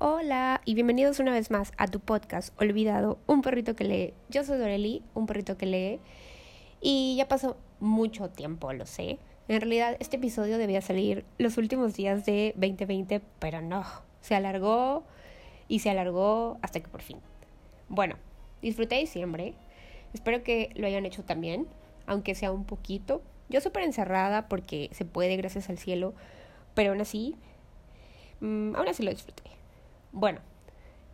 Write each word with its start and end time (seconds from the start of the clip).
Hola 0.00 0.60
y 0.64 0.74
bienvenidos 0.74 1.18
una 1.18 1.32
vez 1.32 1.50
más 1.50 1.72
a 1.76 1.88
tu 1.88 1.98
podcast 1.98 2.54
Olvidado, 2.62 3.18
un 3.26 3.42
perrito 3.42 3.74
que 3.74 3.82
lee. 3.82 4.14
Yo 4.28 4.44
soy 4.44 4.56
Doreli, 4.56 5.02
un 5.14 5.26
perrito 5.26 5.56
que 5.56 5.66
lee. 5.66 5.98
Y 6.80 7.16
ya 7.16 7.26
pasó 7.26 7.56
mucho 7.80 8.30
tiempo, 8.30 8.72
lo 8.72 8.86
sé. 8.86 9.18
En 9.48 9.60
realidad 9.60 9.96
este 9.98 10.14
episodio 10.14 10.56
debía 10.56 10.82
salir 10.82 11.24
los 11.38 11.58
últimos 11.58 11.96
días 11.96 12.24
de 12.24 12.52
2020, 12.54 13.20
pero 13.40 13.60
no. 13.60 13.84
Se 14.20 14.36
alargó 14.36 15.02
y 15.66 15.80
se 15.80 15.90
alargó 15.90 16.58
hasta 16.62 16.78
que 16.78 16.86
por 16.86 17.02
fin. 17.02 17.18
Bueno, 17.88 18.14
disfruté 18.62 18.98
diciembre. 18.98 19.54
Espero 20.14 20.44
que 20.44 20.70
lo 20.76 20.86
hayan 20.86 21.06
hecho 21.06 21.24
también, 21.24 21.66
aunque 22.06 22.36
sea 22.36 22.52
un 22.52 22.66
poquito. 22.66 23.20
Yo 23.48 23.60
súper 23.60 23.82
encerrada 23.82 24.46
porque 24.46 24.90
se 24.92 25.04
puede, 25.04 25.36
gracias 25.36 25.68
al 25.68 25.78
cielo. 25.78 26.14
Pero 26.74 26.92
aún 26.92 27.00
así, 27.00 27.34
mmm, 28.38 28.76
aún 28.76 28.86
así 28.86 29.02
lo 29.02 29.10
disfruté. 29.10 29.57
Bueno, 30.12 30.40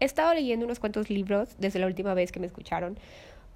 he 0.00 0.04
estado 0.04 0.34
leyendo 0.34 0.64
unos 0.64 0.79
cuantos 0.79 1.11
libros 1.11 1.57
desde 1.58 1.79
la 1.79 1.86
última 1.86 2.14
vez 2.14 2.32
que 2.32 2.40
me 2.40 2.46
escucharon, 2.46 2.98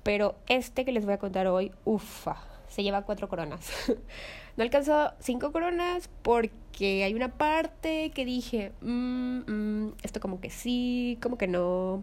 pero 0.02 0.37
este 0.48 0.84
que 0.84 0.92
les 0.92 1.05
voy 1.05 1.15
a 1.15 1.19
contar 1.19 1.46
hoy, 1.46 1.73
ufa, 1.84 2.37
se 2.69 2.83
lleva 2.83 3.02
cuatro 3.02 3.29
coronas. 3.29 3.70
no 4.56 4.62
alcanzó 4.62 5.12
cinco 5.20 5.52
coronas 5.52 6.09
porque 6.23 7.05
hay 7.05 7.15
una 7.15 7.29
parte 7.37 8.10
que 8.10 8.24
dije, 8.24 8.73
mm, 8.80 9.38
mm, 9.46 9.95
esto 10.02 10.20
como 10.20 10.41
que 10.41 10.51
sí, 10.51 11.19
como 11.23 11.38
que 11.38 11.46
no. 11.46 12.02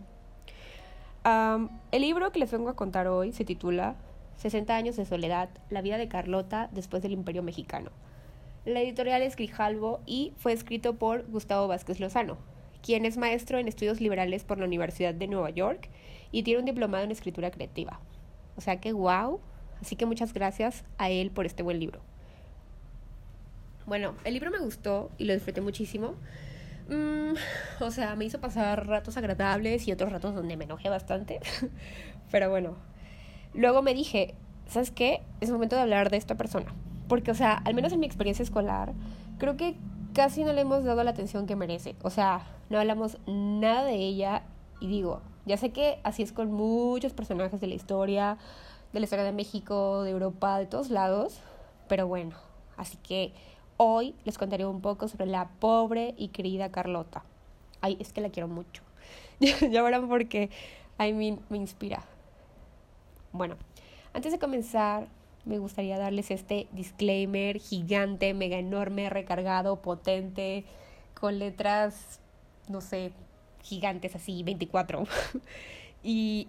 el 1.91 2.01
libro 2.01 2.31
que 2.31 2.39
les 2.39 2.51
vengo 2.51 2.69
a 2.69 2.75
contar 2.75 3.07
hoy 3.07 3.31
se 3.31 3.45
titula 3.45 3.95
60 4.37 4.75
años 4.75 4.95
de 4.95 5.05
soledad, 5.05 5.49
la 5.69 5.81
vida 5.81 5.97
de 5.97 6.07
Carlota 6.07 6.69
después 6.71 7.01
del 7.01 7.13
Imperio 7.13 7.43
Mexicano. 7.43 7.91
La 8.65 8.81
editorial 8.81 9.21
es 9.21 9.35
Grijalvo 9.35 10.01
y 10.05 10.33
fue 10.37 10.51
escrito 10.51 10.95
por 10.95 11.25
Gustavo 11.29 11.67
Vázquez 11.67 11.99
Lozano, 11.99 12.37
quien 12.85 13.03
es 13.03 13.17
maestro 13.17 13.57
en 13.57 13.67
estudios 13.67 13.99
liberales 13.99 14.43
por 14.43 14.59
la 14.59 14.65
Universidad 14.65 15.15
de 15.15 15.25
Nueva 15.25 15.49
York 15.49 15.89
y 16.31 16.43
tiene 16.43 16.59
un 16.59 16.65
diplomado 16.65 17.03
en 17.03 17.09
escritura 17.09 17.49
creativa. 17.49 17.99
O 18.57 18.61
sea 18.61 18.79
que 18.79 18.93
wow, 18.93 19.39
así 19.81 19.95
que 19.95 20.05
muchas 20.05 20.33
gracias 20.33 20.83
a 20.99 21.09
él 21.09 21.31
por 21.31 21.47
este 21.47 21.63
buen 21.63 21.79
libro. 21.79 21.99
Bueno, 23.87 24.13
el 24.23 24.35
libro 24.35 24.51
me 24.51 24.59
gustó 24.59 25.09
y 25.17 25.25
lo 25.25 25.33
disfruté 25.33 25.61
muchísimo. 25.61 26.13
Mm, 26.87 27.33
o 27.81 27.89
sea, 27.89 28.15
me 28.15 28.25
hizo 28.25 28.39
pasar 28.39 28.85
ratos 28.85 29.17
agradables 29.17 29.87
y 29.87 29.91
otros 29.91 30.11
ratos 30.11 30.35
donde 30.35 30.55
me 30.55 30.65
enojé 30.65 30.89
bastante. 30.89 31.39
Pero 32.31 32.51
bueno, 32.51 32.75
luego 33.55 33.81
me 33.81 33.95
dije, 33.95 34.35
¿sabes 34.67 34.91
qué? 34.91 35.23
Es 35.41 35.49
momento 35.49 35.75
de 35.75 35.81
hablar 35.81 36.11
de 36.11 36.17
esta 36.17 36.35
persona. 36.35 36.71
Porque, 37.07 37.31
o 37.31 37.35
sea, 37.35 37.53
al 37.53 37.73
menos 37.73 37.93
en 37.93 37.99
mi 37.99 38.05
experiencia 38.05 38.43
escolar, 38.43 38.93
creo 39.39 39.57
que 39.57 39.75
casi 40.15 40.45
no 40.45 40.53
le 40.53 40.61
hemos 40.61 40.85
dado 40.85 41.03
la 41.03 41.11
atención 41.11 41.45
que 41.45 41.57
merece. 41.57 41.95
O 42.01 42.09
sea, 42.09 42.47
no 42.69 42.79
hablamos 42.79 43.17
nada 43.27 43.83
de 43.83 43.95
ella 43.95 44.43
y 44.79 44.87
digo, 44.87 45.21
ya 45.45 45.57
sé 45.57 45.71
que 45.71 45.99
así 46.03 46.23
es 46.23 46.31
con 46.31 46.51
muchos 46.53 47.13
personajes 47.13 47.59
de 47.59 47.67
la 47.67 47.75
historia, 47.75 48.37
de 48.93 49.01
la 49.01 49.03
historia 49.03 49.25
de 49.25 49.33
México, 49.33 50.03
de 50.03 50.11
Europa, 50.11 50.57
de 50.57 50.67
todos 50.67 50.89
lados, 50.89 51.41
pero 51.89 52.07
bueno, 52.07 52.35
así 52.77 52.97
que 53.03 53.33
hoy 53.75 54.15
les 54.23 54.37
contaré 54.37 54.65
un 54.65 54.79
poco 54.79 55.09
sobre 55.09 55.25
la 55.25 55.49
pobre 55.59 56.15
y 56.17 56.29
querida 56.29 56.71
Carlota. 56.71 57.23
Ay, 57.81 57.97
es 57.99 58.13
que 58.13 58.21
la 58.21 58.29
quiero 58.29 58.47
mucho. 58.47 58.83
ya 59.39 59.83
verán 59.83 60.07
por 60.07 60.29
qué. 60.29 60.49
I 60.97 61.11
mean, 61.11 61.41
me 61.49 61.57
inspira. 61.57 62.03
Bueno, 63.33 63.57
antes 64.13 64.31
de 64.31 64.39
comenzar, 64.39 65.09
me 65.45 65.59
gustaría 65.59 65.97
darles 65.97 66.31
este 66.31 66.67
disclaimer 66.71 67.59
gigante, 67.59 68.33
mega 68.33 68.57
enorme, 68.57 69.09
recargado, 69.09 69.81
potente, 69.81 70.65
con 71.13 71.39
letras, 71.39 72.19
no 72.67 72.81
sé, 72.81 73.11
gigantes 73.61 74.15
así, 74.15 74.43
24. 74.43 75.05
y 76.03 76.47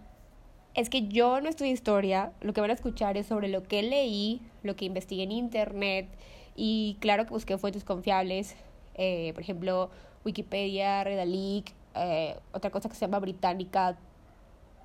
es 0.74 0.90
que 0.90 1.08
yo 1.08 1.40
no 1.40 1.48
estudio 1.48 1.72
historia, 1.72 2.32
lo 2.40 2.52
que 2.52 2.60
van 2.60 2.70
a 2.70 2.74
escuchar 2.74 3.16
es 3.16 3.26
sobre 3.26 3.48
lo 3.48 3.62
que 3.62 3.82
leí, 3.82 4.42
lo 4.62 4.76
que 4.76 4.84
investigué 4.84 5.22
en 5.22 5.32
internet 5.32 6.08
y 6.54 6.96
claro 7.00 7.24
que 7.24 7.30
busqué 7.30 7.58
fuentes 7.58 7.84
confiables, 7.84 8.56
eh, 8.94 9.32
por 9.34 9.42
ejemplo, 9.42 9.90
Wikipedia, 10.24 11.04
Redalic, 11.04 11.72
eh, 11.94 12.36
otra 12.52 12.70
cosa 12.70 12.88
que 12.88 12.94
se 12.94 13.02
llama 13.02 13.20
británica, 13.20 13.96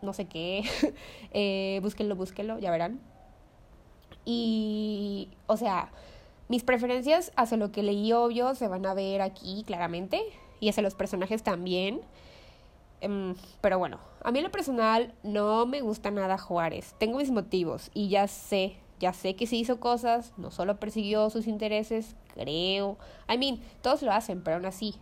no 0.01 0.13
sé 0.13 0.25
qué, 0.25 0.63
eh, 1.33 1.79
búsquenlo, 1.81 2.15
búsquenlo, 2.15 2.59
ya 2.59 2.71
verán. 2.71 3.10
Y, 4.25 5.29
o 5.47 5.57
sea, 5.57 5.91
mis 6.47 6.63
preferencias 6.63 7.31
hacia 7.35 7.57
lo 7.57 7.71
que 7.71 7.83
leí, 7.83 8.11
obvio, 8.13 8.55
se 8.55 8.67
van 8.67 8.85
a 8.85 8.93
ver 8.93 9.21
aquí 9.21 9.63
claramente. 9.65 10.21
Y 10.59 10.69
hacia 10.69 10.83
los 10.83 10.95
personajes 10.95 11.43
también. 11.43 12.01
Em, 13.01 13.35
pero 13.61 13.79
bueno, 13.79 13.99
a 14.23 14.31
mí 14.31 14.39
en 14.39 14.43
lo 14.43 14.51
personal 14.51 15.13
no 15.23 15.65
me 15.65 15.81
gusta 15.81 16.11
nada 16.11 16.37
Juárez. 16.37 16.93
Tengo 16.99 17.17
mis 17.17 17.31
motivos 17.31 17.89
y 17.95 18.09
ya 18.09 18.27
sé, 18.27 18.75
ya 18.99 19.11
sé 19.11 19.35
que 19.35 19.47
se 19.47 19.55
hizo 19.55 19.79
cosas, 19.79 20.33
no 20.37 20.51
solo 20.51 20.79
persiguió 20.79 21.29
sus 21.31 21.47
intereses, 21.47 22.15
creo. 22.35 22.97
I 23.27 23.39
mean, 23.39 23.59
todos 23.81 24.03
lo 24.03 24.11
hacen, 24.11 24.43
pero 24.43 24.57
aún 24.57 24.67
así. 24.67 24.95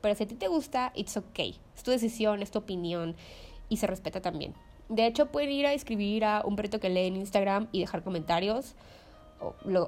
Pero 0.00 0.14
si 0.14 0.24
a 0.24 0.28
ti 0.28 0.36
te 0.36 0.46
gusta, 0.46 0.92
it's 0.94 1.16
okay. 1.16 1.58
Es 1.74 1.82
tu 1.82 1.90
decisión, 1.90 2.40
es 2.40 2.52
tu 2.52 2.60
opinión 2.60 3.16
y 3.68 3.78
se 3.78 3.88
respeta 3.88 4.20
también. 4.20 4.54
De 4.88 5.06
hecho, 5.06 5.26
pueden 5.26 5.50
ir 5.50 5.66
a 5.66 5.72
escribir 5.72 6.24
a 6.24 6.42
un 6.44 6.56
perrito 6.56 6.80
que 6.80 6.90
lee 6.90 7.06
en 7.06 7.16
Instagram 7.16 7.68
y 7.72 7.80
dejar 7.80 8.02
comentarios, 8.02 8.74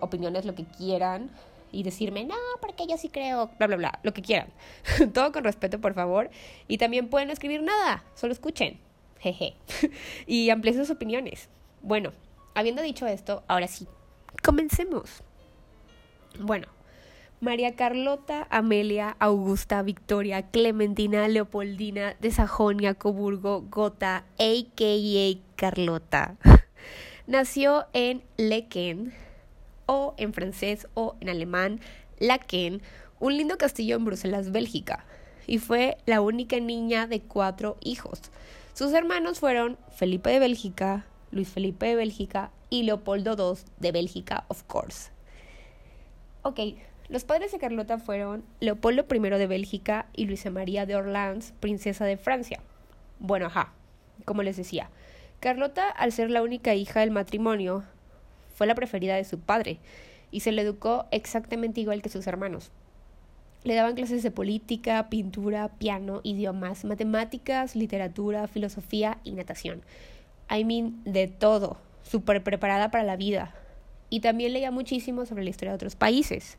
opiniones, 0.01 0.45
lo 0.45 0.55
que 0.55 0.65
quieran, 0.65 1.31
y 1.73 1.83
decirme, 1.83 2.25
no, 2.25 2.37
porque 2.61 2.87
yo 2.87 2.97
sí 2.97 3.09
creo, 3.09 3.51
bla, 3.59 3.67
bla, 3.67 3.77
bla, 3.77 3.99
lo 4.03 4.15
que 4.15 4.23
quieran. 4.23 4.49
Todo 5.13 5.33
con 5.33 5.45
respeto, 5.45 5.81
por 5.81 5.95
favor. 5.95 6.31
Y 6.69 6.79
también 6.79 7.09
pueden 7.09 7.31
escribir 7.31 7.63
nada, 7.63 8.05
solo 8.15 8.33
escuchen. 8.33 8.79
Jeje. 9.21 9.55
y 10.27 10.51
amplíen 10.51 10.77
sus 10.77 10.91
opiniones. 10.91 11.49
Bueno, 11.83 12.13
habiendo 12.55 12.83
dicho 12.83 13.07
esto, 13.07 13.43
ahora 13.49 13.69
sí, 13.69 13.87
comencemos. 14.43 15.23
Bueno, 16.41 16.69
María 17.41 17.77
Carlota, 17.77 18.47
Amelia, 18.51 19.17
Augusta, 19.19 19.83
Victoria, 19.83 20.43
Clementina, 20.51 21.29
Leopoldina 21.29 22.15
de 22.21 22.31
Sajonia, 22.31 22.95
Coburgo, 22.95 23.63
Gotha, 23.69 24.25
a.k.a. 24.39 25.57
Carlota. 25.57 26.37
Nació 27.27 27.87
en 27.93 28.23
Lequen, 28.39 29.13
o 29.87 30.15
en 30.17 30.33
francés 30.33 30.89
o 30.95 31.17
en 31.21 31.29
alemán, 31.29 31.81
Laken, 32.19 32.83
un 33.21 33.37
lindo 33.37 33.59
castillo 33.59 33.97
en 33.97 34.05
Bruselas, 34.05 34.51
Bélgica, 34.51 35.05
y 35.47 35.59
fue 35.59 35.99
la 36.07 36.21
única 36.21 36.59
niña 36.59 37.07
de 37.07 37.21
cuatro 37.21 37.77
hijos. 37.83 38.21
Sus 38.75 38.93
hermanos 38.93 39.41
fueron 39.41 39.79
Felipe 39.95 40.31
de 40.31 40.39
Bélgica, 40.39 41.07
Luis 41.31 41.49
Felipe 41.49 41.87
de 41.87 41.97
Bélgica 41.97 42.51
y 42.69 42.83
Leopoldo 42.83 43.37
II 43.39 43.61
de 43.79 43.93
Bélgica, 43.93 44.45
of 44.49 44.63
course. 44.65 45.11
Ok, 46.43 46.61
los 47.09 47.25
padres 47.25 47.53
de 47.53 47.59
Carlota 47.59 47.99
fueron 47.99 48.45
Leopoldo 48.61 49.07
I 49.09 49.19
de 49.19 49.47
Bélgica 49.47 50.07
y 50.15 50.27
Luisa 50.27 50.51
María 50.51 50.87
de 50.87 50.97
Orleans, 50.97 51.55
princesa 51.61 52.05
de 52.05 52.17
Francia. 52.17 52.61
Bueno, 53.19 53.47
ajá, 53.47 53.73
como 54.25 54.43
les 54.43 54.57
decía, 54.57 54.91
Carlota, 55.41 55.89
al 55.89 56.13
ser 56.13 56.31
la 56.31 56.43
única 56.43 56.75
hija 56.75 57.01
del 57.01 57.11
matrimonio, 57.11 57.85
fue 58.55 58.67
la 58.67 58.75
preferida 58.75 59.15
de 59.15 59.25
su 59.25 59.39
padre 59.39 59.79
y 60.31 60.41
se 60.41 60.51
le 60.51 60.63
educó 60.63 61.07
exactamente 61.11 61.81
igual 61.81 62.03
que 62.03 62.09
sus 62.09 62.27
hermanos. 62.27 62.73
Le 63.63 63.75
daban 63.75 63.95
clases 63.95 64.23
de 64.23 64.31
política, 64.31 65.09
pintura, 65.09 65.69
piano, 65.69 66.21
idiomas, 66.25 66.85
matemáticas, 66.85 67.77
literatura, 67.77 68.47
filosofía 68.49 69.19
y 69.25 69.33
natación. 69.33 69.83
I 70.51 70.65
mean, 70.65 71.03
de 71.05 71.27
todo, 71.29 71.79
súper 72.03 72.43
preparada 72.43 72.91
para 72.91 73.05
la 73.05 73.17
vida. 73.17 73.55
Y 74.09 74.21
también 74.21 74.53
leía 74.53 74.71
muchísimo 74.71 75.27
sobre 75.27 75.43
la 75.43 75.51
historia 75.51 75.73
de 75.73 75.77
otros 75.77 75.97
países. 75.97 76.59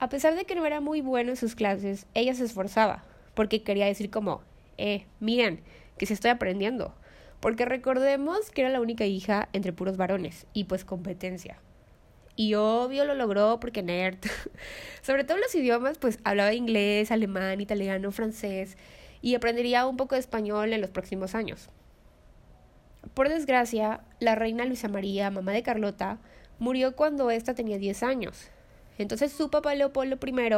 A 0.00 0.08
pesar 0.08 0.34
de 0.34 0.46
que 0.46 0.54
no 0.54 0.64
era 0.64 0.80
muy 0.80 1.02
bueno 1.02 1.28
en 1.28 1.36
sus 1.36 1.54
clases, 1.54 2.06
ella 2.14 2.32
se 2.34 2.44
esforzaba, 2.44 3.04
porque 3.34 3.62
quería 3.62 3.84
decir 3.84 4.10
como, 4.10 4.40
eh, 4.78 5.04
miren, 5.20 5.60
que 5.98 6.06
se 6.06 6.14
estoy 6.14 6.30
aprendiendo. 6.30 6.94
Porque 7.38 7.66
recordemos 7.66 8.50
que 8.50 8.62
era 8.62 8.70
la 8.70 8.80
única 8.80 9.04
hija 9.04 9.50
entre 9.52 9.74
puros 9.74 9.98
varones, 9.98 10.46
y 10.54 10.64
pues 10.64 10.86
competencia. 10.86 11.58
Y 12.34 12.54
obvio 12.54 13.04
lo 13.04 13.14
logró 13.14 13.60
porque 13.60 13.82
nerd. 13.82 14.16
Sobre 15.02 15.24
todo 15.24 15.36
los 15.36 15.54
idiomas, 15.54 15.98
pues 15.98 16.18
hablaba 16.24 16.54
inglés, 16.54 17.10
alemán, 17.10 17.60
italiano, 17.60 18.10
francés, 18.10 18.78
y 19.20 19.34
aprendería 19.34 19.86
un 19.86 19.98
poco 19.98 20.14
de 20.14 20.20
español 20.20 20.72
en 20.72 20.80
los 20.80 20.88
próximos 20.88 21.34
años. 21.34 21.68
Por 23.12 23.28
desgracia, 23.28 24.00
la 24.18 24.34
reina 24.34 24.64
Luisa 24.64 24.88
María, 24.88 25.30
mamá 25.30 25.52
de 25.52 25.62
Carlota, 25.62 26.20
murió 26.58 26.96
cuando 26.96 27.30
ésta 27.30 27.54
tenía 27.54 27.76
10 27.76 28.02
años, 28.02 28.50
entonces 29.02 29.32
su 29.32 29.50
papá 29.50 29.74
Leopoldo 29.74 30.18
I 30.24 30.50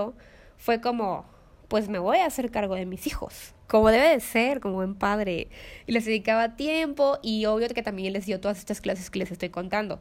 fue 0.57 0.81
como, 0.81 1.25
pues 1.69 1.89
me 1.89 1.99
voy 1.99 2.19
a 2.19 2.27
hacer 2.27 2.51
cargo 2.51 2.75
de 2.75 2.87
mis 2.87 3.07
hijos, 3.07 3.55
como 3.67 3.89
debe 3.91 4.09
de 4.09 4.21
ser, 4.21 4.61
como 4.61 4.75
buen 4.75 4.95
padre. 4.95 5.49
Y 5.87 5.93
les 5.93 6.05
dedicaba 6.05 6.57
tiempo 6.57 7.19
y 7.23 7.47
obvio 7.47 7.69
que 7.69 7.83
también 7.83 8.13
les 8.13 8.27
dio 8.27 8.41
todas 8.41 8.59
estas 8.59 8.81
clases 8.81 9.11
que 9.11 9.19
les 9.19 9.31
estoy 9.31 9.49
contando. 9.49 10.01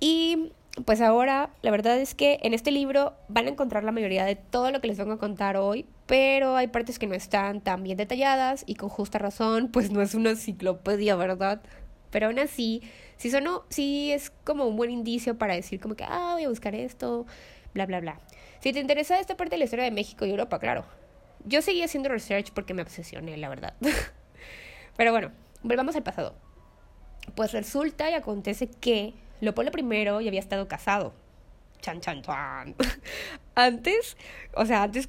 Y 0.00 0.52
pues 0.84 1.00
ahora, 1.00 1.50
la 1.62 1.70
verdad 1.70 1.98
es 1.98 2.14
que 2.14 2.38
en 2.42 2.54
este 2.54 2.70
libro 2.70 3.14
van 3.28 3.46
a 3.46 3.50
encontrar 3.50 3.84
la 3.84 3.92
mayoría 3.92 4.24
de 4.24 4.36
todo 4.36 4.70
lo 4.70 4.80
que 4.80 4.88
les 4.88 4.98
vengo 4.98 5.12
a 5.12 5.18
contar 5.18 5.56
hoy, 5.56 5.86
pero 6.06 6.56
hay 6.56 6.68
partes 6.68 6.98
que 6.98 7.06
no 7.06 7.14
están 7.14 7.60
tan 7.60 7.82
bien 7.82 7.96
detalladas 7.96 8.62
y 8.66 8.76
con 8.76 8.88
justa 8.88 9.18
razón, 9.18 9.68
pues 9.72 9.90
no 9.90 10.00
es 10.00 10.14
una 10.14 10.30
enciclopedia, 10.30 11.16
¿verdad? 11.16 11.60
Pero 12.10 12.26
aún 12.26 12.38
así, 12.38 12.82
si 13.18 13.30
sonó, 13.30 13.64
sí 13.68 14.12
es 14.12 14.30
como 14.44 14.64
un 14.64 14.76
buen 14.76 14.90
indicio 14.90 15.36
para 15.36 15.54
decir 15.54 15.80
como 15.80 15.96
que, 15.96 16.04
ah, 16.04 16.30
voy 16.34 16.44
a 16.44 16.48
buscar 16.48 16.74
esto, 16.74 17.26
bla, 17.74 17.84
bla, 17.84 18.00
bla. 18.00 18.20
Si 18.60 18.72
te 18.72 18.78
interesa 18.78 19.20
esta 19.20 19.36
parte 19.36 19.56
de 19.56 19.58
la 19.58 19.64
historia 19.64 19.84
de 19.84 19.90
México 19.90 20.24
y 20.24 20.30
Europa, 20.30 20.58
claro. 20.58 20.84
Yo 21.44 21.60
seguí 21.60 21.82
haciendo 21.82 22.08
research 22.08 22.52
porque 22.52 22.74
me 22.74 22.82
obsesioné, 22.82 23.36
la 23.36 23.48
verdad. 23.48 23.74
Pero 24.96 25.12
bueno, 25.12 25.32
volvamos 25.62 25.96
al 25.96 26.02
pasado. 26.02 26.34
Pues 27.34 27.52
resulta 27.52 28.10
y 28.10 28.14
acontece 28.14 28.68
que 28.68 29.14
Leopoldo 29.40 29.72
I 29.76 30.04
ya 30.04 30.28
había 30.28 30.40
estado 30.40 30.68
casado. 30.68 31.12
Chan, 31.80 32.00
chan, 32.00 32.22
chan. 32.22 32.74
antes, 33.54 34.16
o 34.54 34.64
sea, 34.64 34.84
antes 34.84 35.08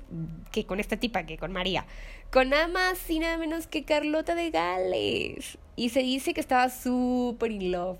que 0.51 0.65
con 0.65 0.79
esta 0.79 0.97
tipa, 0.97 1.23
que 1.23 1.37
con 1.37 1.51
María. 1.51 1.85
Con 2.31 2.49
nada 2.49 2.67
más 2.67 3.09
y 3.09 3.17
nada 3.17 3.39
menos 3.39 3.65
que 3.65 3.85
Carlota 3.85 4.35
de 4.35 4.51
Gales. 4.51 5.57
Y 5.75 5.89
se 5.89 6.01
dice 6.01 6.35
que 6.35 6.41
estaba 6.41 6.69
súper 6.69 7.51
in 7.51 7.71
love 7.71 7.97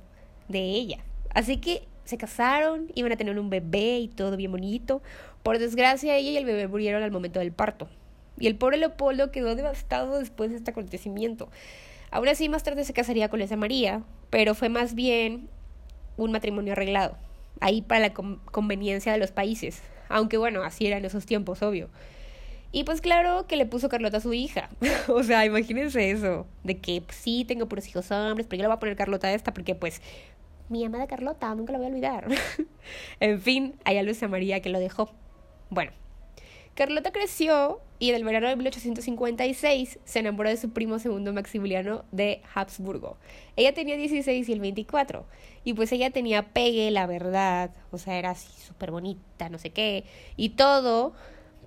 de 0.47 0.59
ella. 0.59 0.99
Así 1.33 1.57
que 1.57 1.87
se 2.05 2.19
casaron, 2.19 2.91
iban 2.93 3.11
a 3.11 3.17
tener 3.17 3.39
un 3.39 3.49
bebé 3.49 3.97
y 3.97 4.07
todo 4.07 4.37
bien 4.37 4.51
bonito. 4.51 5.01
Por 5.41 5.57
desgracia, 5.57 6.15
ella 6.15 6.29
y 6.29 6.37
el 6.37 6.45
bebé 6.45 6.67
murieron 6.67 7.01
al 7.01 7.09
momento 7.09 7.39
del 7.39 7.51
parto. 7.51 7.89
Y 8.37 8.45
el 8.45 8.55
pobre 8.55 8.77
Leopoldo 8.77 9.31
quedó 9.31 9.55
devastado 9.55 10.19
después 10.19 10.51
de 10.51 10.57
este 10.57 10.71
acontecimiento. 10.71 11.49
Aún 12.11 12.27
así, 12.27 12.49
más 12.49 12.61
tarde 12.61 12.83
se 12.83 12.93
casaría 12.93 13.29
con 13.29 13.41
esa 13.41 13.55
María, 13.55 14.03
pero 14.29 14.53
fue 14.53 14.69
más 14.69 14.93
bien 14.93 15.49
un 16.17 16.31
matrimonio 16.31 16.73
arreglado, 16.73 17.17
ahí 17.61 17.81
para 17.81 18.01
la 18.01 18.13
conveniencia 18.13 19.11
de 19.11 19.17
los 19.17 19.31
países, 19.31 19.81
aunque 20.07 20.37
bueno, 20.37 20.63
así 20.63 20.85
era 20.85 20.97
en 20.97 21.05
esos 21.05 21.25
tiempos, 21.25 21.63
obvio. 21.63 21.89
Y 22.71 22.83
pues 22.83 23.01
claro 23.01 23.47
que 23.47 23.55
le 23.55 23.65
puso 23.65 23.89
Carlota 23.89 24.17
a 24.17 24.21
su 24.21 24.33
hija. 24.33 24.69
o 25.07 25.23
sea, 25.23 25.45
imagínense 25.45 26.11
eso, 26.11 26.45
de 26.63 26.77
que 26.77 27.01
pues, 27.01 27.17
sí, 27.17 27.45
tengo 27.45 27.67
puros 27.67 27.87
hijos 27.87 28.11
hombres, 28.11 28.47
pero 28.47 28.59
yo 28.59 28.63
le 28.63 28.67
voy 28.67 28.75
a 28.75 28.79
poner 28.79 28.95
Carlota 28.95 29.27
a 29.27 29.33
esta 29.33 29.53
porque 29.53 29.75
pues 29.75 30.01
mi 30.69 30.85
amada 30.85 31.07
Carlota, 31.07 31.53
nunca 31.55 31.71
la 31.71 31.79
voy 31.79 31.87
a 31.87 31.89
olvidar. 31.89 32.27
en 33.19 33.41
fin, 33.41 33.75
hay 33.85 33.97
a 33.97 34.03
Luisa 34.03 34.27
María 34.27 34.61
que 34.61 34.69
lo 34.69 34.79
dejó. 34.79 35.11
Bueno, 35.71 35.91
Carlota 36.75 37.11
creció 37.11 37.81
y 37.99 38.09
en 38.09 38.15
el 38.15 38.23
verano 38.23 38.47
de 38.47 38.55
1856 38.55 39.99
se 40.05 40.19
enamoró 40.19 40.49
de 40.49 40.55
su 40.55 40.69
primo 40.69 40.99
segundo 40.99 41.33
Maximiliano 41.33 42.05
de 42.11 42.41
Habsburgo. 42.55 43.17
Ella 43.57 43.73
tenía 43.73 43.97
16 43.97 44.47
y 44.47 44.53
el 44.53 44.61
24. 44.61 45.25
Y 45.65 45.73
pues 45.73 45.91
ella 45.91 46.09
tenía 46.09 46.53
pegue, 46.53 46.89
la 46.91 47.05
verdad. 47.05 47.71
O 47.91 47.97
sea, 47.97 48.17
era 48.17 48.29
así 48.29 48.49
súper 48.61 48.91
bonita, 48.91 49.49
no 49.49 49.57
sé 49.57 49.71
qué. 49.71 50.05
Y 50.37 50.49
todo. 50.49 51.13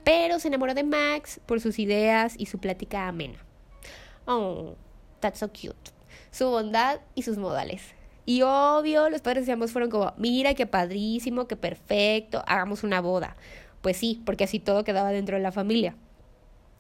Pero 0.05 0.39
se 0.39 0.49
enamoró 0.49 0.75
de 0.75 0.85
Max 0.85 1.41
por 1.47 1.61
sus 1.61 1.79
ideas 1.79 2.35
y 2.37 2.47
su 2.47 2.59
plática 2.59 3.09
amena. 3.09 3.39
Oh, 4.27 4.75
that's 5.21 5.39
so 5.39 5.49
cute. 5.49 5.91
Su 6.31 6.49
bondad 6.49 7.01
y 7.15 7.23
sus 7.23 7.39
modales. 7.39 7.95
Y 8.25 8.43
obvio, 8.43 9.11
los 9.11 9.21
padres 9.21 9.47
de 9.47 9.53
ambos 9.53 9.73
fueron 9.73 9.91
como, 9.91 10.13
mira 10.17 10.55
qué 10.55 10.67
padrísimo, 10.67 11.47
qué 11.49 11.57
perfecto, 11.57 12.43
hagamos 12.47 12.85
una 12.85 13.01
boda. 13.01 13.37
Pues 13.81 13.97
sí, 13.97 14.23
porque 14.25 14.45
así 14.45 14.61
todo 14.61 14.85
quedaba 14.85 15.11
dentro 15.11 15.37
de 15.37 15.43
la 15.43 15.51
familia. 15.51 15.97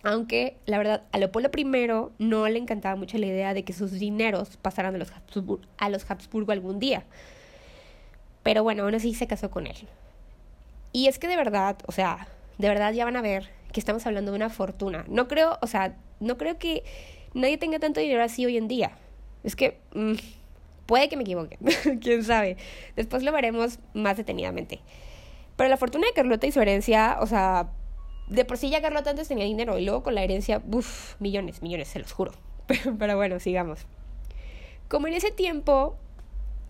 Aunque, 0.05 0.57
la 0.67 0.79
verdad, 0.79 1.03
a 1.13 1.19
Leopoldo 1.19 1.51
I 1.57 1.65
no 2.19 2.49
le 2.49 2.59
encantaba 2.59 2.97
mucho 2.97 3.19
la 3.19 3.27
idea 3.27 3.55
de 3.55 3.65
que 3.65 3.73
sus 3.73 3.93
dineros 3.93 4.57
pasaran 4.57 4.95
a 4.95 4.99
los, 4.99 5.13
a 5.79 5.89
los 5.89 6.11
Habsburgo 6.11 6.53
algún 6.53 6.79
día. 6.79 7.05
Pero 8.43 8.63
bueno, 8.65 8.85
aún 8.85 8.95
así 8.95 9.15
se 9.15 9.29
casó 9.29 9.51
con 9.51 9.67
él. 9.67 9.77
Y 10.93 11.07
es 11.07 11.19
que 11.19 11.29
de 11.29 11.37
verdad, 11.37 11.77
o 11.87 11.93
sea, 11.93 12.29
de 12.59 12.69
verdad 12.69 12.93
ya 12.93 13.05
van 13.05 13.17
a 13.17 13.23
ver 13.23 13.51
que 13.73 13.81
estamos 13.81 14.07
hablando 14.07 14.33
de 14.33 14.37
una 14.37 14.51
fortuna. 14.51 15.05
No 15.09 15.29
creo, 15.29 15.59
o 15.63 15.67
sea, 15.67 15.97
no 16.21 16.37
creo 16.39 16.59
que 16.59 16.85
nadie 17.35 17.59
tenga 17.59 17.79
tanto 17.79 18.01
dinero 18.01 18.23
así 18.23 18.45
hoy 18.47 18.57
en 18.57 18.69
día. 18.69 18.93
Es 19.43 19.57
que 19.57 19.81
mm, 19.95 20.15
puede 20.87 21.09
que 21.09 21.17
me 21.17 21.23
equivoque, 21.23 21.59
quién 22.01 22.25
sabe. 22.25 22.57
Después 22.97 23.23
lo 23.23 23.33
veremos 23.33 23.79
más 23.95 24.17
detenidamente. 24.17 24.81
Pero 25.57 25.69
la 25.69 25.77
fortuna 25.77 26.07
de 26.07 26.13
Carlota 26.13 26.47
y 26.47 26.53
su 26.53 26.61
herencia, 26.61 27.19
o 27.21 27.27
sea, 27.27 27.71
de 28.29 28.45
por 28.45 28.59
sí 28.59 28.71
ya 28.71 28.81
Carlota 28.81 29.11
antes 29.11 29.29
tenía 29.29 29.45
dinero 29.45 29.79
y 29.79 29.85
luego 29.85 30.03
con 30.03 30.15
la 30.15 30.23
herencia, 30.23 30.63
uff, 30.71 31.21
millones, 31.21 31.63
millones, 31.63 31.89
se 31.89 31.99
los 31.99 32.13
juro. 32.13 32.33
Pero, 32.99 33.17
bueno, 33.17 33.41
sigamos. 33.41 33.87
Como 34.89 35.07
en 35.07 35.15
ese 35.15 35.31
tiempo 35.31 35.97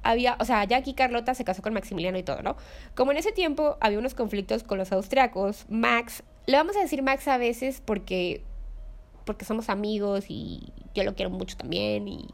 había, 0.03 0.37
o 0.41 0.45
sea, 0.45 0.65
ya 0.65 0.79
aquí 0.79 0.95
Carlota 0.95 1.35
se 1.35 1.45
casó 1.45 1.63
con 1.63 1.75
Maximiliano 1.75 2.19
y 2.19 2.23
todo, 2.23 2.43
¿no? 2.43 2.57
Como 2.95 3.13
en 3.13 3.19
ese 3.19 3.33
tiempo 3.33 3.77
había 3.81 3.99
unos 3.99 4.15
conflictos 4.15 4.63
con 4.63 4.79
los 4.79 4.93
austriacos, 4.93 5.67
Max, 5.69 6.23
le 6.47 6.57
vamos 6.57 6.77
a 6.77 6.81
decir 6.81 7.03
Max 7.03 7.29
a 7.29 7.39
veces 7.39 7.83
porque 7.85 8.43
porque 9.25 9.45
somos 9.45 9.69
amigos 9.69 10.25
y 10.29 10.73
yo 10.95 11.05
lo 11.05 11.15
quiero 11.15 11.31
mucho 11.31 11.57
también 11.57 12.09
y, 12.09 12.27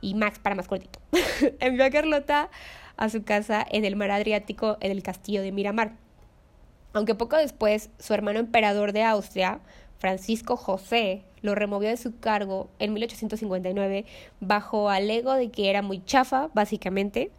y 0.00 0.14
Max 0.14 0.38
para 0.38 0.54
más 0.54 0.68
cortito. 0.68 1.00
Envió 1.60 1.84
a 1.84 1.90
Carlota 1.90 2.50
a 2.96 3.08
su 3.08 3.24
casa 3.24 3.66
en 3.68 3.84
el 3.84 3.96
mar 3.96 4.10
Adriático, 4.10 4.76
en 4.80 4.92
el 4.92 5.02
castillo 5.02 5.42
de 5.42 5.52
Miramar. 5.52 5.96
Aunque 6.92 7.14
poco 7.14 7.36
después 7.36 7.90
su 7.98 8.14
hermano 8.14 8.38
emperador 8.38 8.92
de 8.92 9.02
Austria, 9.02 9.60
Francisco 9.98 10.56
José, 10.56 11.24
lo 11.42 11.54
removió 11.54 11.88
de 11.88 11.96
su 11.96 12.18
cargo 12.18 12.68
en 12.78 12.92
1859 12.92 14.04
bajo 14.40 14.90
alego 14.90 15.34
de 15.34 15.50
que 15.50 15.70
era 15.70 15.82
muy 15.82 16.04
chafa, 16.04 16.50
básicamente, 16.54 17.30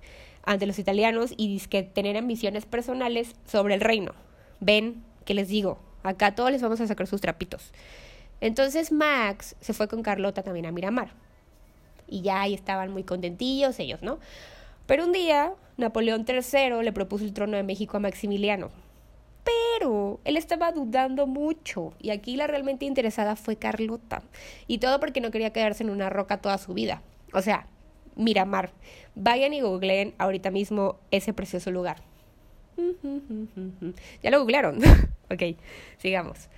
ante 0.43 0.65
los 0.65 0.79
italianos 0.79 1.33
y 1.37 1.59
que 1.59 1.83
tener 1.83 2.17
ambiciones 2.17 2.65
personales 2.65 3.35
sobre 3.45 3.75
el 3.75 3.81
reino. 3.81 4.13
Ven, 4.59 5.03
que 5.25 5.33
les 5.33 5.47
digo, 5.47 5.79
acá 6.03 6.35
todos 6.35 6.51
les 6.51 6.61
vamos 6.61 6.81
a 6.81 6.87
sacar 6.87 7.07
sus 7.07 7.21
trapitos. 7.21 7.71
Entonces 8.41 8.91
Max 8.91 9.55
se 9.61 9.73
fue 9.73 9.87
con 9.87 10.01
Carlota 10.01 10.43
también 10.43 10.65
a 10.65 10.71
Miramar. 10.71 11.09
Y 12.07 12.21
ya 12.21 12.41
ahí 12.41 12.53
estaban 12.53 12.91
muy 12.91 13.03
contentillos 13.03 13.79
ellos, 13.79 14.01
¿no? 14.01 14.19
Pero 14.87 15.05
un 15.05 15.13
día, 15.13 15.53
Napoleón 15.77 16.25
III 16.27 16.83
le 16.83 16.91
propuso 16.91 17.23
el 17.23 17.33
trono 17.33 17.55
de 17.55 17.63
México 17.63 17.97
a 17.97 17.99
Maximiliano. 17.99 18.71
Pero 19.43 20.19
él 20.23 20.37
estaba 20.37 20.71
dudando 20.71 21.25
mucho 21.25 21.93
y 21.99 22.11
aquí 22.11 22.35
la 22.35 22.47
realmente 22.47 22.85
interesada 22.85 23.35
fue 23.35 23.55
Carlota. 23.55 24.21
Y 24.67 24.77
todo 24.77 24.99
porque 24.99 25.21
no 25.21 25.31
quería 25.31 25.53
quedarse 25.53 25.83
en 25.83 25.89
una 25.89 26.09
roca 26.09 26.41
toda 26.41 26.57
su 26.57 26.73
vida. 26.73 27.01
O 27.33 27.41
sea, 27.41 27.65
Miramar. 28.15 28.71
Vayan 29.15 29.53
y 29.53 29.61
googleen 29.61 30.13
ahorita 30.17 30.51
mismo 30.51 30.99
ese 31.11 31.33
precioso 31.33 31.71
lugar. 31.71 31.97
Ya 34.23 34.31
lo 34.31 34.39
googlearon. 34.39 34.79
ok, 35.31 35.57
sigamos. 35.97 36.49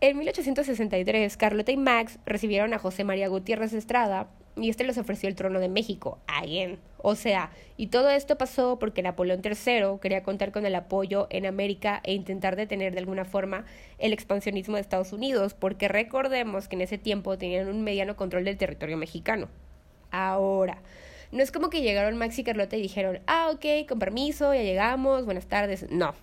En 0.00 0.18
1863, 0.18 1.36
Carlota 1.36 1.70
y 1.70 1.76
Max 1.76 2.18
recibieron 2.26 2.74
a 2.74 2.78
José 2.78 3.04
María 3.04 3.28
Gutiérrez 3.28 3.72
Estrada 3.72 4.28
y 4.56 4.68
este 4.68 4.84
les 4.84 4.98
ofreció 4.98 5.28
el 5.28 5.34
trono 5.34 5.60
de 5.60 5.68
México, 5.68 6.18
again. 6.26 6.78
O 6.98 7.14
sea, 7.14 7.50
y 7.76 7.88
todo 7.88 8.10
esto 8.10 8.36
pasó 8.36 8.78
porque 8.78 9.02
Napoleón 9.02 9.40
III 9.42 9.98
quería 10.00 10.22
contar 10.22 10.52
con 10.52 10.66
el 10.66 10.74
apoyo 10.74 11.26
en 11.30 11.46
América 11.46 12.00
e 12.04 12.12
intentar 12.12 12.56
detener 12.56 12.92
de 12.92 13.00
alguna 13.00 13.24
forma 13.24 13.64
el 13.98 14.12
expansionismo 14.12 14.76
de 14.76 14.82
Estados 14.82 15.12
Unidos, 15.12 15.54
porque 15.54 15.88
recordemos 15.88 16.68
que 16.68 16.76
en 16.76 16.82
ese 16.82 16.98
tiempo 16.98 17.38
tenían 17.38 17.68
un 17.68 17.82
mediano 17.82 18.16
control 18.16 18.44
del 18.44 18.58
territorio 18.58 18.96
mexicano. 18.96 19.48
Ahora, 20.10 20.82
no 21.32 21.42
es 21.42 21.50
como 21.50 21.70
que 21.70 21.80
llegaron 21.80 22.18
Max 22.18 22.38
y 22.38 22.44
Carlota 22.44 22.76
y 22.76 22.82
dijeron, 22.82 23.20
ah, 23.26 23.50
ok, 23.52 23.88
con 23.88 23.98
permiso, 23.98 24.52
ya 24.52 24.62
llegamos, 24.62 25.24
buenas 25.24 25.46
tardes. 25.46 25.86
No. 25.90 26.14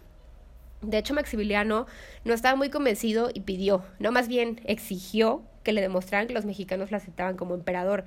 De 0.82 0.98
hecho, 0.98 1.14
Maximiliano 1.14 1.88
no 2.24 2.34
estaba 2.34 2.56
muy 2.56 2.70
convencido 2.70 3.32
y 3.34 3.42
pidió, 3.42 3.84
no 3.98 4.12
más 4.14 4.30
bien 4.30 4.62
exigió 4.64 5.42
que 5.70 5.74
le 5.74 5.82
demostraran 5.82 6.26
que 6.26 6.34
los 6.34 6.46
mexicanos 6.46 6.90
lo 6.90 6.98
aceptaban 6.98 7.38
como 7.38 7.54
emperador. 7.54 8.04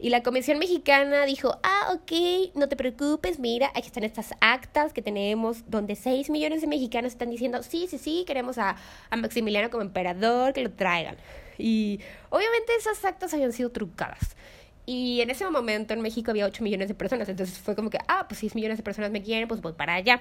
Y 0.00 0.10
la 0.10 0.24
Comisión 0.24 0.58
Mexicana 0.58 1.24
dijo, 1.24 1.56
ah, 1.62 1.92
ok, 1.94 2.52
no 2.56 2.68
te 2.68 2.74
preocupes, 2.74 3.38
mira, 3.38 3.70
aquí 3.76 3.86
están 3.86 4.02
estas 4.02 4.34
actas 4.40 4.92
que 4.92 5.02
tenemos 5.02 5.70
donde 5.70 5.94
6 5.94 6.30
millones 6.30 6.62
de 6.62 6.66
mexicanos 6.66 7.12
están 7.12 7.30
diciendo, 7.30 7.62
sí, 7.62 7.86
sí, 7.88 7.96
sí, 7.96 8.24
queremos 8.26 8.58
a, 8.58 8.76
a 9.08 9.16
Maximiliano 9.16 9.70
como 9.70 9.82
emperador, 9.82 10.52
que 10.52 10.62
lo 10.62 10.72
traigan. 10.72 11.16
Y 11.58 12.00
obviamente 12.28 12.72
esas 12.76 13.02
actas 13.04 13.32
habían 13.32 13.52
sido 13.52 13.70
trucadas. 13.70 14.36
Y 14.84 15.20
en 15.20 15.30
ese 15.30 15.48
momento 15.48 15.94
en 15.94 16.00
México 16.00 16.32
había 16.32 16.46
8 16.46 16.64
millones 16.64 16.88
de 16.88 16.94
personas, 16.94 17.28
entonces 17.28 17.56
fue 17.56 17.76
como 17.76 17.88
que, 17.88 17.98
ah, 18.08 18.26
pues 18.28 18.40
6 18.40 18.56
millones 18.56 18.78
de 18.78 18.82
personas 18.82 19.12
me 19.12 19.22
quieren, 19.22 19.46
pues 19.46 19.62
voy 19.62 19.74
para 19.74 19.94
allá. 19.94 20.20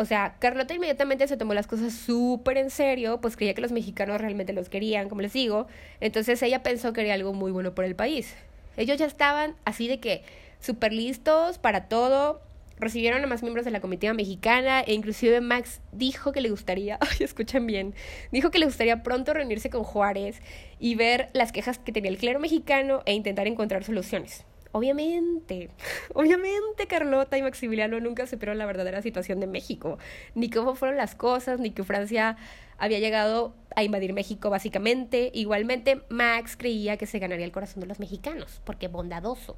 O 0.00 0.04
sea, 0.04 0.36
Carlota 0.38 0.74
inmediatamente 0.74 1.26
se 1.26 1.36
tomó 1.36 1.54
las 1.54 1.66
cosas 1.66 1.92
súper 1.92 2.56
en 2.56 2.70
serio, 2.70 3.20
pues 3.20 3.36
creía 3.36 3.52
que 3.54 3.60
los 3.60 3.72
mexicanos 3.72 4.20
realmente 4.20 4.52
los 4.52 4.68
querían, 4.68 5.08
como 5.08 5.22
les 5.22 5.32
digo. 5.32 5.66
Entonces 6.00 6.40
ella 6.40 6.62
pensó 6.62 6.92
que 6.92 7.00
era 7.00 7.14
algo 7.14 7.32
muy 7.34 7.50
bueno 7.50 7.74
por 7.74 7.84
el 7.84 7.96
país. 7.96 8.36
Ellos 8.76 8.96
ya 8.96 9.06
estaban 9.06 9.56
así 9.64 9.88
de 9.88 9.98
que 9.98 10.22
súper 10.60 10.92
listos 10.92 11.58
para 11.58 11.88
todo. 11.88 12.40
Recibieron 12.78 13.24
a 13.24 13.26
más 13.26 13.42
miembros 13.42 13.64
de 13.64 13.72
la 13.72 13.80
comitiva 13.80 14.14
mexicana 14.14 14.82
e 14.82 14.94
inclusive 14.94 15.40
Max 15.40 15.80
dijo 15.90 16.30
que 16.30 16.42
le 16.42 16.50
gustaría, 16.50 16.96
ay, 17.00 17.24
escuchen 17.24 17.66
bien, 17.66 17.92
dijo 18.30 18.52
que 18.52 18.60
le 18.60 18.66
gustaría 18.66 19.02
pronto 19.02 19.34
reunirse 19.34 19.68
con 19.68 19.82
Juárez 19.82 20.40
y 20.78 20.94
ver 20.94 21.28
las 21.32 21.50
quejas 21.50 21.80
que 21.80 21.90
tenía 21.90 22.12
el 22.12 22.18
clero 22.18 22.38
mexicano 22.38 23.02
e 23.04 23.14
intentar 23.14 23.48
encontrar 23.48 23.82
soluciones. 23.82 24.44
Obviamente, 24.72 25.70
obviamente 26.14 26.86
Carlota 26.86 27.38
y 27.38 27.42
Maximiliano 27.42 28.00
nunca 28.00 28.26
supieron 28.26 28.58
la 28.58 28.66
verdadera 28.66 29.02
situación 29.02 29.40
de 29.40 29.46
México, 29.46 29.98
ni 30.34 30.50
cómo 30.50 30.74
fueron 30.74 30.96
las 30.96 31.14
cosas, 31.14 31.58
ni 31.58 31.70
que 31.70 31.84
Francia 31.84 32.36
había 32.76 32.98
llegado 32.98 33.54
a 33.74 33.82
invadir 33.82 34.12
México 34.12 34.50
básicamente. 34.50 35.30
Igualmente, 35.34 36.02
Max 36.08 36.56
creía 36.56 36.96
que 36.96 37.06
se 37.06 37.18
ganaría 37.18 37.44
el 37.44 37.52
corazón 37.52 37.80
de 37.80 37.86
los 37.86 37.98
mexicanos, 37.98 38.60
porque 38.64 38.88
bondadoso. 38.88 39.56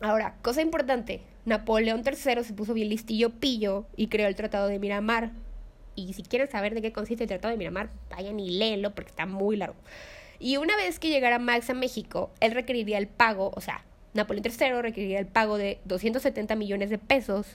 Ahora, 0.00 0.36
cosa 0.42 0.62
importante, 0.62 1.22
Napoleón 1.44 2.02
III 2.06 2.44
se 2.44 2.52
puso 2.52 2.72
bien 2.72 2.88
listillo 2.88 3.30
pillo 3.30 3.86
y 3.96 4.06
creó 4.08 4.28
el 4.28 4.36
Tratado 4.36 4.68
de 4.68 4.78
Miramar. 4.78 5.32
Y 5.96 6.12
si 6.12 6.22
quieren 6.22 6.48
saber 6.48 6.74
de 6.74 6.82
qué 6.82 6.92
consiste 6.92 7.24
el 7.24 7.28
Tratado 7.28 7.50
de 7.50 7.58
Miramar, 7.58 7.90
vayan 8.08 8.38
y 8.38 8.50
léenlo 8.50 8.94
porque 8.94 9.10
está 9.10 9.26
muy 9.26 9.56
largo. 9.56 9.76
Y 10.38 10.56
una 10.56 10.76
vez 10.76 10.98
que 10.98 11.08
llegara 11.08 11.38
Max 11.38 11.70
a 11.70 11.74
México, 11.74 12.30
él 12.40 12.52
requeriría 12.52 12.98
el 12.98 13.08
pago, 13.08 13.52
o 13.54 13.60
sea, 13.60 13.84
Napoleón 14.14 14.44
III 14.46 14.82
requeriría 14.82 15.18
el 15.18 15.26
pago 15.26 15.58
de 15.58 15.80
270 15.84 16.54
millones 16.54 16.90
de 16.90 16.98
pesos, 16.98 17.46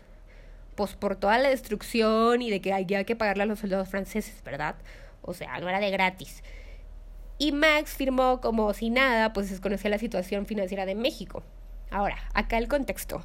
pues 0.75 0.95
por 0.95 1.15
toda 1.15 1.37
la 1.37 1.49
destrucción 1.49 2.41
y 2.41 2.49
de 2.49 2.61
que 2.61 2.73
había 2.73 3.03
que 3.03 3.15
pagarle 3.15 3.43
a 3.43 3.45
los 3.45 3.59
soldados 3.59 3.89
franceses, 3.89 4.43
¿verdad? 4.43 4.75
O 5.21 5.33
sea, 5.33 5.59
no 5.59 5.69
era 5.69 5.79
de 5.79 5.91
gratis. 5.91 6.43
Y 7.37 7.51
Max 7.51 7.91
firmó 7.91 8.41
como 8.41 8.73
si 8.73 8.89
nada, 8.89 9.33
pues 9.33 9.49
desconocía 9.49 9.89
la 9.89 9.97
situación 9.97 10.45
financiera 10.45 10.85
de 10.85 10.95
México. 10.95 11.43
Ahora, 11.89 12.17
acá 12.33 12.57
el 12.57 12.67
contexto. 12.67 13.23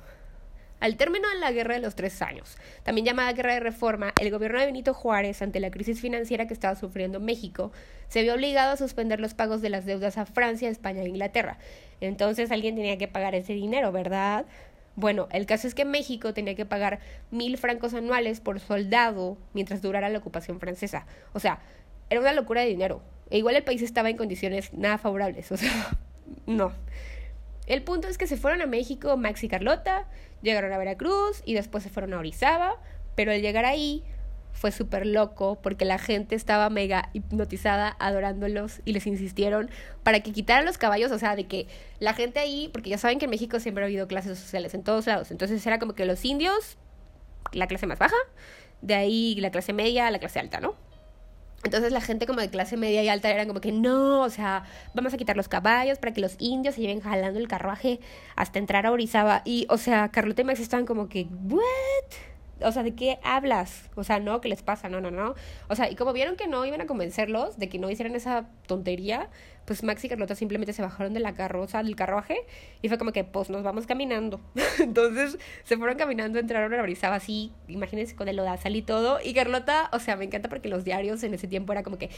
Al 0.81 0.97
término 0.97 1.29
de 1.29 1.41
la 1.41 1.51
Guerra 1.51 1.75
de 1.75 1.81
los 1.81 1.97
Tres 1.97 2.23
Años, 2.23 2.57
también 2.85 3.05
llamada 3.05 3.33
Guerra 3.33 3.55
de 3.55 3.61
Reforma, 3.61 4.13
el 4.21 4.31
gobierno 4.31 4.61
de 4.61 4.67
Benito 4.67 4.95
Juárez, 4.95 5.43
ante 5.43 5.59
la 5.59 5.73
crisis 5.73 6.01
financiera 6.01 6.47
que 6.47 6.55
estaba 6.55 6.77
sufriendo 6.77 7.19
México, 7.19 7.73
se 8.09 8.23
vio 8.23 8.35
obligado 8.35 8.73
a 8.73 8.77
suspender 8.77 9.19
los 9.19 9.35
pagos 9.35 9.61
de 9.61 9.71
las 9.71 9.87
deudas 9.87 10.19
a 10.19 10.27
Francia, 10.27 10.69
España 10.69 11.03
e 11.03 11.09
Inglaterra. 11.09 11.59
Entonces 12.01 12.53
alguien 12.53 12.77
tenía 12.77 12.97
que 12.97 13.09
pagar 13.09 13.35
ese 13.35 13.55
dinero, 13.55 13.91
¿verdad? 13.91 14.47
Bueno, 14.95 15.29
el 15.33 15.47
caso 15.47 15.67
es 15.67 15.75
que 15.75 15.85
México 15.85 16.33
tenía 16.33 16.55
que 16.55 16.65
pagar 16.65 17.01
mil 17.31 17.59
francos 17.59 17.95
anuales 17.95 18.41
por 18.41 18.61
soldado 18.61 19.37
mientras 19.55 19.83
durara 19.83 20.09
la 20.09 20.19
ocupación 20.19 20.61
francesa. 20.61 21.07
O 21.33 21.41
sea, 21.41 21.61
era 22.11 22.21
una 22.21 22.33
locura 22.33 22.63
de 22.63 22.69
dinero. 22.69 23.03
E 23.31 23.39
igual 23.39 23.57
el 23.57 23.65
país 23.65 23.83
estaba 23.83 24.11
en 24.11 24.17
condiciones 24.17 24.73
nada 24.73 24.99
favorables. 24.99 25.51
O 25.53 25.57
sea, 25.57 25.73
no. 26.47 26.73
El 27.67 27.83
punto 27.83 28.09
es 28.09 28.17
que 28.17 28.27
se 28.27 28.37
fueron 28.37 28.63
a 28.63 28.67
México 28.67 29.17
Max 29.17 29.45
y 29.45 29.49
Carlota, 29.49 30.07
llegaron 30.43 30.73
a 30.73 30.79
Veracruz 30.79 31.43
y 31.45 31.55
después 31.55 31.83
se 31.83 31.91
fueron 31.91 32.15
a 32.15 32.19
Orizaba, 32.19 32.77
pero 33.15 33.33
al 33.33 33.41
llegar 33.41 33.65
ahí 33.65 34.05
fue 34.53 34.73
súper 34.73 35.07
loco 35.07 35.59
porque 35.63 35.85
la 35.85 35.99
gente 35.99 36.35
estaba 36.35 36.69
mega 36.69 37.11
hipnotizada 37.13 37.97
adorándolos 38.01 38.81
y 38.85 38.93
les 38.93 39.07
insistieron 39.07 39.71
para 40.03 40.21
que 40.21 40.33
quitaran 40.33 40.65
los 40.65 40.79
caballos, 40.79 41.13
o 41.13 41.19
sea, 41.19 41.37
de 41.37 41.47
que 41.47 41.69
la 42.01 42.13
gente 42.13 42.41
ahí, 42.41 42.69
porque 42.73 42.91
ya 42.91 42.99
saben 42.99 43.19
que 43.19 43.27
en 43.27 43.31
México 43.31 43.61
siempre 43.61 43.85
ha 43.85 43.87
habido 43.87 44.09
clases 44.09 44.39
sociales 44.39 44.75
en 44.75 44.83
todos 44.83 45.07
lados, 45.07 45.31
entonces 45.31 45.65
era 45.67 45.79
como 45.79 45.95
que 45.95 46.05
los 46.05 46.25
indios, 46.25 46.77
la 47.53 47.67
clase 47.69 47.87
más 47.87 47.99
baja, 47.99 48.17
de 48.83 48.95
ahí 48.95 49.37
la 49.41 49.51
clase 49.51 49.73
media, 49.73 50.11
la 50.11 50.19
clase 50.19 50.41
alta, 50.41 50.61
¿no? 50.61 50.75
Entonces 51.65 51.93
la 51.93 52.01
gente 52.01 52.27
como 52.27 52.41
de 52.41 52.51
clase 52.51 52.77
media 52.77 53.03
y 53.03 53.09
alta 53.09 53.31
eran 53.31 53.49
como 53.49 53.61
que 53.61 53.73
no, 53.73 54.23
o 54.23 54.31
sea, 54.31 54.65
vamos 54.95 55.13
a 55.13 55.17
quitar 55.17 55.37
los 55.37 55.49
caballos 55.49 55.99
para 55.99 56.13
que 56.13 56.21
los 56.21 56.37
indios 56.39 56.77
se 56.77 56.83
lleven 56.83 57.01
jalando 57.01 57.39
el 57.39 57.49
carruaje 57.49 58.01
hasta 58.37 58.59
entrar 58.59 58.87
a 58.87 58.93
Orizaba. 58.93 59.43
Y, 59.45 59.67
o 59.69 59.77
sea, 59.77 60.09
Carlota 60.11 60.43
y 60.43 60.45
Max 60.45 60.61
estaban 60.61 60.87
como 60.87 61.09
que, 61.09 61.27
¿what? 61.49 61.59
O 62.61 62.73
sea, 62.73 62.83
¿de 62.83 62.95
qué 62.95 63.19
hablas? 63.23 63.91
O 63.95 64.05
sea, 64.05 64.21
no, 64.21 64.41
¿qué 64.41 64.49
les 64.49 64.63
pasa? 64.63 64.89
No, 64.89 65.01
no, 65.01 65.11
no. 65.11 65.35
O 65.69 65.77
sea, 65.77 65.91
y 65.91 65.97
como 65.97 66.13
vieron 66.13 66.37
que 66.37 66.47
no 66.47 66.65
iban 66.65 66.81
a 66.81 66.87
convencerlos 66.87 67.59
de 67.59 67.69
que 67.69 67.79
no 67.79 67.91
hicieran 67.91 68.15
esa 68.15 68.49
tontería, 68.67 69.29
pues 69.65 69.83
Max 69.83 70.05
y 70.05 70.09
Carlota 70.09 70.35
simplemente 70.35 70.73
se 70.73 70.83
bajaron 70.83 71.13
de 71.15 71.21
la 71.21 71.35
carroza, 71.35 71.83
del 71.83 71.95
carruaje, 71.95 72.39
y 72.83 72.89
fue 72.89 72.99
como 72.99 73.13
que, 73.13 73.25
pues 73.25 73.51
nos 73.51 73.63
vamos 73.63 73.87
caminando. 73.87 74.41
Entonces 74.79 75.39
se 75.65 75.77
fueron 75.77 75.97
caminando, 75.97 76.39
entraron 76.39 76.73
a 76.75 76.83
Orizaba 76.83 77.17
así, 77.17 77.53
imagínense 77.69 78.17
con 78.17 78.29
el 78.29 78.37
lodazal 78.37 78.75
y 78.77 78.83
todo. 78.83 79.19
Y 79.23 79.35
Carlota, 79.35 79.91
o 79.93 79.99
sea, 79.99 80.17
me 80.17 80.25
encanta 80.25 80.49
porque 80.49 80.69
los 80.69 80.85
diarios 80.85 81.23
en 81.23 81.35
ese 81.35 81.49
tiempo 81.49 81.73
era 81.73 81.83
como 81.83 81.99
que, 81.99 82.11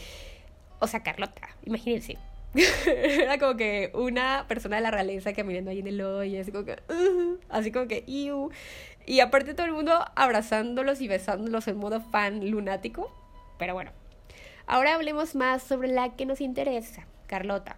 o 0.79 0.87
sea, 0.87 1.03
Carlota, 1.03 1.49
imagínense, 1.65 2.17
era 2.85 3.37
como 3.37 3.55
que 3.55 3.91
una 3.93 4.45
persona 4.47 4.75
de 4.75 4.81
la 4.81 4.91
realeza 4.91 5.33
caminando 5.33 5.71
ahí 5.71 5.79
en 5.79 5.87
el 5.87 6.25
y 6.27 6.37
así 6.37 6.51
como 6.51 6.65
que, 6.65 6.73
uh, 6.89 7.37
así 7.49 7.71
como 7.71 7.87
que, 7.87 8.03
iu. 8.07 8.49
Y 9.05 9.19
aparte 9.19 9.53
todo 9.53 9.65
el 9.65 9.73
mundo 9.73 10.05
abrazándolos 10.15 11.01
y 11.01 11.07
besándolos 11.07 11.67
en 11.67 11.77
modo 11.77 12.01
fan 12.01 12.49
lunático. 12.49 13.11
Pero 13.57 13.73
bueno, 13.73 13.91
ahora 14.67 14.95
hablemos 14.95 15.35
más 15.35 15.63
sobre 15.63 15.89
la 15.89 16.15
que 16.15 16.25
nos 16.25 16.41
interesa, 16.41 17.07
Carlota. 17.27 17.77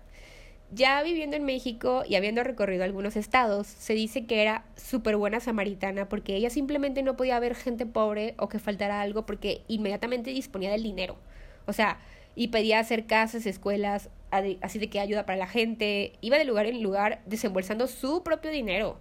Ya 0.71 1.03
viviendo 1.03 1.35
en 1.35 1.43
México 1.43 2.03
y 2.07 2.15
habiendo 2.15 2.43
recorrido 2.43 2.83
algunos 2.83 3.15
estados, 3.15 3.67
se 3.67 3.93
dice 3.93 4.25
que 4.25 4.41
era 4.41 4.65
súper 4.75 5.17
buena 5.17 5.39
samaritana 5.39 6.09
porque 6.09 6.35
ella 6.35 6.49
simplemente 6.49 7.03
no 7.03 7.15
podía 7.15 7.39
ver 7.39 7.53
gente 7.53 7.85
pobre 7.85 8.33
o 8.39 8.49
que 8.49 8.57
faltara 8.57 9.01
algo 9.01 9.25
porque 9.25 9.61
inmediatamente 9.67 10.31
disponía 10.31 10.71
del 10.71 10.81
dinero. 10.81 11.17
O 11.67 11.73
sea, 11.73 11.99
y 12.35 12.47
pedía 12.47 12.79
hacer 12.79 13.05
casas, 13.05 13.45
escuelas, 13.45 14.09
así 14.61 14.79
de 14.79 14.89
que 14.89 14.99
ayuda 14.99 15.25
para 15.25 15.37
la 15.37 15.47
gente. 15.47 16.13
Iba 16.21 16.37
de 16.37 16.45
lugar 16.45 16.65
en 16.65 16.81
lugar 16.81 17.21
desembolsando 17.27 17.87
su 17.87 18.23
propio 18.23 18.49
dinero. 18.49 18.97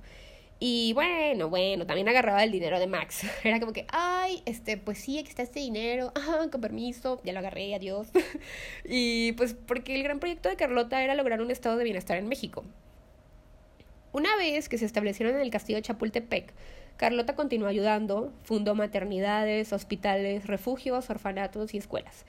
Y 0.65 0.93
bueno, 0.93 1.49
bueno, 1.49 1.87
también 1.87 2.09
agarraba 2.09 2.45
el 2.45 2.53
dinero 2.53 2.79
de 2.79 2.87
Max. 2.87 3.27
Era 3.43 3.59
como 3.59 3.73
que, 3.73 3.85
ay, 3.89 4.45
este, 4.47 4.77
pues 4.77 4.99
sí, 4.99 5.19
aquí 5.19 5.29
está 5.29 5.43
este 5.43 5.59
dinero, 5.59 6.13
ah, 6.15 6.47
con 6.53 6.61
permiso, 6.61 7.21
ya 7.25 7.33
lo 7.33 7.41
agarré, 7.41 7.75
adiós. 7.75 8.07
y 8.85 9.33
pues 9.33 9.55
porque 9.55 9.97
el 9.97 10.05
gran 10.05 10.21
proyecto 10.21 10.49
de 10.49 10.55
Carlota 10.55 11.03
era 11.03 11.17
lograr 11.17 11.43
un 11.43 11.51
estado 11.51 11.77
de 11.79 11.83
bienestar 11.83 12.17
en 12.17 12.29
México. 12.29 12.63
Una 14.13 14.37
vez 14.37 14.69
que 14.69 14.79
se 14.79 14.85
establecieron 14.85 15.35
en 15.35 15.41
el 15.41 15.51
castillo 15.51 15.79
de 15.79 15.83
Chapultepec, 15.83 16.55
Carlota 16.97 17.35
continuó 17.35 17.67
ayudando, 17.67 18.33
fundó 18.45 18.77
maternidades, 18.77 19.73
hospitales, 19.73 20.47
refugios, 20.47 21.11
orfanatos 21.11 21.75
y 21.75 21.79
escuelas. 21.79 22.25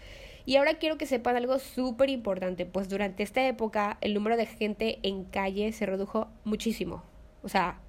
Y 0.47 0.55
ahora 0.55 0.79
quiero 0.79 0.97
que 0.97 1.05
sepan 1.05 1.35
algo 1.35 1.59
súper 1.59 2.09
importante, 2.09 2.65
pues 2.65 2.89
durante 2.89 3.21
esta 3.21 3.47
época 3.47 3.99
el 4.01 4.15
número 4.15 4.37
de 4.37 4.47
gente 4.47 4.97
en 5.03 5.23
calle 5.23 5.71
se 5.71 5.85
redujo 5.85 6.29
muchísimo. 6.45 7.03
O 7.43 7.49
sea, 7.49 7.82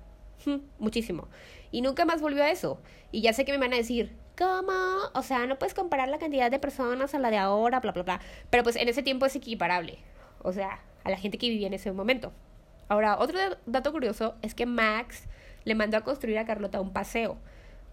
muchísimo. 0.79 1.29
Y 1.71 1.83
nunca 1.83 2.05
más 2.05 2.21
volvió 2.21 2.43
a 2.43 2.51
eso. 2.51 2.81
Y 3.13 3.21
ya 3.21 3.33
sé 3.33 3.45
que 3.45 3.53
me 3.53 3.59
van 3.59 3.73
a 3.73 3.77
decir, 3.77 4.17
¿cómo? 4.37 4.73
O 5.15 5.23
sea, 5.23 5.47
no 5.47 5.59
puedes 5.59 5.75
comparar 5.75 6.09
la 6.09 6.19
cantidad 6.19 6.51
de 6.51 6.59
personas 6.59 7.15
a 7.15 7.19
la 7.19 7.31
de 7.31 7.39
ahora, 7.39 7.81
bla, 7.81 7.93
bla, 7.93 8.03
bla. 8.03 8.21
Pero 8.51 8.63
pues 8.63 8.77
en 8.77 8.89
ese 8.89 9.03
tiempo 9.03 9.27
es 9.27 9.37
equiparable. 9.37 9.99
O 10.43 10.53
sea, 10.53 10.81
a 11.05 11.11
la 11.11 11.19
gente 11.19 11.39
que 11.39 11.49
vivía 11.49 11.67
en 11.67 11.75
ese 11.75 11.93
momento. 11.93 12.33
Ahora, 12.89 13.19
otro 13.19 13.39
dato 13.67 13.93
curioso 13.93 14.35
es 14.43 14.55
que 14.55 14.67
Max 14.67 15.25
le 15.65 15.75
mandó 15.75 15.97
a 15.97 16.05
construir 16.05 16.39
a 16.39 16.45
Carlota 16.45 16.81
un 16.81 16.93
paseo. 16.93 17.39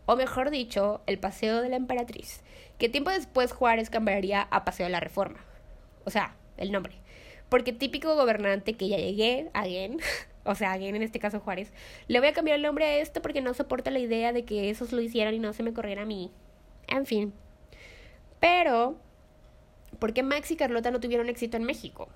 O 0.06 0.16
mejor 0.16 0.50
dicho, 0.50 1.02
el 1.06 1.20
Paseo 1.20 1.62
de 1.62 1.70
la 1.70 1.76
Emperatriz. 1.76 2.42
Que 2.78 2.90
tiempo 2.90 3.12
después 3.12 3.54
Juárez 3.54 3.90
cambiaría 3.90 4.42
a 4.42 4.66
Paseo 4.66 4.88
de 4.88 4.92
la 4.92 5.00
Reforma. 5.00 5.40
O 6.06 6.10
sea, 6.10 6.36
el 6.58 6.72
nombre. 6.72 6.96
Porque 7.50 7.72
típico 7.72 8.16
gobernante 8.16 8.74
que 8.74 8.90
ya 8.90 8.98
llegué, 8.98 9.50
again, 9.54 10.00
o 10.44 10.56
sea, 10.56 10.76
en 10.76 11.02
este 11.02 11.20
caso 11.20 11.40
Juárez, 11.40 11.72
le 12.08 12.20
voy 12.20 12.30
a 12.30 12.34
cambiar 12.34 12.56
el 12.56 12.64
nombre 12.64 12.86
a 12.86 12.98
esto 12.98 13.22
porque 13.22 13.42
no 13.42 13.54
soporta 13.54 13.92
la 13.92 14.00
idea 14.00 14.34
de 14.34 14.44
que 14.44 14.70
esos 14.70 14.92
lo 14.92 15.02
hicieran 15.02 15.34
y 15.34 15.40
no 15.40 15.54
se 15.54 15.64
me 15.64 15.74
corriera 15.74 16.04
a 16.04 16.06
mí. 16.06 16.32
En 16.88 17.06
fin. 17.06 17.34
Pero, 18.40 18.96
¿por 20.00 20.14
qué 20.14 20.24
Max 20.24 20.52
y 20.52 20.56
Carlota 20.56 20.92
no 20.92 21.00
tuvieron 21.00 21.30
éxito 21.30 21.58
en 21.58 21.64
México? 21.64 22.10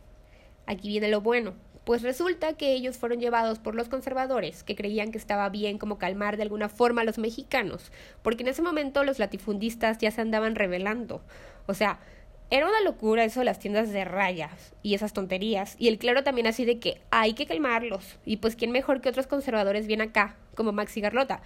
Aquí 0.66 0.88
viene 0.88 1.10
lo 1.10 1.22
bueno. 1.22 1.54
Pues 1.86 2.02
resulta 2.02 2.54
que 2.54 2.74
ellos 2.74 2.98
fueron 2.98 3.20
llevados 3.20 3.60
por 3.60 3.76
los 3.76 3.90
conservadores, 3.90 4.64
que 4.64 4.76
creían 4.76 5.12
que 5.12 5.20
estaba 5.20 5.48
bien 5.50 5.78
como 5.78 6.00
calmar 6.00 6.36
de 6.36 6.42
alguna 6.42 6.68
forma 6.68 7.02
a 7.02 7.04
los 7.04 7.20
mexicanos, 7.20 7.92
porque 8.24 8.42
en 8.42 8.50
ese 8.50 8.64
momento 8.64 9.04
los 9.04 9.20
latifundistas 9.20 10.00
ya 10.00 10.10
se 10.10 10.22
andaban 10.22 10.56
rebelando. 10.56 11.22
O 11.68 11.76
sea, 11.76 12.00
era 12.52 12.68
una 12.68 12.82
locura 12.82 13.24
eso 13.24 13.40
de 13.40 13.46
las 13.46 13.60
tiendas 13.60 13.92
de 13.92 14.06
rayas 14.06 14.74
y 14.84 14.94
esas 14.94 15.14
tonterías. 15.14 15.76
Y 15.80 15.88
el 15.88 15.98
claro 15.98 16.24
también 16.24 16.48
así 16.48 16.64
de 16.64 16.80
que 16.80 17.02
hay 17.10 17.34
que 17.34 17.46
calmarlos. 17.48 18.20
Y 18.26 18.38
pues 18.38 18.56
quién 18.56 18.72
mejor 18.72 19.02
que 19.02 19.10
otros 19.10 19.28
conservadores 19.28 19.88
viene 19.88 20.04
acá, 20.04 20.38
como 20.56 20.72
Max 20.72 20.96
y 20.98 21.02
Carlota. 21.02 21.42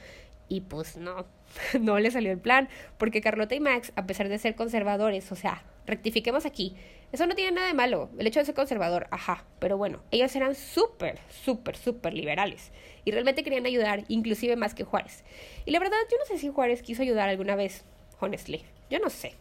Y 0.49 0.61
pues 0.61 0.97
no, 0.97 1.25
no 1.79 1.99
le 1.99 2.11
salió 2.11 2.31
el 2.31 2.39
plan, 2.39 2.69
porque 2.97 3.21
Carlota 3.21 3.55
y 3.55 3.59
Max, 3.59 3.93
a 3.95 4.05
pesar 4.05 4.27
de 4.27 4.39
ser 4.39 4.55
conservadores, 4.55 5.31
o 5.31 5.35
sea, 5.35 5.63
rectifiquemos 5.85 6.45
aquí, 6.45 6.75
eso 7.11 7.25
no 7.25 7.35
tiene 7.35 7.51
nada 7.51 7.67
de 7.67 7.73
malo, 7.73 8.09
el 8.17 8.27
hecho 8.27 8.39
de 8.39 8.45
ser 8.45 8.55
conservador, 8.55 9.07
ajá, 9.11 9.45
pero 9.59 9.77
bueno, 9.77 10.01
ellos 10.11 10.35
eran 10.35 10.53
súper, 10.55 11.19
súper, 11.29 11.75
súper 11.75 12.13
liberales 12.13 12.71
y 13.05 13.11
realmente 13.11 13.43
querían 13.43 13.65
ayudar, 13.65 14.03
inclusive 14.07 14.55
más 14.55 14.75
que 14.75 14.83
Juárez. 14.83 15.23
Y 15.65 15.71
la 15.71 15.79
verdad, 15.79 15.97
yo 16.11 16.17
no 16.17 16.25
sé 16.25 16.37
si 16.37 16.49
Juárez 16.49 16.83
quiso 16.83 17.01
ayudar 17.01 17.29
alguna 17.29 17.55
vez, 17.55 17.85
honestly, 18.19 18.63
yo 18.89 18.99
no 18.99 19.09
sé 19.09 19.35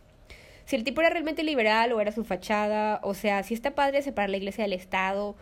si 0.68 0.76
el 0.76 0.84
tipo 0.84 1.00
era 1.00 1.08
realmente 1.08 1.42
liberal 1.44 1.92
o 1.92 2.00
era 2.02 2.12
su 2.12 2.24
fachada, 2.24 3.00
o 3.02 3.14
sea, 3.14 3.42
si 3.42 3.54
está 3.54 3.74
padre 3.74 4.02
separar 4.02 4.28
la 4.28 4.36
iglesia 4.36 4.64
del 4.64 4.74
Estado, 4.74 5.34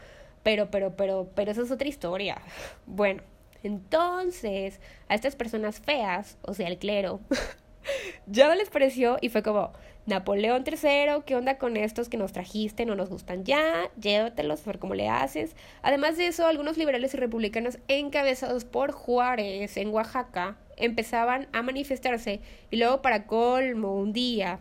pero, 0.44 0.70
pero, 0.70 0.94
pero, 0.94 1.28
pero 1.34 1.50
eso 1.50 1.62
es 1.62 1.70
otra 1.72 1.88
historia. 1.88 2.40
Bueno, 2.86 3.24
entonces 3.64 4.80
a 5.08 5.16
estas 5.16 5.34
personas 5.34 5.80
feas, 5.80 6.38
o 6.42 6.54
sea, 6.54 6.68
el 6.68 6.78
clero, 6.78 7.18
ya 8.28 8.46
no 8.46 8.54
les 8.54 8.70
pareció 8.70 9.18
y 9.20 9.28
fue 9.30 9.42
como, 9.42 9.72
Napoleón 10.06 10.62
III, 10.64 11.24
¿qué 11.26 11.34
onda 11.34 11.58
con 11.58 11.76
estos 11.76 12.08
que 12.08 12.18
nos 12.18 12.32
trajiste? 12.32 12.86
No 12.86 12.94
nos 12.94 13.10
gustan 13.10 13.44
ya, 13.44 13.90
llévatelos, 14.00 14.62
a 14.62 14.66
ver 14.66 14.78
cómo 14.78 14.94
le 14.94 15.08
haces. 15.08 15.56
Además 15.82 16.16
de 16.16 16.28
eso, 16.28 16.46
algunos 16.46 16.78
liberales 16.78 17.14
y 17.14 17.16
republicanos 17.16 17.80
encabezados 17.88 18.64
por 18.64 18.92
Juárez 18.92 19.76
en 19.76 19.88
Oaxaca 19.88 20.56
empezaban 20.76 21.48
a 21.52 21.62
manifestarse 21.62 22.40
y 22.70 22.76
luego 22.76 23.02
para 23.02 23.26
colmo 23.26 23.96
un 23.96 24.12
día 24.12 24.60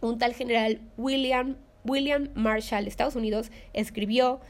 un 0.00 0.18
tal 0.18 0.34
general 0.34 0.80
William, 0.96 1.56
William 1.84 2.28
Marshall 2.34 2.84
de 2.84 2.90
Estados 2.90 3.16
Unidos 3.16 3.50
escribió 3.72 4.40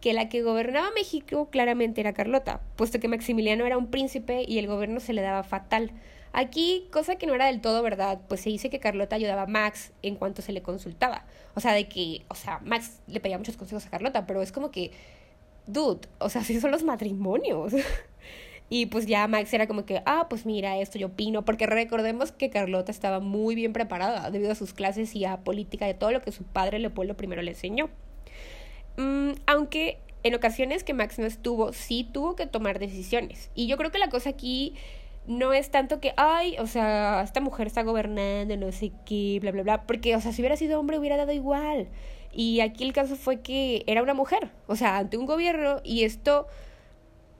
que 0.00 0.12
la 0.14 0.28
que 0.28 0.42
gobernaba 0.42 0.90
México 0.94 1.48
claramente 1.50 2.00
era 2.00 2.14
Carlota, 2.14 2.62
puesto 2.76 3.00
que 3.00 3.08
Maximiliano 3.08 3.66
era 3.66 3.76
un 3.76 3.90
príncipe 3.90 4.44
y 4.46 4.58
el 4.58 4.66
gobierno 4.66 5.00
se 5.00 5.12
le 5.12 5.22
daba 5.22 5.42
fatal. 5.42 5.92
Aquí, 6.32 6.86
cosa 6.92 7.16
que 7.16 7.26
no 7.26 7.34
era 7.34 7.46
del 7.46 7.60
todo 7.60 7.82
verdad, 7.82 8.20
pues 8.28 8.40
se 8.40 8.50
dice 8.50 8.70
que 8.70 8.78
Carlota 8.78 9.16
ayudaba 9.16 9.42
a 9.42 9.46
Max 9.46 9.92
en 10.02 10.14
cuanto 10.14 10.42
se 10.42 10.52
le 10.52 10.62
consultaba. 10.62 11.24
O 11.54 11.60
sea, 11.60 11.72
de 11.72 11.88
que, 11.88 12.22
o 12.28 12.34
sea, 12.34 12.60
Max 12.64 13.00
le 13.08 13.20
pedía 13.20 13.36
muchos 13.36 13.56
consejos 13.56 13.84
a 13.86 13.90
Carlota, 13.90 14.26
pero 14.26 14.40
es 14.40 14.52
como 14.52 14.70
que, 14.70 14.92
dude, 15.66 16.08
o 16.18 16.28
sea, 16.30 16.40
así 16.42 16.60
son 16.60 16.70
los 16.70 16.84
matrimonios. 16.84 17.74
Y 18.72 18.86
pues 18.86 19.06
ya 19.06 19.26
Max 19.26 19.52
era 19.52 19.66
como 19.66 19.84
que, 19.84 20.00
ah, 20.06 20.28
pues 20.30 20.46
mira, 20.46 20.78
esto 20.78 20.96
yo 20.96 21.08
opino, 21.08 21.44
porque 21.44 21.66
recordemos 21.66 22.30
que 22.30 22.50
Carlota 22.50 22.92
estaba 22.92 23.18
muy 23.18 23.56
bien 23.56 23.72
preparada 23.72 24.30
debido 24.30 24.52
a 24.52 24.54
sus 24.54 24.72
clases 24.72 25.14
y 25.16 25.24
a 25.24 25.38
política 25.38 25.86
de 25.86 25.94
todo 25.94 26.12
lo 26.12 26.22
que 26.22 26.30
su 26.30 26.44
padre 26.44 26.78
Leopoldo 26.78 27.16
primero 27.16 27.42
le 27.42 27.50
enseñó. 27.50 27.90
Mm, 28.96 29.32
aunque 29.46 29.98
en 30.22 30.36
ocasiones 30.36 30.84
que 30.84 30.94
Max 30.94 31.18
no 31.18 31.26
estuvo, 31.26 31.72
sí 31.72 32.08
tuvo 32.12 32.36
que 32.36 32.46
tomar 32.46 32.78
decisiones. 32.78 33.50
Y 33.56 33.66
yo 33.66 33.76
creo 33.76 33.90
que 33.90 33.98
la 33.98 34.08
cosa 34.08 34.30
aquí 34.30 34.74
no 35.26 35.52
es 35.52 35.70
tanto 35.70 36.00
que, 36.00 36.14
ay, 36.16 36.56
o 36.60 36.68
sea, 36.68 37.22
esta 37.22 37.40
mujer 37.40 37.66
está 37.66 37.82
gobernando, 37.82 38.56
no 38.56 38.70
sé 38.70 38.92
qué, 39.04 39.38
bla, 39.40 39.50
bla, 39.50 39.62
bla, 39.64 39.82
porque, 39.82 40.14
o 40.14 40.20
sea, 40.20 40.32
si 40.32 40.42
hubiera 40.42 40.56
sido 40.56 40.78
hombre 40.78 40.96
hubiera 40.96 41.16
dado 41.16 41.32
igual. 41.32 41.88
Y 42.32 42.60
aquí 42.60 42.84
el 42.84 42.92
caso 42.92 43.16
fue 43.16 43.40
que 43.40 43.82
era 43.88 44.02
una 44.02 44.14
mujer, 44.14 44.50
o 44.68 44.76
sea, 44.76 44.98
ante 44.98 45.16
un 45.16 45.26
gobierno 45.26 45.80
y 45.82 46.04
esto, 46.04 46.46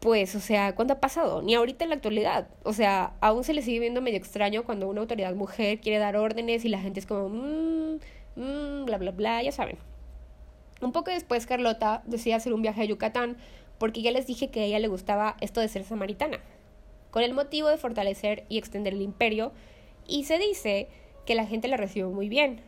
pues, 0.01 0.35
o 0.35 0.41
sea, 0.41 0.75
¿cuándo 0.75 0.95
ha 0.95 1.01
pasado? 1.01 1.43
Ni 1.43 1.55
ahorita 1.55 1.85
en 1.85 1.91
la 1.91 1.97
actualidad. 1.97 2.49
O 2.65 2.73
sea, 2.73 3.15
aún 3.21 3.45
se 3.45 3.55
le 3.55 3.63
sigue 3.63 3.81
viendo 3.81 4.01
medio 4.01 4.19
extraño 4.19 4.65
cuando 4.65 4.89
una 4.89 5.03
autoridad 5.03 5.35
mujer 5.35 5.81
quiere 5.81 5.99
dar 5.99 6.17
órdenes 6.17 6.65
y 6.65 6.69
la 6.69 6.81
gente 6.81 7.01
es 7.01 7.07
como, 7.07 7.29
mmm, 7.29 7.99
mmm, 8.37 8.85
bla, 8.87 8.99
bla, 8.99 9.11
bla, 9.13 9.43
ya 9.43 9.53
saben. 9.53 9.79
Un 10.81 10.93
poco 10.93 11.11
después 11.11 11.47
Carlota 11.47 12.03
decide 12.07 12.35
hacer 12.35 12.55
un 12.55 12.63
viaje 12.63 12.83
a 12.83 12.85
Yucatán 12.85 13.37
porque 13.79 14.03
ya 14.03 14.11
les 14.11 14.27
dije 14.27 14.51
que 14.51 14.61
a 14.61 14.65
ella 14.65 14.79
le 14.79 14.89
gustaba 14.89 15.37
esto 15.41 15.61
de 15.61 15.69
ser 15.69 15.85
samaritana 15.85 16.41
con 17.11 17.23
el 17.23 17.35
motivo 17.35 17.69
de 17.69 17.77
fortalecer 17.77 18.45
y 18.49 18.59
extender 18.59 18.95
el 18.95 19.03
imperio, 19.03 19.53
y 20.07 20.25
se 20.25 20.39
dice 20.39 20.89
que 21.27 21.35
la 21.35 21.47
gente 21.47 21.69
la 21.69 21.77
recibió 21.77 22.11
muy 22.11 22.29
bien. 22.29 22.61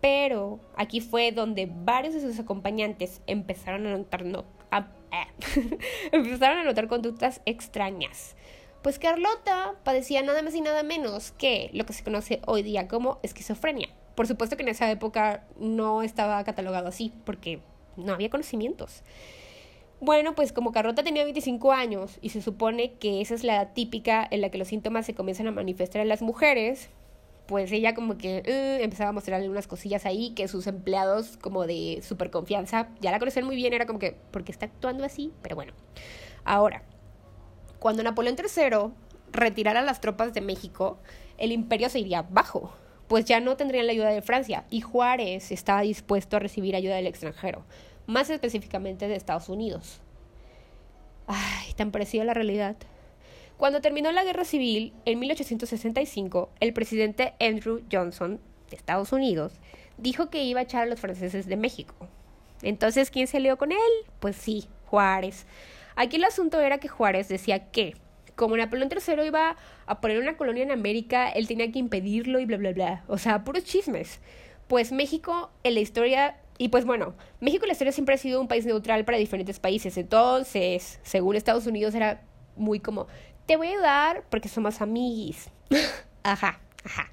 Pero 0.00 0.58
aquí 0.76 1.00
fue 1.00 1.30
donde 1.30 1.70
varios 1.70 2.14
de 2.14 2.20
sus 2.20 2.38
acompañantes 2.38 3.22
empezaron 3.26 3.86
a 3.86 3.96
notar, 3.96 4.24
no, 4.24 4.44
empezaron 6.12 6.58
a 6.58 6.64
notar 6.64 6.88
conductas 6.88 7.40
extrañas. 7.44 8.36
Pues 8.82 8.98
Carlota 8.98 9.74
padecía 9.84 10.22
nada 10.22 10.42
más 10.42 10.54
y 10.54 10.60
nada 10.60 10.82
menos 10.82 11.30
que 11.32 11.70
lo 11.72 11.86
que 11.86 11.92
se 11.92 12.02
conoce 12.02 12.40
hoy 12.46 12.62
día 12.62 12.88
como 12.88 13.20
esquizofrenia. 13.22 13.88
Por 14.16 14.26
supuesto 14.26 14.56
que 14.56 14.64
en 14.64 14.70
esa 14.70 14.90
época 14.90 15.44
no 15.58 16.02
estaba 16.02 16.42
catalogado 16.44 16.88
así, 16.88 17.12
porque 17.24 17.60
no 17.96 18.12
había 18.12 18.30
conocimientos. 18.30 19.02
Bueno, 20.00 20.34
pues 20.34 20.52
como 20.52 20.72
Carlota 20.72 21.04
tenía 21.04 21.22
25 21.22 21.72
años 21.72 22.18
y 22.22 22.30
se 22.30 22.42
supone 22.42 22.94
que 22.94 23.20
esa 23.20 23.34
es 23.34 23.44
la 23.44 23.54
edad 23.54 23.72
típica 23.72 24.26
en 24.28 24.40
la 24.40 24.50
que 24.50 24.58
los 24.58 24.66
síntomas 24.66 25.06
se 25.06 25.14
comienzan 25.14 25.46
a 25.46 25.52
manifestar 25.52 26.02
en 26.02 26.08
las 26.08 26.22
mujeres, 26.22 26.90
pues 27.52 27.70
ella 27.70 27.94
como 27.94 28.16
que 28.16 28.42
uh, 28.46 28.82
empezaba 28.82 29.10
a 29.10 29.12
mostrar 29.12 29.38
algunas 29.38 29.66
cosillas 29.66 30.06
ahí 30.06 30.30
que 30.30 30.48
sus 30.48 30.66
empleados 30.66 31.36
como 31.36 31.66
de 31.66 32.00
super 32.02 32.30
confianza 32.30 32.88
ya 33.02 33.10
la 33.10 33.18
conocían 33.18 33.44
muy 33.44 33.56
bien, 33.56 33.74
era 33.74 33.84
como 33.84 33.98
que, 33.98 34.16
¿por 34.30 34.42
qué 34.42 34.52
está 34.52 34.64
actuando 34.64 35.04
así? 35.04 35.34
Pero 35.42 35.54
bueno, 35.54 35.74
ahora, 36.44 36.82
cuando 37.78 38.02
Napoleón 38.02 38.36
III 38.38 38.94
retirara 39.32 39.82
las 39.82 40.00
tropas 40.00 40.32
de 40.32 40.40
México, 40.40 40.98
el 41.36 41.52
imperio 41.52 41.90
se 41.90 41.98
iría 41.98 42.22
bajo, 42.22 42.72
pues 43.06 43.26
ya 43.26 43.38
no 43.38 43.54
tendrían 43.54 43.84
la 43.84 43.92
ayuda 43.92 44.08
de 44.08 44.22
Francia 44.22 44.64
y 44.70 44.80
Juárez 44.80 45.52
estaba 45.52 45.82
dispuesto 45.82 46.36
a 46.36 46.40
recibir 46.40 46.74
ayuda 46.74 46.96
del 46.96 47.06
extranjero 47.06 47.66
más 48.06 48.30
específicamente 48.30 49.08
de 49.08 49.14
Estados 49.14 49.50
Unidos. 49.50 50.00
Ay, 51.26 51.74
tan 51.74 51.90
parecida 51.90 52.22
a 52.22 52.24
la 52.24 52.32
realidad. 52.32 52.76
Cuando 53.62 53.80
terminó 53.80 54.10
la 54.10 54.24
guerra 54.24 54.44
civil, 54.44 54.92
en 55.04 55.20
1865, 55.20 56.50
el 56.58 56.72
presidente 56.72 57.34
Andrew 57.38 57.80
Johnson, 57.92 58.40
de 58.68 58.74
Estados 58.74 59.12
Unidos, 59.12 59.52
dijo 59.98 60.30
que 60.30 60.42
iba 60.42 60.58
a 60.58 60.64
echar 60.64 60.82
a 60.82 60.86
los 60.86 60.98
franceses 60.98 61.46
de 61.46 61.56
México. 61.56 61.94
Entonces, 62.62 63.08
¿quién 63.08 63.28
se 63.28 63.38
lió 63.38 63.56
con 63.58 63.70
él? 63.70 63.78
Pues 64.18 64.34
sí, 64.34 64.66
Juárez. 64.86 65.46
Aquí 65.94 66.16
el 66.16 66.24
asunto 66.24 66.58
era 66.58 66.78
que 66.78 66.88
Juárez 66.88 67.28
decía 67.28 67.70
que, 67.70 67.94
como 68.34 68.56
Napoleón 68.56 68.90
III 68.90 69.28
iba 69.28 69.56
a 69.86 70.00
poner 70.00 70.18
una 70.18 70.36
colonia 70.36 70.64
en 70.64 70.72
América, 70.72 71.28
él 71.28 71.46
tenía 71.46 71.70
que 71.70 71.78
impedirlo 71.78 72.40
y 72.40 72.46
bla, 72.46 72.56
bla, 72.56 72.72
bla. 72.72 73.04
O 73.06 73.16
sea, 73.16 73.44
puros 73.44 73.62
chismes. 73.62 74.18
Pues 74.66 74.90
México, 74.90 75.52
en 75.62 75.74
la 75.74 75.80
historia 75.80 76.36
y 76.58 76.70
pues 76.70 76.84
bueno, 76.84 77.14
México 77.38 77.62
en 77.62 77.68
la 77.68 77.74
historia 77.74 77.92
siempre 77.92 78.16
ha 78.16 78.18
sido 78.18 78.40
un 78.40 78.48
país 78.48 78.66
neutral 78.66 79.04
para 79.04 79.18
diferentes 79.18 79.60
países. 79.60 79.96
Entonces, 79.98 80.98
según 81.04 81.36
Estados 81.36 81.68
Unidos, 81.68 81.94
era 81.94 82.22
muy 82.56 82.80
como, 82.80 83.06
te 83.46 83.56
voy 83.56 83.68
a 83.68 83.70
ayudar 83.70 84.24
porque 84.30 84.48
somos 84.48 84.80
amiguis. 84.80 85.50
ajá, 86.22 86.60
ajá. 86.84 87.10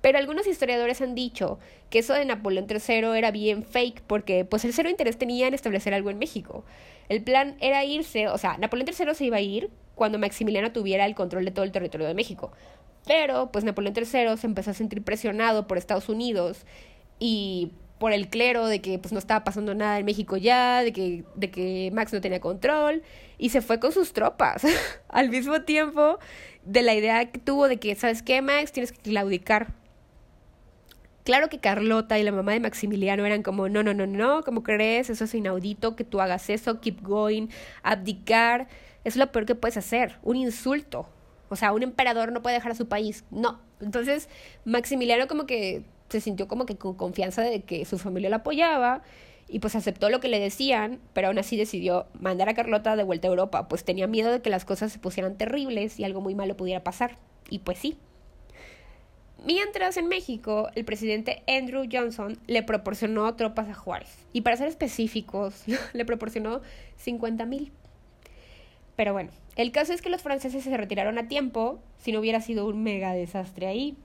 Pero 0.00 0.18
algunos 0.18 0.46
historiadores 0.46 1.00
han 1.02 1.14
dicho 1.14 1.58
que 1.90 1.98
eso 1.98 2.14
de 2.14 2.24
Napoleón 2.24 2.66
III 2.70 3.18
era 3.18 3.30
bien 3.30 3.64
fake 3.64 4.02
porque 4.06 4.44
pues 4.44 4.64
el 4.64 4.72
cero 4.72 4.88
interés 4.88 5.18
tenía 5.18 5.46
en 5.46 5.54
establecer 5.54 5.92
algo 5.92 6.10
en 6.10 6.18
México. 6.18 6.64
El 7.08 7.22
plan 7.22 7.56
era 7.60 7.84
irse, 7.84 8.28
o 8.28 8.38
sea, 8.38 8.56
Napoleón 8.56 8.88
III 8.88 9.14
se 9.14 9.24
iba 9.24 9.36
a 9.36 9.40
ir 9.40 9.70
cuando 9.94 10.18
Maximiliano 10.18 10.72
tuviera 10.72 11.04
el 11.04 11.14
control 11.14 11.44
de 11.44 11.50
todo 11.50 11.64
el 11.64 11.72
territorio 11.72 12.06
de 12.06 12.14
México. 12.14 12.52
Pero 13.06 13.50
pues 13.50 13.64
Napoleón 13.64 13.94
III 13.96 14.36
se 14.36 14.46
empezó 14.46 14.70
a 14.70 14.74
sentir 14.74 15.02
presionado 15.02 15.66
por 15.66 15.76
Estados 15.76 16.08
Unidos 16.08 16.64
y 17.18 17.72
por 18.00 18.14
el 18.14 18.28
clero 18.30 18.66
de 18.66 18.80
que 18.80 18.98
pues 18.98 19.12
no 19.12 19.18
estaba 19.18 19.44
pasando 19.44 19.74
nada 19.74 19.98
en 19.98 20.06
México 20.06 20.38
ya, 20.38 20.82
de 20.82 20.90
que, 20.90 21.22
de 21.34 21.50
que 21.50 21.90
Max 21.92 22.14
no 22.14 22.22
tenía 22.22 22.40
control, 22.40 23.02
y 23.36 23.50
se 23.50 23.60
fue 23.60 23.78
con 23.78 23.92
sus 23.92 24.14
tropas. 24.14 24.62
Al 25.08 25.28
mismo 25.28 25.62
tiempo 25.64 26.18
de 26.64 26.80
la 26.80 26.94
idea 26.94 27.30
que 27.30 27.38
tuvo 27.38 27.68
de 27.68 27.76
que, 27.76 27.94
¿sabes 27.96 28.22
qué, 28.22 28.40
Max? 28.40 28.72
Tienes 28.72 28.92
que 28.92 29.02
claudicar. 29.02 29.74
Claro 31.24 31.50
que 31.50 31.58
Carlota 31.58 32.18
y 32.18 32.22
la 32.22 32.32
mamá 32.32 32.52
de 32.52 32.60
Maximiliano 32.60 33.26
eran 33.26 33.42
como, 33.42 33.68
no, 33.68 33.82
no, 33.82 33.92
no, 33.92 34.06
no, 34.06 34.42
¿cómo 34.44 34.62
crees? 34.62 35.10
Eso 35.10 35.24
es 35.24 35.34
inaudito 35.34 35.94
que 35.94 36.04
tú 36.04 36.22
hagas 36.22 36.48
eso, 36.48 36.80
keep 36.80 37.02
going, 37.02 37.48
abdicar. 37.82 38.68
Es 39.04 39.16
lo 39.16 39.30
peor 39.30 39.44
que 39.44 39.54
puedes 39.54 39.76
hacer, 39.76 40.16
un 40.22 40.36
insulto. 40.36 41.06
O 41.50 41.56
sea, 41.56 41.72
un 41.72 41.82
emperador 41.82 42.32
no 42.32 42.40
puede 42.40 42.54
dejar 42.54 42.72
a 42.72 42.76
su 42.76 42.88
país. 42.88 43.26
No. 43.30 43.60
Entonces, 43.78 44.30
Maximiliano 44.64 45.28
como 45.28 45.44
que 45.44 45.84
se 46.10 46.20
sintió 46.20 46.48
como 46.48 46.66
que 46.66 46.76
con 46.76 46.94
confianza 46.94 47.42
de 47.42 47.62
que 47.62 47.84
su 47.84 47.98
familia 47.98 48.30
la 48.30 48.36
apoyaba 48.36 49.02
y 49.48 49.58
pues 49.58 49.74
aceptó 49.74 50.10
lo 50.10 50.20
que 50.20 50.28
le 50.28 50.38
decían, 50.38 51.00
pero 51.12 51.28
aún 51.28 51.38
así 51.38 51.56
decidió 51.56 52.06
mandar 52.18 52.48
a 52.48 52.54
Carlota 52.54 52.96
de 52.96 53.02
vuelta 53.02 53.28
a 53.28 53.30
Europa, 53.30 53.68
pues 53.68 53.84
tenía 53.84 54.06
miedo 54.06 54.30
de 54.30 54.40
que 54.40 54.50
las 54.50 54.64
cosas 54.64 54.92
se 54.92 54.98
pusieran 54.98 55.36
terribles 55.36 55.98
y 55.98 56.04
algo 56.04 56.20
muy 56.20 56.34
malo 56.34 56.56
pudiera 56.56 56.84
pasar. 56.84 57.18
Y 57.48 57.60
pues 57.60 57.78
sí. 57.78 57.98
Mientras 59.44 59.96
en 59.96 60.06
México, 60.06 60.68
el 60.74 60.84
presidente 60.84 61.42
Andrew 61.48 61.84
Johnson 61.90 62.38
le 62.46 62.62
proporcionó 62.62 63.34
tropas 63.34 63.68
a 63.68 63.74
Juárez. 63.74 64.10
Y 64.32 64.42
para 64.42 64.56
ser 64.56 64.68
específicos, 64.68 65.64
le 65.92 66.04
proporcionó 66.04 66.60
50 66.96 67.46
mil. 67.46 67.72
Pero 68.96 69.14
bueno, 69.14 69.30
el 69.56 69.72
caso 69.72 69.92
es 69.92 70.02
que 70.02 70.10
los 70.10 70.22
franceses 70.22 70.62
se 70.62 70.76
retiraron 70.76 71.18
a 71.18 71.26
tiempo 71.26 71.80
si 71.98 72.12
no 72.12 72.20
hubiera 72.20 72.40
sido 72.40 72.66
un 72.66 72.82
mega 72.82 73.14
desastre 73.14 73.66
ahí. 73.66 73.96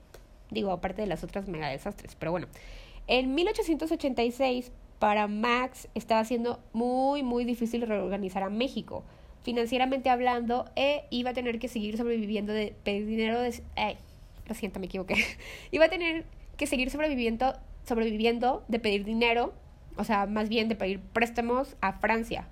Digo, 0.50 0.70
aparte 0.70 1.02
de 1.02 1.08
las 1.08 1.24
otras 1.24 1.48
mega 1.48 1.68
desastres. 1.68 2.14
Pero 2.16 2.30
bueno, 2.30 2.46
en 3.06 3.34
1886 3.34 4.72
para 4.98 5.26
Max 5.26 5.88
estaba 5.94 6.24
siendo 6.24 6.60
muy, 6.72 7.22
muy 7.22 7.44
difícil 7.44 7.82
reorganizar 7.82 8.42
a 8.42 8.50
México. 8.50 9.04
Financieramente 9.42 10.10
hablando, 10.10 10.64
e 10.74 11.04
iba 11.10 11.30
a 11.30 11.34
tener 11.34 11.58
que 11.58 11.68
seguir 11.68 11.96
sobreviviendo 11.96 12.52
de 12.52 12.74
pedir 12.82 13.06
dinero 13.06 13.40
de... 13.40 13.62
Eh, 13.76 13.96
lo 14.48 14.80
me 14.80 14.86
equivoqué. 14.86 15.16
iba 15.70 15.86
a 15.86 15.88
tener 15.88 16.24
que 16.56 16.66
seguir 16.66 16.90
sobreviviendo, 16.90 17.54
sobreviviendo 17.84 18.64
de 18.68 18.78
pedir 18.78 19.04
dinero, 19.04 19.52
o 19.96 20.04
sea, 20.04 20.26
más 20.26 20.48
bien 20.48 20.68
de 20.68 20.76
pedir 20.76 21.00
préstamos 21.00 21.76
a 21.80 21.92
Francia. 21.94 22.48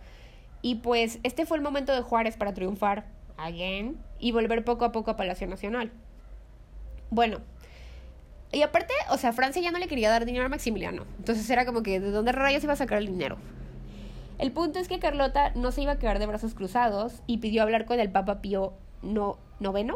Y 0.63 0.77
pues 0.77 1.19
este 1.23 1.47
fue 1.47 1.57
el 1.57 1.63
momento 1.63 1.93
de 1.93 2.03
Juárez 2.03 2.37
para 2.37 2.55
triunfar, 2.55 3.07
again, 3.37 3.99
y 4.19 4.33
volver 4.33 4.65
poco 4.65 4.85
a 4.85 4.93
poco 4.93 5.11
a 5.11 5.17
Palacio 5.17 5.47
Nacional. 5.47 5.93
Bueno, 7.11 7.41
y 8.55 8.63
aparte, 8.63 8.93
o 9.11 9.19
sea, 9.19 9.33
Francia 9.33 9.61
ya 9.61 9.71
no 9.71 9.79
le 9.79 9.89
quería 9.89 10.11
dar 10.11 10.25
dinero 10.25 10.47
a 10.47 10.49
Maximiliano. 10.49 11.05
Entonces 11.19 11.49
era 11.51 11.67
como 11.67 11.83
que, 11.83 12.01
¿de 12.01 12.11
dónde 12.11 12.33
rayos 12.33 12.63
iba 12.65 12.73
a 12.73 12.77
sacar 12.77 12.99
el 12.99 13.07
dinero? 13.07 13.37
El 14.39 14.53
punto 14.53 14.79
es 14.79 14.89
que 14.89 14.99
Carlota 14.99 15.53
no 15.55 15.73
se 15.73 15.83
iba 15.83 15.93
a 15.93 15.99
quedar 15.99 16.19
de 16.19 16.27
brazos 16.27 16.55
cruzados 16.55 17.23
y 17.27 17.39
pidió 17.39 17.63
hablar 17.63 17.85
con 17.85 18.01
el 18.01 18.11
Papa 18.11 18.41
Pío 18.41 18.73
no, 19.03 19.39
IX 19.61 19.95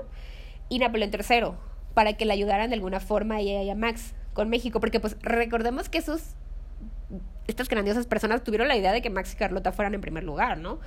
y 0.68 0.78
Napoleón 0.78 1.10
III 1.12 1.52
para 1.94 2.12
que 2.12 2.24
le 2.24 2.32
ayudaran 2.32 2.70
de 2.70 2.76
alguna 2.76 3.00
forma 3.00 3.36
a 3.36 3.40
ella 3.40 3.62
y 3.62 3.70
a 3.70 3.74
Max. 3.74 4.14
con 4.32 4.48
México, 4.48 4.78
porque 4.78 5.00
pues 5.00 5.16
recordemos 5.20 5.88
que 5.88 5.98
esos, 5.98 6.36
estas 7.48 7.68
grandiosas 7.68 8.06
personas 8.06 8.44
tuvieron 8.44 8.68
la 8.68 8.76
idea 8.76 8.92
de 8.92 9.02
que 9.02 9.10
Max 9.10 9.32
y 9.32 9.36
Carlota 9.36 9.72
fueran 9.72 9.94
en 9.94 10.00
primer 10.00 10.22
lugar, 10.22 10.58
¿no? 10.58 10.78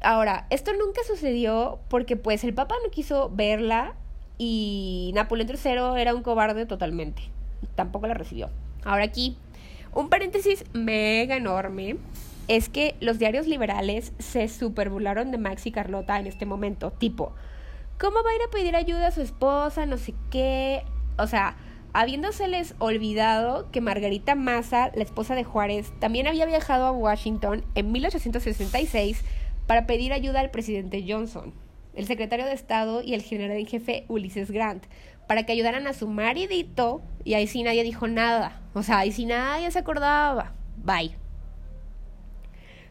Ahora, 0.00 0.46
esto 0.50 0.72
nunca 0.72 1.02
sucedió 1.06 1.78
porque 1.88 2.16
pues 2.16 2.42
el 2.42 2.54
Papa 2.54 2.74
no 2.82 2.90
quiso 2.90 3.30
verla 3.30 3.94
y 4.42 5.10
Napoleón 5.12 5.50
III 5.50 6.00
era 6.00 6.14
un 6.14 6.22
cobarde 6.22 6.64
totalmente. 6.64 7.24
Tampoco 7.74 8.06
la 8.06 8.14
recibió. 8.14 8.48
Ahora 8.84 9.04
aquí, 9.04 9.36
un 9.92 10.08
paréntesis 10.08 10.64
mega 10.72 11.36
enorme 11.36 11.98
es 12.48 12.70
que 12.70 12.94
los 13.00 13.18
diarios 13.18 13.46
liberales 13.46 14.14
se 14.18 14.48
superbularon 14.48 15.30
de 15.30 15.36
Max 15.36 15.66
y 15.66 15.72
Carlota 15.72 16.18
en 16.18 16.26
este 16.26 16.46
momento, 16.46 16.90
tipo, 16.90 17.34
¿cómo 17.98 18.22
va 18.22 18.30
a 18.30 18.34
ir 18.34 18.40
a 18.48 18.50
pedir 18.50 18.76
ayuda 18.76 19.08
a 19.08 19.10
su 19.10 19.20
esposa? 19.20 19.84
No 19.84 19.98
sé 19.98 20.14
qué. 20.30 20.84
O 21.18 21.26
sea, 21.26 21.58
habiéndoseles 21.92 22.74
olvidado 22.78 23.70
que 23.70 23.82
Margarita 23.82 24.36
Massa, 24.36 24.90
la 24.94 25.02
esposa 25.02 25.34
de 25.34 25.44
Juárez, 25.44 25.92
también 25.98 26.26
había 26.26 26.46
viajado 26.46 26.86
a 26.86 26.92
Washington 26.92 27.62
en 27.74 27.92
1866 27.92 29.22
para 29.66 29.86
pedir 29.86 30.14
ayuda 30.14 30.40
al 30.40 30.50
presidente 30.50 31.04
Johnson, 31.06 31.52
el 31.94 32.06
secretario 32.06 32.46
de 32.46 32.52
Estado 32.52 33.02
y 33.02 33.14
el 33.14 33.22
general 33.22 33.56
en 33.56 33.66
jefe 33.66 34.04
Ulysses 34.08 34.50
Grant, 34.50 34.84
para 35.26 35.44
que 35.44 35.52
ayudaran 35.52 35.86
a 35.86 35.92
su 35.92 36.08
maridito, 36.08 37.02
y 37.24 37.34
ahí 37.34 37.46
sí 37.46 37.62
nadie 37.62 37.82
dijo 37.82 38.08
nada. 38.08 38.60
O 38.74 38.82
sea, 38.82 38.98
ahí 38.98 39.12
sí 39.12 39.26
nadie 39.26 39.70
se 39.70 39.78
acordaba. 39.78 40.54
Bye. 40.76 41.16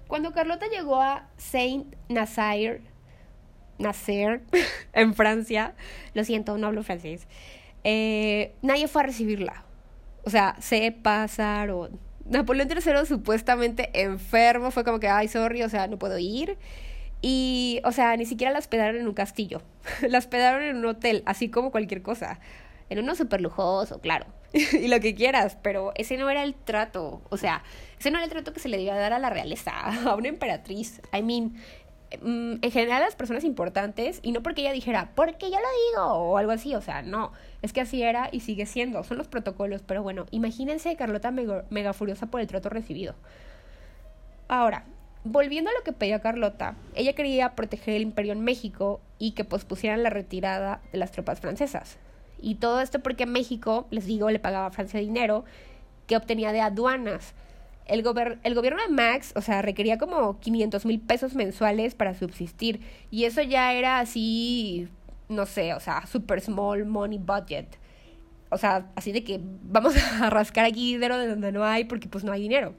Cuando 0.08 0.32
Carlota 0.32 0.68
llegó 0.68 1.02
a 1.02 1.28
Saint 1.38 1.96
Nazaire, 2.08 2.82
Nacer, 3.78 4.42
en 4.94 5.14
Francia, 5.14 5.74
lo 6.14 6.24
siento, 6.24 6.58
no 6.58 6.68
hablo 6.68 6.84
francés, 6.84 7.28
eh, 7.84 8.54
nadie 8.62 8.88
fue 8.88 9.04
a 9.04 9.06
recibirla. 9.06 9.64
O 10.26 10.30
sea, 10.30 10.56
se 10.60 10.92
pasaron. 10.92 12.00
Napoleón 12.26 12.70
III 12.70 13.06
supuestamente 13.06 13.90
enfermo, 14.02 14.72
fue 14.72 14.84
como 14.84 15.00
que, 15.00 15.08
ay, 15.08 15.28
sorry, 15.28 15.64
o 15.64 15.70
sea, 15.70 15.88
no 15.88 15.98
puedo 15.98 16.18
ir. 16.20 16.58
Y, 17.22 17.82
o 17.84 17.92
sea, 17.92 18.16
ni 18.16 18.26
siquiera 18.26 18.54
la 18.54 18.60
hospedaron 18.60 18.96
en 18.96 19.08
un 19.08 19.14
castillo. 19.14 19.62
la 20.08 20.18
hospedaron 20.18 20.64
en 20.64 20.78
un 20.78 20.86
hotel, 20.86 21.24
así 21.26 21.50
como 21.50 21.72
cualquier 21.72 22.02
cosa. 22.02 22.40
En 22.90 23.00
uno 23.00 23.16
súper 23.16 23.42
lujoso, 23.42 24.00
claro. 24.00 24.26
y 24.54 24.88
lo 24.88 25.00
que 25.00 25.16
quieras, 25.16 25.58
pero 25.62 25.92
ese 25.96 26.18
no 26.18 26.30
era 26.30 26.44
el 26.44 26.56
trato. 26.56 27.22
O 27.30 27.38
sea, 27.38 27.64
ese 28.00 28.12
no 28.12 28.18
era 28.18 28.26
el 28.26 28.32
trato 28.32 28.54
que 28.54 28.60
se 28.60 28.70
le 28.70 28.78
debía 28.78 28.96
dar 28.96 29.14
a 29.14 29.20
la 29.20 29.30
realeza, 29.30 29.72
a 30.10 30.16
una 30.16 30.30
emperatriz. 30.30 31.02
I 31.14 31.22
mean, 31.22 31.56
mm, 32.22 32.64
en 32.64 32.72
general 32.72 33.02
las 33.02 33.16
personas 33.16 33.44
importantes, 33.44 34.20
y 34.24 34.32
no 34.32 34.42
porque 34.42 34.62
ella 34.62 34.72
dijera, 34.72 35.12
porque 35.14 35.52
yo 35.52 35.58
lo 35.58 35.68
digo, 35.92 36.14
o 36.14 36.38
algo 36.38 36.52
así, 36.52 36.74
o 36.74 36.82
sea, 36.82 37.02
no, 37.02 37.34
es 37.62 37.74
que 37.74 37.82
así 37.82 38.02
era 38.02 38.30
y 38.32 38.40
sigue 38.40 38.66
siendo, 38.66 39.04
son 39.04 39.18
los 39.18 39.28
protocolos, 39.28 39.84
pero 39.86 40.02
bueno, 40.02 40.26
imagínense 40.32 40.96
Carlota 40.96 41.32
mega, 41.32 41.66
mega 41.70 41.94
furiosa 41.94 42.28
por 42.28 42.42
el 42.42 42.48
trato 42.48 42.70
recibido. 42.70 43.16
Ahora, 44.48 44.86
volviendo 45.24 45.70
a 45.70 45.74
lo 45.74 45.84
que 45.84 45.94
pedía 45.94 46.20
Carlota, 46.20 46.76
ella 46.96 47.14
quería 47.14 47.56
proteger 47.56 47.96
el 47.96 48.04
imperio 48.04 48.34
en 48.34 48.42
México 48.42 49.02
y 49.18 49.32
que 49.32 49.44
pospusieran 49.44 50.04
la 50.04 50.10
retirada 50.10 50.82
de 50.92 50.98
las 50.98 51.12
tropas 51.12 51.40
francesas. 51.40 51.98
Y 52.42 52.56
todo 52.56 52.82
esto 52.82 53.00
porque 53.00 53.26
México, 53.26 53.88
les 53.92 54.06
digo, 54.06 54.30
le 54.30 54.40
pagaba 54.40 54.68
a 54.68 54.72
Francia 54.72 55.00
dinero 55.00 55.44
que 56.08 56.16
obtenía 56.16 56.52
de 56.52 56.62
aduanas. 56.62 57.34
El, 57.86 58.04
el 58.44 58.56
gobierno 58.56 58.82
de 58.82 58.90
Max, 58.90 59.34
o 59.36 59.42
sea, 59.42 59.62
requería 59.62 59.98
como 59.98 60.40
500 60.40 60.86
mil 60.86 61.00
pesos 61.00 61.36
mensuales 61.36 61.96
para 61.96 62.14
subsistir. 62.14 62.82
Y 63.12 63.26
eso 63.26 63.42
ya 63.42 63.74
era 63.74 64.00
así, 64.00 64.88
no 65.28 65.46
sé, 65.46 65.74
o 65.74 65.80
sea, 65.80 66.06
super 66.06 66.40
small 66.40 66.86
money 66.86 67.18
budget. 67.18 67.78
O 68.52 68.58
sea, 68.58 68.90
así 68.96 69.12
de 69.12 69.24
que 69.24 69.40
vamos 69.64 69.96
a 70.22 70.30
rascar 70.30 70.66
aquí 70.66 70.94
dinero 70.94 71.18
de 71.18 71.28
donde 71.28 71.52
no 71.52 71.66
hay 71.66 71.84
porque 71.84 72.08
pues 72.08 72.24
no 72.24 72.32
hay 72.32 72.42
dinero. 72.42 72.74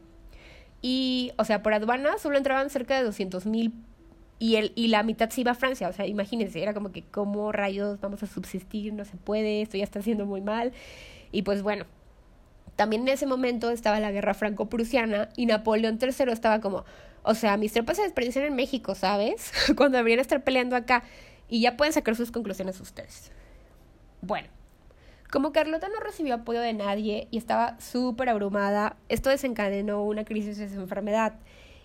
Y, 0.82 1.32
o 1.36 1.44
sea, 1.44 1.62
por 1.62 1.74
aduanas 1.74 2.20
solo 2.20 2.36
entraban 2.36 2.70
cerca 2.70 2.96
de 2.96 3.04
200 3.04 3.46
mil 3.46 3.72
y, 4.38 4.72
y 4.74 4.88
la 4.88 5.02
mitad 5.02 5.28
se 5.30 5.42
iba 5.42 5.52
a 5.52 5.54
Francia. 5.54 5.88
O 5.88 5.92
sea, 5.92 6.06
imagínense, 6.06 6.62
era 6.62 6.72
como 6.74 6.92
que, 6.92 7.02
¿cómo 7.02 7.52
rayos 7.52 8.00
vamos 8.00 8.22
a 8.22 8.26
subsistir? 8.26 8.92
No 8.94 9.04
se 9.04 9.16
puede, 9.16 9.62
esto 9.62 9.76
ya 9.76 9.84
está 9.84 9.98
haciendo 9.98 10.24
muy 10.26 10.40
mal. 10.40 10.72
Y 11.30 11.42
pues 11.42 11.62
bueno, 11.62 11.84
también 12.76 13.02
en 13.02 13.08
ese 13.08 13.26
momento 13.26 13.70
estaba 13.70 14.00
la 14.00 14.10
guerra 14.10 14.32
franco-prusiana 14.32 15.28
y 15.36 15.44
Napoleón 15.44 15.98
III 16.00 16.32
estaba 16.32 16.60
como, 16.60 16.86
o 17.22 17.34
sea, 17.34 17.58
mis 17.58 17.74
tropas 17.74 17.98
se 17.98 18.02
desperdician 18.04 18.46
en 18.46 18.56
México, 18.56 18.94
¿sabes? 18.94 19.52
Cuando 19.76 19.98
deberían 19.98 20.20
estar 20.20 20.42
peleando 20.42 20.76
acá. 20.76 21.04
Y 21.48 21.60
ya 21.60 21.76
pueden 21.76 21.92
sacar 21.92 22.16
sus 22.16 22.30
conclusiones 22.30 22.80
ustedes. 22.80 23.32
Bueno, 24.22 24.48
como 25.30 25.52
Carlota 25.52 25.88
no 25.88 26.00
recibió 26.00 26.34
apoyo 26.34 26.60
de 26.60 26.72
nadie 26.72 27.28
y 27.30 27.38
estaba 27.38 27.78
súper 27.80 28.28
abrumada, 28.28 28.96
esto 29.08 29.30
desencadenó 29.30 30.02
una 30.02 30.24
crisis 30.24 30.58
de 30.58 30.68
su 30.68 30.80
enfermedad. 30.80 31.34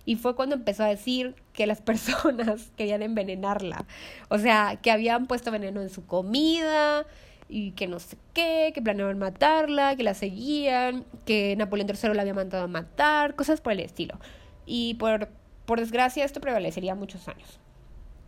Y 0.05 0.15
fue 0.17 0.35
cuando 0.35 0.55
empezó 0.55 0.83
a 0.83 0.87
decir 0.87 1.35
que 1.53 1.67
las 1.67 1.81
personas 1.81 2.71
querían 2.75 3.01
envenenarla. 3.01 3.85
O 4.29 4.37
sea, 4.37 4.79
que 4.81 4.91
habían 4.91 5.27
puesto 5.27 5.51
veneno 5.51 5.81
en 5.81 5.89
su 5.89 6.05
comida 6.05 7.05
y 7.47 7.71
que 7.71 7.87
no 7.87 7.99
sé 7.99 8.17
qué, 8.33 8.71
que 8.73 8.81
planeaban 8.81 9.19
matarla, 9.19 9.95
que 9.95 10.03
la 10.03 10.13
seguían, 10.13 11.05
que 11.25 11.55
Napoleón 11.55 11.89
III 11.89 12.13
la 12.13 12.21
había 12.21 12.33
mandado 12.33 12.63
a 12.63 12.67
matar, 12.67 13.35
cosas 13.35 13.61
por 13.61 13.73
el 13.73 13.79
estilo. 13.79 14.19
Y 14.65 14.95
por, 14.95 15.29
por 15.65 15.79
desgracia 15.79 16.25
esto 16.25 16.41
prevalecería 16.41 16.95
muchos 16.95 17.27
años. 17.27 17.59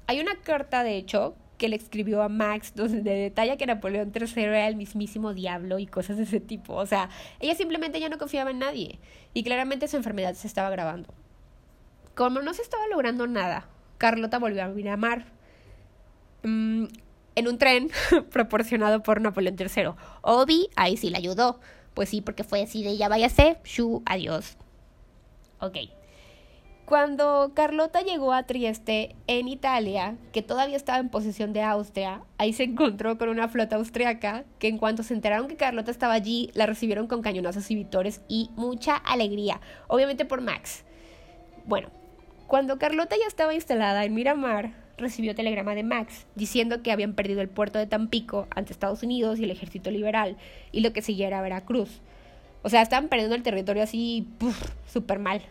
Hay 0.05 0.19
una 0.19 0.35
carta, 0.35 0.83
de 0.83 0.97
hecho, 0.97 1.35
que 1.57 1.69
le 1.69 1.75
escribió 1.75 2.21
a 2.21 2.29
Max, 2.29 2.73
donde 2.75 3.01
detalla 3.01 3.57
que 3.57 3.65
Napoleón 3.65 4.11
III 4.13 4.43
era 4.43 4.67
el 4.67 4.75
mismísimo 4.75 5.33
diablo 5.33 5.79
y 5.79 5.87
cosas 5.87 6.17
de 6.17 6.23
ese 6.23 6.39
tipo. 6.39 6.75
O 6.75 6.85
sea, 6.85 7.09
ella 7.39 7.55
simplemente 7.55 7.99
ya 7.99 8.09
no 8.09 8.17
confiaba 8.17 8.51
en 8.51 8.59
nadie 8.59 8.99
y 9.33 9.43
claramente 9.43 9.87
su 9.87 9.97
enfermedad 9.97 10.33
se 10.33 10.47
estaba 10.47 10.67
agravando. 10.67 11.13
Como 12.15 12.41
no 12.41 12.53
se 12.53 12.61
estaba 12.61 12.87
logrando 12.87 13.27
nada, 13.27 13.67
Carlota 13.97 14.39
volvió 14.39 14.63
a 14.63 14.67
Miramar 14.67 15.25
mm, 16.43 16.85
en 17.35 17.47
un 17.47 17.57
tren 17.57 17.91
proporcionado 18.31 19.03
por 19.03 19.21
Napoleón 19.21 19.55
III. 19.59 19.91
Obi 20.21 20.69
ahí 20.75 20.97
sí 20.97 21.09
la 21.09 21.19
ayudó. 21.19 21.59
Pues 21.93 22.09
sí, 22.09 22.21
porque 22.21 22.43
fue 22.43 22.61
así 22.61 22.83
de 22.83 22.95
ya 22.95 23.09
váyase, 23.09 23.57
shu, 23.63 24.03
adiós. 24.05 24.57
Ok. 25.59 25.96
Cuando 26.87 27.51
Carlota 27.53 28.01
llegó 28.01 28.31
a 28.31 28.43
Trieste, 28.43 29.13
en 29.27 29.49
Italia, 29.49 30.15
que 30.31 30.41
todavía 30.41 30.77
estaba 30.77 30.99
en 30.99 31.09
posesión 31.09 31.51
de 31.51 31.61
Austria, 31.61 32.21
ahí 32.37 32.53
se 32.53 32.63
encontró 32.63 33.17
con 33.17 33.27
una 33.27 33.49
flota 33.49 33.75
austriaca 33.75 34.45
que 34.57 34.69
en 34.69 34.77
cuanto 34.77 35.03
se 35.03 35.13
enteraron 35.13 35.49
que 35.49 35.57
Carlota 35.57 35.91
estaba 35.91 36.13
allí, 36.13 36.49
la 36.53 36.65
recibieron 36.65 37.07
con 37.07 37.21
cañonazos 37.21 37.69
y 37.71 37.75
vitores 37.75 38.21
y 38.29 38.51
mucha 38.55 38.95
alegría, 38.95 39.59
obviamente 39.89 40.23
por 40.23 40.39
Max. 40.39 40.85
Bueno, 41.65 41.89
cuando 42.47 42.79
Carlota 42.79 43.17
ya 43.19 43.27
estaba 43.27 43.53
instalada 43.53 44.05
en 44.05 44.13
Miramar, 44.13 44.71
recibió 44.97 45.35
telegrama 45.35 45.75
de 45.75 45.83
Max 45.83 46.25
diciendo 46.35 46.83
que 46.83 46.93
habían 46.93 47.15
perdido 47.15 47.41
el 47.41 47.49
puerto 47.49 47.79
de 47.79 47.87
Tampico 47.87 48.47
ante 48.55 48.71
Estados 48.71 49.03
Unidos 49.03 49.39
y 49.39 49.43
el 49.43 49.51
ejército 49.51 49.91
liberal 49.91 50.37
y 50.71 50.79
lo 50.79 50.93
que 50.93 51.01
seguía 51.01 51.27
era 51.27 51.41
Veracruz. 51.41 51.99
O 52.63 52.69
sea, 52.69 52.81
estaban 52.81 53.09
perdiendo 53.09 53.35
el 53.35 53.43
territorio 53.43 53.83
así, 53.83 54.29
súper 54.87 55.19
mal. 55.19 55.41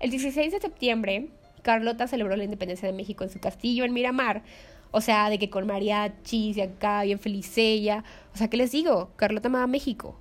El 0.00 0.10
16 0.10 0.52
de 0.52 0.60
septiembre, 0.60 1.28
Carlota 1.62 2.06
celebró 2.06 2.36
la 2.36 2.44
independencia 2.44 2.86
de 2.86 2.94
México 2.94 3.24
en 3.24 3.30
su 3.30 3.40
castillo 3.40 3.84
en 3.84 3.92
Miramar. 3.92 4.42
O 4.90 5.00
sea, 5.00 5.28
de 5.28 5.38
que 5.38 5.50
con 5.50 5.66
mariachis 5.66 6.56
y 6.56 6.60
acá, 6.60 7.02
bien 7.02 7.18
feliz 7.18 7.58
ella. 7.58 8.04
O 8.32 8.38
sea, 8.38 8.48
¿qué 8.48 8.56
les 8.56 8.72
digo? 8.72 9.10
Carlota 9.16 9.48
amaba 9.48 9.66
México. 9.66 10.16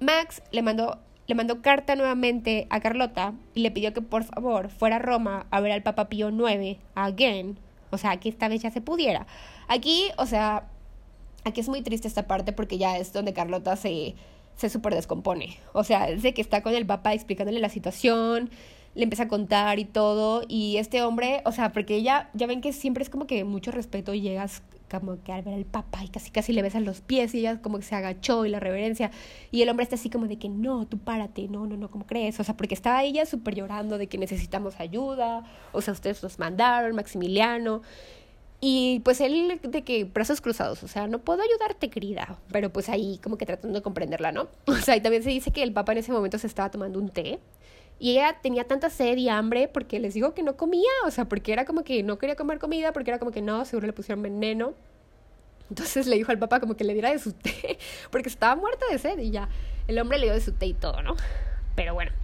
Max 0.00 0.42
le 0.52 0.62
mandó, 0.62 0.98
le 1.26 1.34
mandó 1.34 1.60
carta 1.60 1.96
nuevamente 1.96 2.66
a 2.70 2.80
Carlota 2.80 3.34
y 3.54 3.60
le 3.60 3.70
pidió 3.70 3.92
que 3.92 4.00
por 4.00 4.24
favor 4.24 4.68
fuera 4.68 4.96
a 4.96 5.00
Roma 5.00 5.46
a 5.50 5.60
ver 5.60 5.72
al 5.72 5.82
Papa 5.82 6.08
Pío 6.08 6.30
IX, 6.30 6.78
again. 6.94 7.58
O 7.90 7.98
sea, 7.98 8.18
que 8.18 8.28
esta 8.28 8.48
vez 8.48 8.62
ya 8.62 8.70
se 8.70 8.80
pudiera. 8.80 9.26
Aquí, 9.68 10.08
o 10.16 10.26
sea, 10.26 10.68
aquí 11.44 11.60
es 11.60 11.68
muy 11.68 11.82
triste 11.82 12.08
esta 12.08 12.26
parte 12.26 12.52
porque 12.52 12.78
ya 12.78 12.96
es 12.96 13.12
donde 13.12 13.32
Carlota 13.32 13.76
se 13.76 14.14
se 14.56 14.68
súper 14.68 14.94
descompone. 14.94 15.56
O 15.72 15.84
sea, 15.84 16.08
es 16.08 16.22
que 16.22 16.40
está 16.40 16.62
con 16.62 16.74
el 16.74 16.86
papá 16.86 17.14
explicándole 17.14 17.60
la 17.60 17.68
situación, 17.68 18.50
le 18.94 19.02
empieza 19.02 19.24
a 19.24 19.28
contar 19.28 19.78
y 19.78 19.84
todo, 19.84 20.44
y 20.48 20.76
este 20.76 21.02
hombre, 21.02 21.42
o 21.44 21.52
sea, 21.52 21.72
porque 21.72 21.96
ella, 21.96 22.30
ya 22.34 22.46
ven 22.46 22.60
que 22.60 22.72
siempre 22.72 23.02
es 23.02 23.10
como 23.10 23.26
que 23.26 23.44
mucho 23.44 23.72
respeto 23.72 24.14
y 24.14 24.20
llegas 24.20 24.62
como 24.90 25.22
que 25.22 25.32
al 25.32 25.42
ver 25.42 25.54
al 25.54 25.64
papá 25.64 26.04
y 26.04 26.08
casi 26.08 26.30
casi 26.30 26.52
le 26.52 26.62
besan 26.62 26.84
los 26.84 27.00
pies 27.00 27.34
y 27.34 27.40
ella 27.40 27.60
como 27.60 27.78
que 27.78 27.84
se 27.84 27.94
agachó 27.94 28.44
y 28.44 28.48
la 28.48 28.60
reverencia 28.60 29.10
y 29.50 29.62
el 29.62 29.68
hombre 29.68 29.82
está 29.82 29.96
así 29.96 30.10
como 30.10 30.28
de 30.28 30.38
que 30.38 30.48
no, 30.48 30.86
tú 30.86 30.98
párate, 30.98 31.48
no, 31.48 31.66
no, 31.66 31.76
no, 31.76 31.90
¿cómo 31.90 32.06
crees? 32.06 32.38
O 32.38 32.44
sea, 32.44 32.56
porque 32.56 32.74
estaba 32.74 33.02
ella 33.02 33.26
súper 33.26 33.54
llorando 33.54 33.98
de 33.98 34.06
que 34.06 34.18
necesitamos 34.18 34.78
ayuda, 34.78 35.44
o 35.72 35.80
sea, 35.80 35.94
ustedes 35.94 36.22
nos 36.22 36.38
mandaron, 36.38 36.94
Maximiliano, 36.94 37.82
y 38.66 39.00
pues 39.00 39.20
él 39.20 39.60
de 39.62 39.82
que 39.82 40.04
brazos 40.04 40.40
cruzados, 40.40 40.82
o 40.82 40.88
sea, 40.88 41.06
no 41.06 41.18
puedo 41.18 41.42
ayudarte, 41.42 41.90
querida, 41.90 42.38
pero 42.50 42.72
pues 42.72 42.88
ahí 42.88 43.20
como 43.22 43.36
que 43.36 43.44
tratando 43.44 43.78
de 43.78 43.82
comprenderla, 43.82 44.32
¿no? 44.32 44.48
O 44.66 44.76
sea, 44.76 44.96
y 44.96 45.02
también 45.02 45.22
se 45.22 45.28
dice 45.28 45.50
que 45.50 45.62
el 45.62 45.70
papá 45.74 45.92
en 45.92 45.98
ese 45.98 46.12
momento 46.12 46.38
se 46.38 46.46
estaba 46.46 46.70
tomando 46.70 46.98
un 46.98 47.10
té 47.10 47.40
y 47.98 48.12
ella 48.12 48.38
tenía 48.40 48.64
tanta 48.64 48.88
sed 48.88 49.18
y 49.18 49.28
hambre 49.28 49.68
porque 49.68 50.00
les 50.00 50.14
digo 50.14 50.32
que 50.32 50.42
no 50.42 50.56
comía, 50.56 50.88
o 51.06 51.10
sea, 51.10 51.26
porque 51.26 51.52
era 51.52 51.66
como 51.66 51.84
que 51.84 52.02
no 52.02 52.16
quería 52.16 52.36
comer 52.36 52.58
comida, 52.58 52.94
porque 52.94 53.10
era 53.10 53.18
como 53.18 53.32
que 53.32 53.42
no, 53.42 53.66
seguro 53.66 53.86
le 53.86 53.92
pusieron 53.92 54.22
veneno. 54.22 54.72
Entonces 55.68 56.06
le 56.06 56.16
dijo 56.16 56.32
al 56.32 56.38
papá 56.38 56.58
como 56.58 56.74
que 56.74 56.84
le 56.84 56.94
diera 56.94 57.10
de 57.10 57.18
su 57.18 57.32
té, 57.32 57.76
porque 58.10 58.30
estaba 58.30 58.56
muerta 58.56 58.86
de 58.90 58.98
sed 58.98 59.18
y 59.18 59.30
ya. 59.30 59.50
El 59.88 59.98
hombre 59.98 60.16
le 60.16 60.24
dio 60.24 60.32
de 60.32 60.40
su 60.40 60.52
té 60.52 60.64
y 60.64 60.72
todo, 60.72 61.02
¿no? 61.02 61.16
Pero 61.76 61.92
bueno. 61.92 62.23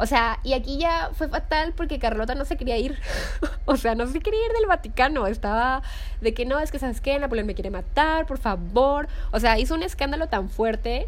O 0.00 0.06
sea, 0.06 0.40
y 0.42 0.54
aquí 0.54 0.78
ya 0.78 1.10
fue 1.12 1.28
fatal 1.28 1.74
porque 1.76 1.98
Carlota 1.98 2.34
no 2.34 2.46
se 2.46 2.56
quería 2.56 2.78
ir. 2.78 2.98
o 3.66 3.76
sea, 3.76 3.94
no 3.94 4.06
se 4.06 4.20
quería 4.20 4.46
ir 4.46 4.52
del 4.52 4.66
Vaticano. 4.66 5.26
Estaba 5.26 5.82
de 6.22 6.32
que 6.32 6.46
no, 6.46 6.58
es 6.58 6.72
que 6.72 6.78
sabes 6.78 7.02
qué, 7.02 7.18
Napoleón 7.18 7.46
me 7.46 7.54
quiere 7.54 7.70
matar, 7.70 8.26
por 8.26 8.38
favor. 8.38 9.08
O 9.30 9.38
sea, 9.40 9.58
hizo 9.58 9.74
un 9.74 9.82
escándalo 9.82 10.28
tan 10.28 10.48
fuerte 10.48 11.06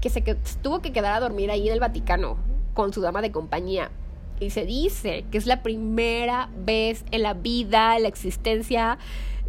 que 0.00 0.08
se 0.08 0.22
tuvo 0.62 0.80
que 0.80 0.92
quedar 0.92 1.12
a 1.12 1.20
dormir 1.20 1.50
ahí 1.50 1.68
en 1.68 1.74
el 1.74 1.80
Vaticano 1.80 2.38
con 2.72 2.94
su 2.94 3.02
dama 3.02 3.20
de 3.20 3.30
compañía. 3.32 3.90
Y 4.40 4.48
se 4.48 4.64
dice 4.64 5.26
que 5.30 5.36
es 5.36 5.44
la 5.44 5.62
primera 5.62 6.48
vez 6.56 7.04
en 7.10 7.24
la 7.24 7.34
vida, 7.34 7.96
en 7.96 8.04
la 8.04 8.08
existencia, 8.08 8.96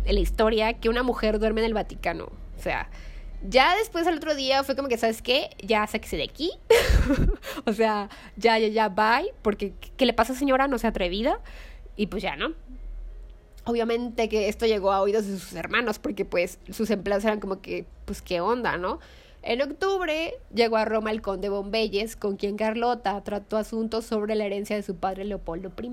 en 0.04 0.16
la 0.16 0.22
historia, 0.22 0.74
que 0.74 0.90
una 0.90 1.04
mujer 1.04 1.40
duerme 1.40 1.62
en 1.62 1.68
el 1.68 1.74
Vaticano. 1.74 2.26
O 2.26 2.62
sea, 2.62 2.90
ya 3.44 3.76
después 3.76 4.08
al 4.08 4.18
otro 4.18 4.36
día 4.36 4.64
fue 4.64 4.76
como 4.76 4.88
que, 4.88 4.98
¿sabes 4.98 5.22
qué? 5.22 5.50
Ya 5.62 5.86
sáquese 5.88 6.18
de 6.18 6.24
aquí. 6.24 6.52
o 7.66 7.74
sea, 7.74 8.10
ya, 8.38 8.58
ya, 8.58 8.68
ya, 8.68 8.90
bye. 8.90 9.34
Porque, 9.42 9.74
¿qué 9.98 10.06
le 10.06 10.14
pasa, 10.14 10.34
señora? 10.34 10.68
No 10.68 10.78
se 10.78 10.88
atrevida. 10.88 11.40
Y 11.96 12.08
pues 12.08 12.24
ya, 12.24 12.36
¿no? 12.36 12.54
Obviamente 13.66 14.28
que 14.30 14.50
esto 14.50 14.66
llegó 14.66 14.92
a 14.92 15.02
oídos 15.02 15.28
de 15.28 15.38
sus 15.38 15.54
hermanos, 15.54 16.00
porque 16.00 16.26
pues 16.26 16.60
sus 16.72 16.90
empleados 16.90 17.24
eran 17.26 17.40
como 17.40 17.62
que, 17.62 17.86
pues 18.06 18.22
qué 18.22 18.42
onda, 18.42 18.78
¿no? 18.78 19.00
En 19.42 19.62
octubre 19.62 20.36
llegó 20.54 20.78
a 20.78 20.86
Roma 20.86 21.12
el 21.12 21.22
conde 21.22 21.50
Bombelles, 21.50 22.16
con 22.16 22.38
quien 22.38 22.56
Carlota 22.56 23.22
trató 23.24 23.58
asuntos 23.58 24.06
sobre 24.06 24.36
la 24.36 24.46
herencia 24.46 24.76
de 24.76 24.84
su 24.84 24.96
padre 24.96 25.26
Leopoldo 25.26 25.72
I. 25.82 25.92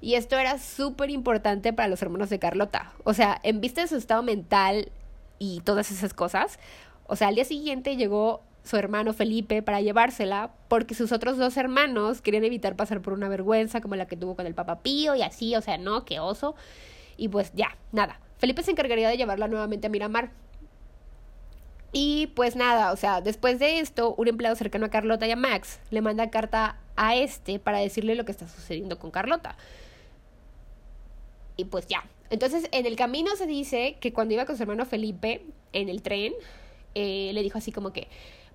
Y 0.00 0.14
esto 0.14 0.38
era 0.38 0.58
súper 0.58 1.10
importante 1.10 1.72
para 1.72 1.88
los 1.88 2.02
hermanos 2.02 2.30
de 2.30 2.38
Carlota. 2.38 2.92
O 3.04 3.14
sea, 3.14 3.40
en 3.42 3.60
vista 3.60 3.80
de 3.80 3.88
su 3.88 3.96
estado 3.96 4.22
mental 4.22 4.92
y 5.44 5.60
todas 5.60 5.90
esas 5.90 6.14
cosas, 6.14 6.58
o 7.06 7.16
sea, 7.16 7.28
al 7.28 7.34
día 7.34 7.44
siguiente 7.44 7.96
llegó 7.96 8.42
su 8.64 8.76
hermano 8.76 9.12
Felipe 9.12 9.62
para 9.62 9.82
llevársela 9.82 10.50
porque 10.68 10.94
sus 10.94 11.12
otros 11.12 11.36
dos 11.36 11.56
hermanos 11.58 12.22
querían 12.22 12.44
evitar 12.44 12.76
pasar 12.76 13.02
por 13.02 13.12
una 13.12 13.28
vergüenza 13.28 13.82
como 13.82 13.94
la 13.94 14.06
que 14.06 14.16
tuvo 14.16 14.36
con 14.36 14.46
el 14.46 14.54
Papa 14.54 14.80
Pío 14.80 15.14
y 15.14 15.22
así, 15.22 15.54
o 15.54 15.60
sea, 15.60 15.76
no, 15.76 16.04
qué 16.06 16.18
oso. 16.18 16.54
Y 17.16 17.28
pues 17.28 17.52
ya, 17.54 17.76
nada. 17.92 18.18
Felipe 18.38 18.62
se 18.62 18.70
encargaría 18.70 19.08
de 19.08 19.16
llevarla 19.16 19.48
nuevamente 19.48 19.86
a 19.86 19.90
Miramar. 19.90 20.30
Y 21.92 22.28
pues 22.28 22.56
nada, 22.56 22.90
o 22.92 22.96
sea, 22.96 23.20
después 23.20 23.58
de 23.58 23.78
esto, 23.78 24.14
un 24.16 24.28
empleado 24.28 24.56
cercano 24.56 24.86
a 24.86 24.88
Carlota 24.88 25.26
y 25.26 25.30
a 25.30 25.36
Max 25.36 25.78
le 25.90 26.00
manda 26.00 26.30
carta 26.30 26.76
a 26.96 27.14
este 27.14 27.58
para 27.58 27.78
decirle 27.78 28.14
lo 28.14 28.24
que 28.24 28.32
está 28.32 28.48
sucediendo 28.48 28.98
con 28.98 29.10
Carlota. 29.10 29.56
Y 31.56 31.66
pues 31.66 31.86
ya. 31.86 32.02
Entonces, 32.30 32.68
en 32.72 32.86
el 32.86 32.96
camino 32.96 33.36
se 33.36 33.46
dice 33.46 33.96
que 34.00 34.12
cuando 34.12 34.34
iba 34.34 34.44
con 34.44 34.56
su 34.56 34.62
hermano 34.62 34.86
Felipe 34.86 35.44
en 35.72 35.88
el 35.88 36.02
tren, 36.02 36.32
eh, 36.94 37.30
le 37.32 37.42
dijo 37.42 37.58
así 37.58 37.72
como 37.72 37.92
que, 37.92 38.08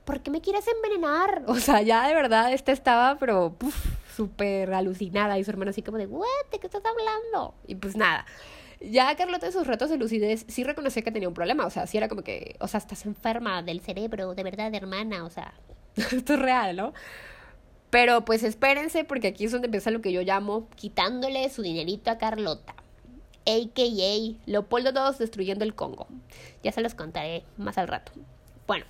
¿por 0.05 0.21
qué 0.21 0.31
me 0.31 0.41
quieres 0.41 0.65
envenenar? 0.67 1.43
O 1.47 1.55
sea, 1.55 1.81
ya 1.81 2.07
de 2.07 2.13
verdad, 2.13 2.51
esta 2.53 2.71
estaba, 2.71 3.17
pero 3.19 3.55
súper 4.15 4.73
alucinada. 4.73 5.37
Y 5.37 5.43
su 5.43 5.51
hermano 5.51 5.71
así 5.71 5.81
como 5.81 5.97
de, 5.97 6.07
¿what? 6.07 6.25
¿De 6.51 6.59
qué 6.59 6.67
estás 6.67 6.83
hablando? 6.85 7.55
Y 7.67 7.75
pues 7.75 7.95
nada. 7.95 8.25
Ya 8.81 9.13
Carlota 9.15 9.47
en 9.47 9.51
sus 9.51 9.67
ratos 9.67 9.89
de 9.89 9.97
lucidez 9.97 10.45
sí 10.47 10.63
reconocía 10.63 11.03
que 11.03 11.11
tenía 11.11 11.27
un 11.27 11.33
problema, 11.33 11.65
o 11.65 11.69
sea, 11.69 11.85
sí 11.85 11.97
era 11.97 12.07
como 12.07 12.21
que, 12.21 12.55
o 12.61 12.67
sea, 12.67 12.77
estás 12.77 13.05
enferma 13.05 13.61
del 13.61 13.81
cerebro, 13.81 14.35
de 14.35 14.43
verdad, 14.43 14.73
hermana, 14.73 15.25
o 15.25 15.29
sea, 15.29 15.53
esto 15.95 16.33
es 16.33 16.39
real, 16.39 16.77
¿no? 16.77 16.93
Pero 17.89 18.23
pues 18.23 18.43
espérense 18.43 19.03
porque 19.03 19.27
aquí 19.27 19.45
es 19.45 19.51
donde 19.51 19.65
empieza 19.65 19.91
lo 19.91 20.01
que 20.01 20.13
yo 20.13 20.21
llamo 20.21 20.69
quitándole 20.75 21.49
su 21.49 21.61
dinerito 21.61 22.09
a 22.11 22.17
Carlota. 22.17 22.75
AKA 23.49 24.37
Leopoldo 24.45 24.91
II 24.91 25.17
destruyendo 25.19 25.63
el 25.63 25.75
Congo. 25.75 26.07
Ya 26.63 26.71
se 26.71 26.81
los 26.81 26.95
contaré 26.95 27.43
más 27.57 27.77
al 27.77 27.87
rato. 27.87 28.11
Bueno, 28.67 28.85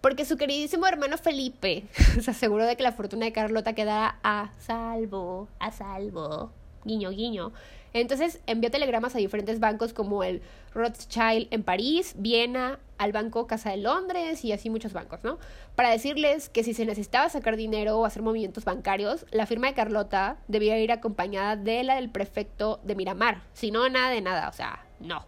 porque 0.00 0.24
su 0.24 0.36
queridísimo 0.36 0.86
hermano 0.86 1.18
Felipe 1.18 1.84
se 2.20 2.30
aseguró 2.30 2.66
de 2.66 2.76
que 2.76 2.82
la 2.82 2.92
fortuna 2.92 3.26
de 3.26 3.32
Carlota 3.32 3.74
quedara 3.74 4.18
a 4.22 4.52
salvo, 4.58 5.48
a 5.58 5.72
salvo, 5.72 6.52
guiño, 6.84 7.10
guiño, 7.10 7.52
entonces 7.92 8.40
envió 8.46 8.70
telegramas 8.70 9.14
a 9.14 9.18
diferentes 9.18 9.58
bancos 9.58 9.92
como 9.92 10.22
el 10.22 10.42
Rothschild 10.74 11.48
en 11.50 11.62
París, 11.62 12.14
Viena, 12.18 12.78
al 12.98 13.12
Banco 13.12 13.46
Casa 13.46 13.70
de 13.70 13.78
Londres 13.78 14.44
y 14.44 14.52
así 14.52 14.70
muchos 14.70 14.92
bancos, 14.92 15.20
¿no? 15.22 15.38
Para 15.74 15.90
decirles 15.90 16.48
que 16.48 16.64
si 16.64 16.74
se 16.74 16.86
necesitaba 16.86 17.28
sacar 17.28 17.56
dinero 17.56 17.98
o 17.98 18.04
hacer 18.04 18.22
movimientos 18.22 18.64
bancarios, 18.64 19.26
la 19.30 19.46
firma 19.46 19.68
de 19.68 19.74
Carlota 19.74 20.38
debía 20.48 20.78
ir 20.78 20.92
acompañada 20.92 21.56
de 21.56 21.84
la 21.84 21.96
del 21.96 22.10
prefecto 22.10 22.80
de 22.84 22.94
Miramar. 22.94 23.42
Si 23.52 23.70
no, 23.70 23.88
nada 23.88 24.10
de 24.10 24.20
nada, 24.20 24.48
o 24.48 24.52
sea, 24.52 24.84
no. 25.00 25.26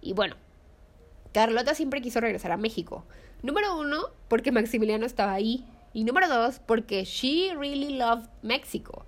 Y 0.00 0.12
bueno, 0.14 0.36
Carlota 1.32 1.74
siempre 1.74 2.02
quiso 2.02 2.20
regresar 2.20 2.52
a 2.52 2.56
México. 2.56 3.04
Número 3.42 3.78
uno, 3.78 4.08
porque 4.28 4.52
Maximiliano 4.52 5.06
estaba 5.06 5.32
ahí. 5.32 5.64
Y 5.94 6.04
número 6.04 6.28
dos, 6.28 6.58
porque 6.64 7.04
she 7.04 7.54
really 7.54 7.96
loved 7.96 8.28
Mexico 8.42 9.04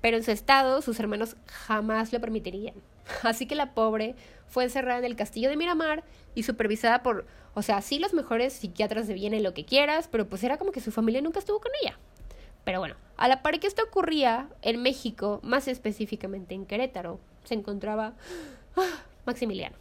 pero 0.00 0.16
en 0.16 0.22
su 0.22 0.30
estado 0.30 0.82
sus 0.82 0.98
hermanos 1.00 1.36
jamás 1.46 2.12
lo 2.12 2.20
permitirían. 2.20 2.74
Así 3.22 3.46
que 3.46 3.54
la 3.54 3.74
pobre 3.74 4.14
fue 4.48 4.64
encerrada 4.64 4.98
en 4.98 5.04
el 5.04 5.16
castillo 5.16 5.48
de 5.48 5.56
Miramar 5.56 6.04
y 6.34 6.42
supervisada 6.42 7.02
por, 7.02 7.26
o 7.54 7.62
sea, 7.62 7.80
sí 7.82 7.98
los 7.98 8.14
mejores 8.14 8.52
psiquiatras 8.52 9.06
de 9.06 9.14
Viena 9.14 9.36
y 9.36 9.42
lo 9.42 9.54
que 9.54 9.64
quieras, 9.64 10.08
pero 10.08 10.28
pues 10.28 10.42
era 10.44 10.58
como 10.58 10.72
que 10.72 10.80
su 10.80 10.90
familia 10.90 11.20
nunca 11.20 11.38
estuvo 11.38 11.60
con 11.60 11.72
ella. 11.82 11.98
Pero 12.64 12.80
bueno, 12.80 12.96
a 13.16 13.28
la 13.28 13.42
par 13.42 13.58
que 13.60 13.66
esto 13.66 13.82
ocurría, 13.82 14.48
en 14.62 14.82
México, 14.82 15.40
más 15.42 15.68
específicamente 15.68 16.54
en 16.54 16.66
Querétaro, 16.66 17.18
se 17.44 17.54
encontraba 17.54 18.14
ah, 18.76 19.02
Maximiliano. 19.24 19.76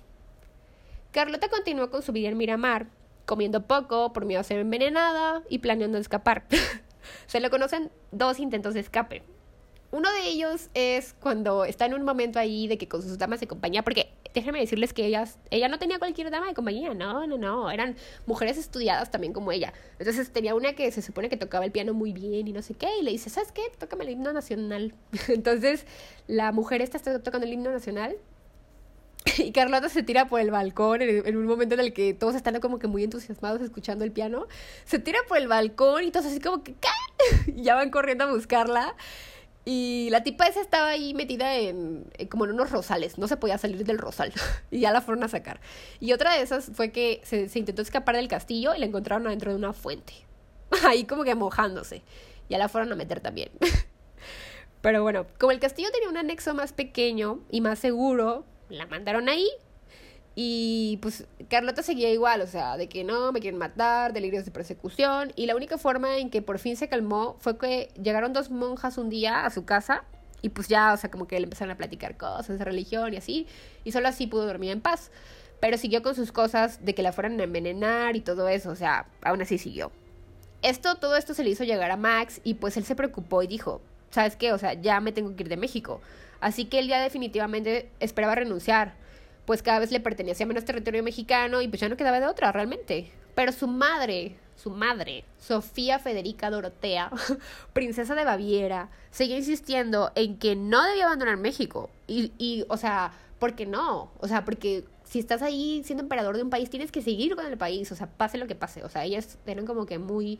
Carlota 1.11 1.49
continuó 1.49 1.89
con 1.89 2.01
su 2.01 2.11
vida 2.11 2.29
en 2.29 2.37
Miramar, 2.37 2.87
comiendo 3.25 3.67
poco 3.67 4.13
por 4.13 4.25
miedo 4.25 4.39
a 4.39 4.43
ser 4.43 4.59
envenenada 4.59 5.43
y 5.49 5.59
planeando 5.59 5.97
escapar. 5.97 6.45
se 7.27 7.39
le 7.39 7.49
conocen 7.49 7.91
dos 8.11 8.39
intentos 8.39 8.73
de 8.73 8.79
escape. 8.81 9.23
Uno 9.91 10.11
de 10.11 10.27
ellos 10.27 10.69
es 10.73 11.13
cuando 11.19 11.65
está 11.65 11.85
en 11.85 11.93
un 11.93 12.03
momento 12.03 12.39
ahí 12.39 12.67
de 12.67 12.77
que 12.77 12.87
con 12.87 13.01
sus 13.01 13.17
damas 13.17 13.39
de 13.39 13.47
compañía, 13.47 13.83
porque 13.83 14.06
déjenme 14.37 14.59
decirles 14.59 14.93
que 14.93 15.05
ellas, 15.05 15.39
ella 15.49 15.67
no 15.67 15.79
tenía 15.79 15.97
cualquier 15.97 16.29
dama 16.29 16.47
de 16.47 16.53
compañía, 16.53 16.93
no, 16.93 17.25
no, 17.25 17.37
no, 17.37 17.71
eran 17.71 17.95
mujeres 18.27 18.57
estudiadas 18.57 19.09
también 19.09 19.33
como 19.33 19.51
ella. 19.51 19.73
Entonces 19.97 20.31
tenía 20.31 20.53
una 20.53 20.73
que 20.73 20.91
se 20.91 21.01
supone 21.01 21.27
que 21.27 21.37
tocaba 21.37 21.65
el 21.65 21.71
piano 21.71 21.93
muy 21.95 22.13
bien 22.13 22.47
y 22.47 22.53
no 22.53 22.61
sé 22.61 22.75
qué, 22.75 22.87
y 22.99 23.03
le 23.03 23.11
dice, 23.11 23.31
¿sabes 23.31 23.51
qué? 23.51 23.63
Tócame 23.79 24.03
el 24.03 24.11
himno 24.11 24.31
nacional. 24.33 24.93
Entonces 25.27 25.85
la 26.27 26.51
mujer 26.51 26.83
esta 26.83 26.97
está 26.97 27.17
tocando 27.23 27.47
el 27.47 27.53
himno 27.53 27.71
nacional 27.71 28.17
y 29.37 29.51
Carlota 29.51 29.89
se 29.89 30.03
tira 30.03 30.27
por 30.27 30.39
el 30.39 30.51
balcón 30.51 31.01
en, 31.01 31.35
un 31.35 31.45
momento 31.45 31.73
en 31.73 31.81
el 31.81 31.93
que 31.93 32.13
todos 32.13 32.35
están 32.35 32.59
como 32.59 32.77
que 32.77 32.87
muy 32.87 33.03
entusiasmados 33.03 33.61
escuchando 33.61 34.05
el 34.05 34.11
piano. 34.11 34.47
Se 34.85 34.99
tira 34.99 35.19
por 35.27 35.39
el 35.39 35.47
balcón 35.47 36.03
y 36.03 36.11
todos 36.11 36.27
así 36.27 36.39
como 36.39 36.63
que 36.63 36.75
y 37.47 37.63
ya 37.63 37.73
van 37.73 37.89
corriendo 37.89 38.25
a 38.25 38.31
buscarla. 38.31 38.95
Y 39.69 40.07
la 40.11 40.23
tipa 40.23 40.47
esa 40.47 40.61
estaba 40.61 40.87
ahí 40.87 41.13
metida 41.13 41.57
en, 41.57 42.09
como 42.29 42.45
en 42.45 42.51
unos 42.51 42.71
rosales, 42.71 43.17
no 43.17 43.27
se 43.27 43.35
podía 43.35 43.57
salir 43.57 43.83
del 43.83 43.97
rosal 43.97 44.31
y 44.71 44.79
ya 44.79 44.93
la 44.93 45.01
fueron 45.01 45.25
a 45.25 45.27
sacar. 45.27 45.59
Y 45.99 46.13
otra 46.13 46.35
de 46.35 46.41
esas 46.41 46.71
fue 46.73 46.93
que 46.93 47.19
se, 47.25 47.49
se 47.49 47.59
intentó 47.59 47.81
escapar 47.81 48.15
del 48.15 48.29
castillo 48.29 48.73
y 48.73 48.79
la 48.79 48.85
encontraron 48.85 49.27
adentro 49.27 49.51
de 49.51 49.57
una 49.57 49.73
fuente, 49.73 50.13
ahí 50.87 51.03
como 51.03 51.25
que 51.25 51.35
mojándose. 51.35 52.01
Ya 52.49 52.57
la 52.57 52.69
fueron 52.69 52.93
a 52.93 52.95
meter 52.95 53.19
también. 53.19 53.49
Pero 54.81 55.03
bueno, 55.03 55.27
como 55.37 55.51
el 55.51 55.59
castillo 55.59 55.89
tenía 55.91 56.07
un 56.07 56.15
anexo 56.15 56.53
más 56.53 56.71
pequeño 56.71 57.41
y 57.51 57.59
más 57.59 57.77
seguro, 57.77 58.45
la 58.69 58.85
mandaron 58.85 59.27
ahí 59.27 59.49
y 60.39 60.99
pues 61.01 61.25
Carlota 61.49 61.81
seguía 61.81 62.11
igual, 62.11 62.41
o 62.41 62.45
sea, 62.45 62.77
de 62.77 62.87
que 62.87 63.03
no, 63.03 63.31
me 63.31 63.39
quieren 63.39 63.57
matar, 63.57 64.13
delirios 64.13 64.45
de 64.45 64.51
persecución. 64.51 65.33
Y 65.35 65.47
la 65.47 65.55
única 65.55 65.79
forma 65.79 66.19
en 66.19 66.29
que 66.29 66.43
por 66.43 66.59
fin 66.59 66.77
se 66.77 66.87
calmó 66.87 67.37
fue 67.39 67.57
que 67.57 67.89
llegaron 67.99 68.33
dos 68.33 68.51
monjas 68.51 68.99
un 68.99 69.09
día 69.09 69.47
a 69.47 69.49
su 69.49 69.65
casa 69.65 70.03
y 70.43 70.49
pues 70.49 70.67
ya, 70.67 70.93
o 70.93 70.97
sea, 70.97 71.09
como 71.09 71.25
que 71.25 71.39
le 71.39 71.45
empezaron 71.45 71.71
a 71.71 71.75
platicar 71.75 72.17
cosas 72.17 72.59
de 72.59 72.65
religión 72.65 73.15
y 73.15 73.17
así. 73.17 73.47
Y 73.83 73.93
solo 73.93 74.09
así 74.09 74.27
pudo 74.27 74.45
dormir 74.45 74.69
en 74.69 74.79
paz. 74.79 75.09
Pero 75.59 75.75
siguió 75.75 76.03
con 76.03 76.13
sus 76.13 76.31
cosas 76.31 76.85
de 76.85 76.93
que 76.93 77.01
la 77.01 77.13
fueran 77.13 77.39
a 77.39 77.43
envenenar 77.43 78.15
y 78.15 78.21
todo 78.21 78.47
eso, 78.47 78.69
o 78.69 78.75
sea, 78.75 79.07
aún 79.23 79.41
así 79.41 79.57
siguió. 79.57 79.91
Esto, 80.61 80.97
todo 80.97 81.15
esto 81.15 81.33
se 81.33 81.43
le 81.43 81.49
hizo 81.49 81.63
llegar 81.63 81.89
a 81.89 81.97
Max 81.97 82.41
y 82.43 82.53
pues 82.53 82.77
él 82.77 82.83
se 82.83 82.95
preocupó 82.95 83.41
y 83.41 83.47
dijo, 83.47 83.81
¿sabes 84.11 84.35
qué? 84.35 84.53
O 84.53 84.59
sea, 84.59 84.75
ya 84.75 84.99
me 84.99 85.11
tengo 85.11 85.35
que 85.35 85.41
ir 85.41 85.49
de 85.49 85.57
México. 85.57 85.99
Así 86.41 86.65
que 86.65 86.77
él 86.77 86.87
ya 86.87 87.01
definitivamente 87.01 87.89
esperaba 87.99 88.35
renunciar 88.35 89.06
pues 89.47 89.63
cada 89.63 89.79
vez 89.79 89.91
le 89.91 90.01
pertenecía 90.01 90.45
menos 90.45 90.65
territorio 90.65 91.01
mexicano 91.03 91.61
y 91.61 91.69
pues 91.69 91.79
ya 91.79 91.87
no 91.87 91.95
quedaba 91.95 92.19
de 92.19 92.27
otra 92.27 92.51
realmente. 92.51 93.09
Pero 93.33 93.53
su 93.53 93.65
madre, 93.65 94.35
su 94.57 94.69
madre, 94.69 95.23
Sofía 95.39 95.99
Federica 95.99 96.49
Dorotea, 96.49 97.09
princesa 97.73 98.13
de 98.13 98.25
Baviera, 98.25 98.89
seguía 99.09 99.37
insistiendo 99.37 100.11
en 100.15 100.37
que 100.37 100.57
no 100.57 100.83
debía 100.83 101.05
abandonar 101.05 101.37
México. 101.37 101.89
Y, 102.07 102.33
y, 102.37 102.65
o 102.67 102.75
sea, 102.75 103.13
¿por 103.39 103.55
qué 103.55 103.65
no? 103.65 104.11
O 104.19 104.27
sea, 104.27 104.43
porque 104.43 104.83
si 105.05 105.19
estás 105.19 105.41
ahí 105.41 105.81
siendo 105.85 106.03
emperador 106.03 106.35
de 106.35 106.43
un 106.43 106.49
país, 106.49 106.69
tienes 106.69 106.91
que 106.91 107.01
seguir 107.01 107.33
con 107.37 107.45
el 107.45 107.57
país, 107.57 107.89
o 107.93 107.95
sea, 107.95 108.07
pase 108.07 108.37
lo 108.37 108.47
que 108.47 108.55
pase. 108.55 108.83
O 108.83 108.89
sea, 108.89 109.05
ellas 109.05 109.37
eran 109.45 109.65
como 109.65 109.85
que 109.85 109.97
muy 109.97 110.39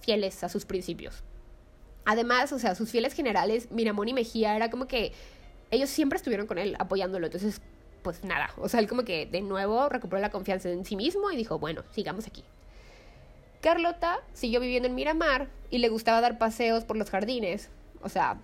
fieles 0.00 0.42
a 0.42 0.48
sus 0.48 0.64
principios. 0.64 1.22
Además, 2.04 2.52
o 2.52 2.58
sea, 2.58 2.74
sus 2.74 2.90
fieles 2.90 3.14
generales, 3.14 3.70
Miramón 3.70 4.08
y 4.08 4.14
Mejía, 4.14 4.56
era 4.56 4.68
como 4.68 4.88
que 4.88 5.12
ellos 5.70 5.90
siempre 5.90 6.16
estuvieron 6.16 6.48
con 6.48 6.58
él, 6.58 6.74
apoyándolo. 6.80 7.26
Entonces, 7.26 7.60
pues 8.02 8.24
nada, 8.24 8.50
o 8.56 8.68
sea, 8.68 8.80
él 8.80 8.88
como 8.88 9.04
que 9.04 9.26
de 9.26 9.40
nuevo 9.40 9.88
recuperó 9.88 10.20
la 10.20 10.30
confianza 10.30 10.70
en 10.70 10.84
sí 10.84 10.96
mismo 10.96 11.30
y 11.30 11.36
dijo, 11.36 11.58
bueno, 11.58 11.82
sigamos 11.92 12.26
aquí. 12.26 12.44
Carlota 13.60 14.20
siguió 14.32 14.60
viviendo 14.60 14.88
en 14.88 14.94
Miramar 14.94 15.48
y 15.70 15.78
le 15.78 15.88
gustaba 15.88 16.20
dar 16.20 16.38
paseos 16.38 16.84
por 16.84 16.96
los 16.96 17.10
jardines, 17.10 17.70
o 18.02 18.08
sea, 18.08 18.38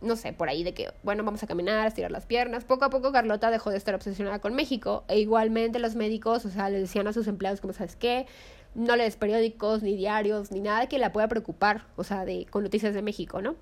no 0.00 0.16
sé, 0.16 0.32
por 0.32 0.48
ahí 0.48 0.62
de 0.62 0.74
que, 0.74 0.92
bueno, 1.02 1.24
vamos 1.24 1.42
a 1.42 1.46
caminar, 1.46 1.86
estirar 1.86 2.10
las 2.10 2.26
piernas. 2.26 2.64
Poco 2.64 2.84
a 2.84 2.90
poco 2.90 3.12
Carlota 3.12 3.50
dejó 3.50 3.70
de 3.70 3.78
estar 3.78 3.94
obsesionada 3.94 4.40
con 4.40 4.54
México 4.54 5.04
e 5.08 5.18
igualmente 5.18 5.78
los 5.78 5.94
médicos, 5.94 6.44
o 6.44 6.50
sea, 6.50 6.68
le 6.70 6.78
decían 6.80 7.06
a 7.06 7.12
sus 7.12 7.26
empleados 7.28 7.60
como, 7.60 7.72
¿sabes 7.72 7.96
qué? 7.96 8.26
No 8.74 8.94
le 8.96 9.04
des 9.04 9.16
periódicos, 9.16 9.82
ni 9.82 9.96
diarios, 9.96 10.50
ni 10.50 10.60
nada 10.60 10.86
que 10.86 10.98
la 10.98 11.12
pueda 11.12 11.28
preocupar, 11.28 11.86
o 11.96 12.04
sea, 12.04 12.24
de, 12.26 12.46
con 12.50 12.62
noticias 12.62 12.94
de 12.94 13.00
México, 13.02 13.40
¿no? 13.40 13.56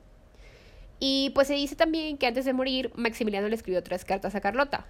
Y 0.98 1.30
pues 1.30 1.48
se 1.48 1.54
dice 1.54 1.76
también 1.76 2.18
que 2.18 2.26
antes 2.26 2.44
de 2.44 2.52
morir, 2.52 2.90
Maximiliano 2.96 3.48
le 3.48 3.54
escribió 3.54 3.82
tres 3.82 4.04
cartas 4.04 4.34
a 4.34 4.40
Carlota. 4.40 4.86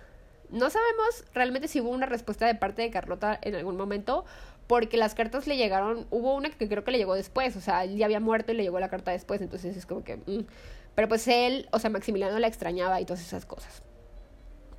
No 0.54 0.70
sabemos 0.70 1.24
realmente 1.34 1.66
si 1.66 1.80
hubo 1.80 1.90
una 1.90 2.06
respuesta 2.06 2.46
de 2.46 2.54
parte 2.54 2.82
de 2.82 2.90
Carlota 2.90 3.38
en 3.42 3.56
algún 3.56 3.76
momento, 3.76 4.24
porque 4.68 4.96
las 4.96 5.14
cartas 5.14 5.48
le 5.48 5.56
llegaron, 5.56 6.06
hubo 6.10 6.34
una 6.34 6.48
que 6.48 6.68
creo 6.68 6.84
que 6.84 6.92
le 6.92 6.98
llegó 6.98 7.14
después, 7.14 7.56
o 7.56 7.60
sea, 7.60 7.84
él 7.84 7.96
ya 7.96 8.06
había 8.06 8.20
muerto 8.20 8.52
y 8.52 8.56
le 8.56 8.62
llegó 8.62 8.78
la 8.78 8.88
carta 8.88 9.10
después, 9.10 9.40
entonces 9.40 9.76
es 9.76 9.84
como 9.84 10.04
que... 10.04 10.16
Mm. 10.16 10.46
Pero 10.94 11.08
pues 11.08 11.26
él, 11.26 11.68
o 11.72 11.80
sea, 11.80 11.90
Maximiliano 11.90 12.38
la 12.38 12.46
extrañaba 12.46 13.00
y 13.00 13.04
todas 13.04 13.20
esas 13.20 13.44
cosas. 13.44 13.82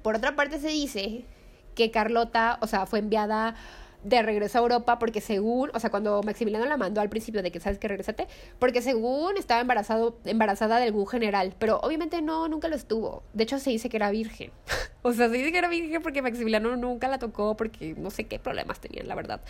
Por 0.02 0.16
otra 0.16 0.34
parte 0.36 0.60
se 0.60 0.70
dice 0.70 1.26
que 1.76 1.92
Carlota, 1.92 2.58
o 2.62 2.68
sea, 2.68 2.86
fue 2.86 3.00
enviada 3.00 3.56
de 4.06 4.22
regreso 4.22 4.60
a 4.60 4.62
Europa 4.62 5.00
porque 5.00 5.20
según, 5.20 5.72
o 5.74 5.80
sea, 5.80 5.90
cuando 5.90 6.22
Maximiliano 6.22 6.66
la 6.66 6.78
mandó 6.78 7.02
al 7.02 7.10
principio 7.10 7.42
de 7.42 7.52
que 7.52 7.60
sabes 7.60 7.80
que 7.80 7.88
regresate, 7.88 8.28
porque 8.60 8.84
según 8.84 9.36
estaba 9.38 9.62
embarazado, 9.62 10.20
embarazada 10.26 10.78
de 10.78 10.84
algún 10.84 11.08
general, 11.08 11.56
pero 11.58 11.80
obviamente 11.82 12.22
no, 12.22 12.48
nunca 12.48 12.68
lo 12.68 12.76
estuvo. 12.76 13.24
De 13.34 13.44
hecho 13.44 13.58
se 13.58 13.72
dice 13.72 13.90
que 13.90 13.98
era 13.98 14.12
virgen. 14.12 14.52
o 15.02 15.12
sea, 15.12 15.28
se 15.28 15.34
dice 15.34 15.52
que 15.52 15.58
era 15.58 15.70
virgen 15.70 16.04
porque 16.04 16.22
Maximiliano 16.22 16.76
nunca 16.78 17.08
la 17.08 17.18
tocó 17.18 17.58
porque 17.58 17.96
no 17.98 18.12
sé 18.12 18.26
qué 18.26 18.38
problemas 18.38 18.80
tenían, 18.80 19.08
la 19.08 19.16
verdad. 19.16 19.42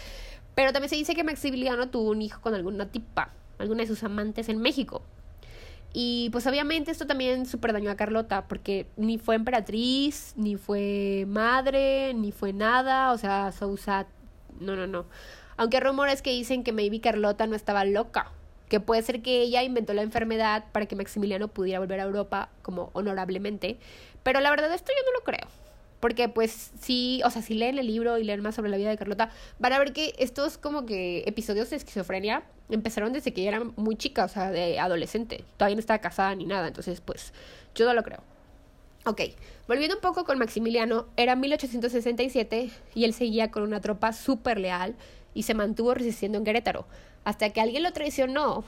Pero 0.56 0.72
también 0.72 0.90
se 0.90 0.96
dice 0.96 1.16
que 1.16 1.26
Maximiliano 1.26 1.90
tuvo 1.90 2.12
un 2.12 2.22
hijo 2.22 2.40
con 2.40 2.56
alguna 2.56 2.90
tipa, 2.90 3.34
alguna 3.58 3.82
de 3.82 3.88
sus 3.88 4.04
amantes 4.04 4.48
en 4.48 4.60
México. 4.60 5.02
Y 5.92 6.30
pues 6.32 6.48
obviamente 6.48 6.92
esto 6.92 7.08
también 7.08 7.46
súper 7.46 7.74
dañó 7.74 7.92
a 7.92 7.96
Carlota, 7.96 8.48
porque 8.48 8.88
ni 8.96 9.18
fue 9.18 9.36
emperatriz, 9.36 10.34
ni 10.38 10.56
fue 10.56 11.26
madre, 11.28 12.14
ni 12.14 12.32
fue 12.32 12.54
nada, 12.54 13.12
o 13.12 13.18
sea, 13.18 13.52
Sousa 13.54 14.06
no, 14.60 14.76
no, 14.76 14.88
no. 14.88 15.06
Aunque 15.58 15.78
hay 15.78 15.84
rumores 15.84 16.22
que 16.22 16.32
dicen 16.32 16.64
que 16.64 16.72
maybe 16.72 17.00
Carlota 17.00 17.48
no 17.48 17.56
estaba 17.56 17.86
loca, 17.86 18.32
que 18.70 18.80
puede 18.80 19.02
ser 19.04 19.22
que 19.22 19.42
ella 19.42 19.64
inventó 19.64 19.94
la 19.94 20.02
enfermedad 20.02 20.66
para 20.72 20.86
que 20.86 20.96
Maximiliano 20.96 21.48
pudiera 21.48 21.80
volver 21.80 22.00
a 22.00 22.04
Europa 22.04 22.50
como 22.62 22.90
honorablemente, 22.94 23.78
pero 24.24 24.40
la 24.40 24.50
verdad 24.50 24.74
esto 24.74 24.92
yo 24.92 25.12
no 25.12 25.20
lo 25.20 25.24
creo. 25.24 25.48
Porque 26.00 26.30
pues 26.30 26.72
sí, 26.80 27.22
o 27.26 27.30
sea, 27.30 27.42
si 27.42 27.56
leen 27.56 27.80
el 27.80 27.88
libro 27.88 28.18
y 28.18 28.24
leen 28.24 28.42
más 28.42 28.56
sobre 28.56 28.70
la 28.70 28.78
vida 28.78 28.90
de 28.90 28.98
Carlota, 28.98 29.32
van 29.60 29.74
a 29.74 29.80
ver 29.80 29.94
que 29.94 30.14
estos 30.20 30.58
como 30.58 30.86
que 30.86 31.24
episodios 31.26 31.70
de 31.70 31.78
esquizofrenia 31.78 32.44
empezaron 32.70 33.14
desde 33.14 33.34
que 33.34 33.42
ella 33.42 33.58
era 33.58 33.64
muy 33.76 33.96
chica, 33.96 34.26
o 34.26 34.28
sea, 34.28 34.52
de 34.52 34.80
adolescente. 34.80 35.46
Todavía 35.58 35.76
no 35.76 35.80
estaba 35.80 36.00
casada 36.00 36.36
ni 36.36 36.46
nada, 36.46 36.68
entonces 36.68 37.02
pues 37.02 37.34
yo 37.74 37.86
no 37.86 37.94
lo 37.94 38.04
creo. 38.04 38.35
Ok, 39.08 39.22
volviendo 39.68 39.98
un 39.98 40.02
poco 40.02 40.26
con 40.26 40.40
Maximiliano, 40.40 41.06
era 41.16 41.36
1867 41.36 42.72
y 42.96 43.06
él 43.06 43.14
seguía 43.14 43.52
con 43.52 43.62
una 43.62 43.80
tropa 43.80 44.12
súper 44.14 44.60
leal 44.60 44.96
y 45.36 45.44
se 45.44 45.54
mantuvo 45.54 45.94
resistiendo 45.94 46.40
en 46.40 46.44
Querétaro, 46.44 46.88
hasta 47.24 47.52
que 47.52 47.62
alguien 47.62 47.84
lo 47.84 47.94
traicionó, 47.94 48.64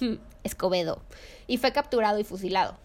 hmm, 0.00 0.14
Escobedo, 0.44 1.02
y 1.48 1.56
fue 1.56 1.72
capturado 1.72 2.20
y 2.20 2.24
fusilado. 2.24 2.76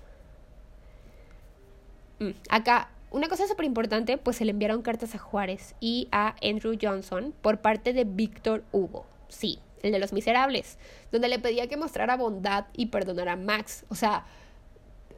Hmm, 2.17 2.31
acá, 2.49 2.89
una 3.11 3.29
cosa 3.29 3.47
súper 3.47 3.65
importante, 3.65 4.17
pues 4.17 4.37
se 4.37 4.45
le 4.45 4.49
enviaron 4.49 4.81
cartas 4.81 5.13
a 5.13 5.19
Juárez 5.19 5.75
y 5.79 6.07
a 6.11 6.35
Andrew 6.41 6.75
Johnson 6.81 7.35
por 7.43 7.59
parte 7.59 7.93
de 7.93 8.03
Víctor 8.03 8.63
Hugo, 8.71 9.05
sí, 9.29 9.59
el 9.83 9.91
de 9.91 9.99
los 9.99 10.11
miserables, 10.11 10.79
donde 11.11 11.27
le 11.27 11.37
pedía 11.37 11.67
que 11.67 11.77
mostrara 11.77 12.17
bondad 12.17 12.65
y 12.73 12.87
perdonara 12.87 13.33
a 13.33 13.35
Max, 13.35 13.85
o 13.89 13.95
sea, 13.95 14.25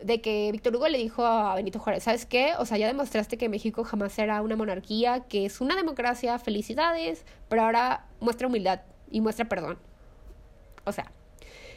de 0.04 0.22
que 0.22 0.52
Víctor 0.52 0.76
Hugo 0.76 0.88
le 0.88 0.98
dijo 0.98 1.26
a 1.26 1.56
Benito 1.56 1.80
Juárez, 1.80 2.04
¿sabes 2.04 2.26
qué? 2.26 2.54
O 2.60 2.66
sea, 2.66 2.78
ya 2.78 2.88
demostraste 2.88 3.38
que 3.38 3.50
México 3.50 3.84
jamás 3.84 4.14
será 4.14 4.42
una 4.42 4.56
monarquía, 4.56 5.22
que 5.22 5.46
es 5.46 5.62
una 5.62 5.76
democracia, 5.76 6.38
felicidades, 6.40 7.26
pero 7.50 7.64
ahora 7.64 8.06
muestra 8.20 8.48
humildad 8.48 8.82
y 9.10 9.22
muestra 9.22 9.46
perdón. 9.46 9.78
O 10.86 10.92
sea, 10.92 11.12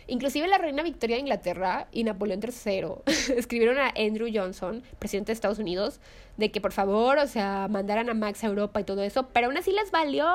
inclusive 0.07 0.47
la 0.49 0.59
reina 0.59 0.83
Victoria 0.83 1.17
de 1.17 1.21
Inglaterra 1.21 1.89
y 1.93 2.05
Napoleón 2.05 2.41
III 2.43 2.87
escribieron 3.37 3.79
a 3.79 3.93
Andrew 3.97 4.29
Johnson, 4.33 4.83
presidente 4.99 5.29
de 5.29 5.35
Estados 5.35 5.59
Unidos, 5.59 6.01
de 6.37 6.51
que 6.51 6.61
por 6.61 6.73
favor, 6.73 7.19
o 7.19 7.27
sea, 7.27 7.69
mandaran 7.69 8.11
a 8.11 8.15
Max 8.15 8.45
a 8.45 8.49
Europa 8.49 8.81
y 8.81 8.85
todo 8.85 9.03
eso, 9.03 9.29
pero 9.33 9.47
aún 9.47 9.57
así 9.57 9.73
les 9.73 9.91
valió. 9.91 10.27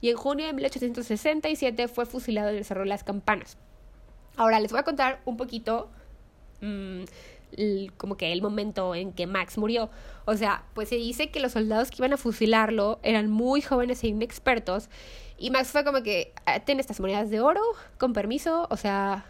Y 0.00 0.10
en 0.10 0.16
junio 0.16 0.46
de 0.46 0.52
1867 0.52 1.88
fue 1.88 2.06
fusilado 2.06 2.50
en 2.50 2.56
el 2.56 2.64
Cerro 2.64 2.84
las 2.84 3.04
Campanas. 3.04 3.56
Ahora 4.36 4.60
les 4.60 4.72
voy 4.72 4.80
a 4.80 4.82
contar 4.82 5.20
un 5.24 5.36
poquito 5.36 5.90
Mm, 6.62 7.04
como 7.98 8.16
que 8.16 8.32
el 8.32 8.40
momento 8.40 8.94
en 8.94 9.12
que 9.12 9.26
Max 9.26 9.58
murió. 9.58 9.90
O 10.24 10.36
sea, 10.36 10.64
pues 10.74 10.88
se 10.88 10.96
dice 10.96 11.30
que 11.30 11.40
los 11.40 11.52
soldados 11.52 11.90
que 11.90 11.96
iban 11.98 12.12
a 12.12 12.16
fusilarlo 12.16 12.98
eran 13.02 13.30
muy 13.30 13.60
jóvenes 13.60 14.02
e 14.04 14.08
inexpertos. 14.08 14.88
Y 15.36 15.50
Max 15.50 15.68
fue 15.68 15.84
como 15.84 16.02
que, 16.02 16.32
ah, 16.46 16.60
ten 16.60 16.80
estas 16.80 17.00
monedas 17.00 17.28
de 17.30 17.40
oro, 17.40 17.60
con 17.98 18.12
permiso, 18.12 18.68
o 18.70 18.76
sea, 18.76 19.26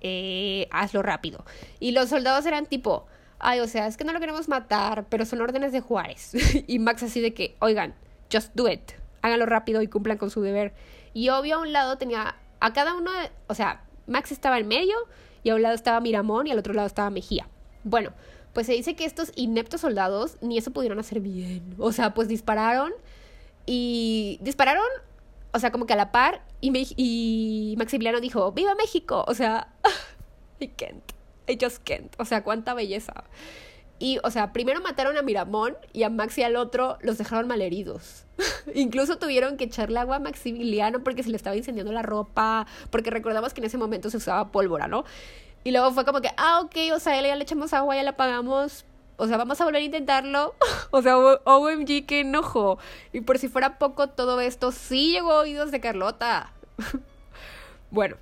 eh, 0.00 0.68
hazlo 0.70 1.02
rápido. 1.02 1.44
Y 1.80 1.92
los 1.92 2.10
soldados 2.10 2.46
eran 2.46 2.66
tipo, 2.66 3.06
ay, 3.38 3.60
o 3.60 3.66
sea, 3.66 3.86
es 3.86 3.96
que 3.96 4.04
no 4.04 4.12
lo 4.12 4.20
queremos 4.20 4.48
matar, 4.48 5.06
pero 5.08 5.24
son 5.24 5.40
órdenes 5.40 5.72
de 5.72 5.80
Juárez. 5.80 6.32
y 6.66 6.78
Max 6.78 7.02
así 7.02 7.20
de 7.20 7.34
que, 7.34 7.56
oigan, 7.60 7.94
just 8.32 8.54
do 8.54 8.68
it, 8.68 8.92
háganlo 9.22 9.46
rápido 9.46 9.82
y 9.82 9.88
cumplan 9.88 10.18
con 10.18 10.30
su 10.30 10.42
deber. 10.42 10.74
Y 11.14 11.30
obvio 11.30 11.56
a 11.56 11.60
un 11.60 11.72
lado 11.72 11.96
tenía 11.96 12.36
a 12.60 12.72
cada 12.72 12.94
uno, 12.94 13.10
o 13.46 13.54
sea, 13.54 13.82
Max 14.06 14.32
estaba 14.32 14.58
en 14.58 14.68
medio 14.68 14.96
y 15.42 15.50
a 15.50 15.54
un 15.54 15.62
lado 15.62 15.74
estaba 15.74 16.00
Miramón 16.00 16.46
y 16.46 16.50
al 16.50 16.58
otro 16.58 16.74
lado 16.74 16.86
estaba 16.86 17.10
Mejía. 17.10 17.48
Bueno, 17.84 18.12
pues 18.52 18.66
se 18.66 18.72
dice 18.72 18.94
que 18.94 19.04
estos 19.04 19.32
ineptos 19.36 19.82
soldados 19.82 20.36
ni 20.40 20.58
eso 20.58 20.70
pudieron 20.72 20.98
hacer 20.98 21.20
bien. 21.20 21.74
O 21.78 21.92
sea, 21.92 22.14
pues 22.14 22.28
dispararon 22.28 22.92
y 23.66 24.38
dispararon, 24.42 24.84
o 25.52 25.58
sea, 25.58 25.70
como 25.70 25.86
que 25.86 25.92
a 25.92 25.96
la 25.96 26.12
par 26.12 26.42
y, 26.60 26.72
y 26.96 27.76
Maximiliano 27.76 28.20
dijo, 28.20 28.52
¡Viva 28.52 28.74
México! 28.74 29.24
O 29.28 29.34
sea, 29.34 29.72
I 30.60 30.68
can't, 30.68 31.12
I 31.48 31.58
just 31.60 31.82
can't. 31.84 32.14
O 32.18 32.24
sea, 32.24 32.42
cuánta 32.42 32.74
belleza. 32.74 33.24
Y, 34.02 34.18
o 34.24 34.30
sea, 34.30 34.52
primero 34.54 34.80
mataron 34.80 35.18
a 35.18 35.22
Miramón 35.22 35.76
y 35.92 36.04
a 36.04 36.10
Max 36.10 36.38
y 36.38 36.42
al 36.42 36.56
otro 36.56 36.96
los 37.02 37.18
dejaron 37.18 37.46
malheridos. 37.46 38.24
Incluso 38.74 39.18
tuvieron 39.18 39.58
que 39.58 39.64
echarle 39.64 40.00
agua 40.00 40.16
a 40.16 40.20
Maximiliano 40.20 41.04
porque 41.04 41.22
se 41.22 41.28
le 41.28 41.36
estaba 41.36 41.54
incendiando 41.54 41.92
la 41.92 42.02
ropa, 42.02 42.66
porque 42.88 43.10
recordamos 43.10 43.52
que 43.52 43.60
en 43.60 43.66
ese 43.66 43.76
momento 43.76 44.08
se 44.08 44.16
usaba 44.16 44.50
pólvora, 44.50 44.88
¿no? 44.88 45.04
Y 45.64 45.72
luego 45.72 45.92
fue 45.92 46.06
como 46.06 46.22
que, 46.22 46.30
ah, 46.38 46.62
ok, 46.62 46.94
o 46.94 46.98
sea, 46.98 47.20
ya 47.20 47.36
le 47.36 47.42
echamos 47.42 47.74
agua, 47.74 47.94
ya 47.94 48.02
la 48.02 48.10
apagamos, 48.10 48.86
o 49.18 49.26
sea, 49.26 49.36
vamos 49.36 49.60
a 49.60 49.64
volver 49.64 49.82
a 49.82 49.84
intentarlo. 49.84 50.54
o 50.90 51.02
sea, 51.02 51.18
OMG, 51.18 52.06
qué 52.06 52.20
enojo. 52.20 52.78
Y 53.12 53.20
por 53.20 53.38
si 53.38 53.48
fuera 53.48 53.78
poco, 53.78 54.08
todo 54.08 54.40
esto 54.40 54.72
sí 54.72 55.12
llegó 55.12 55.32
a 55.32 55.40
oídos 55.40 55.70
de 55.70 55.80
Carlota. 55.80 56.54
bueno, 57.90 58.16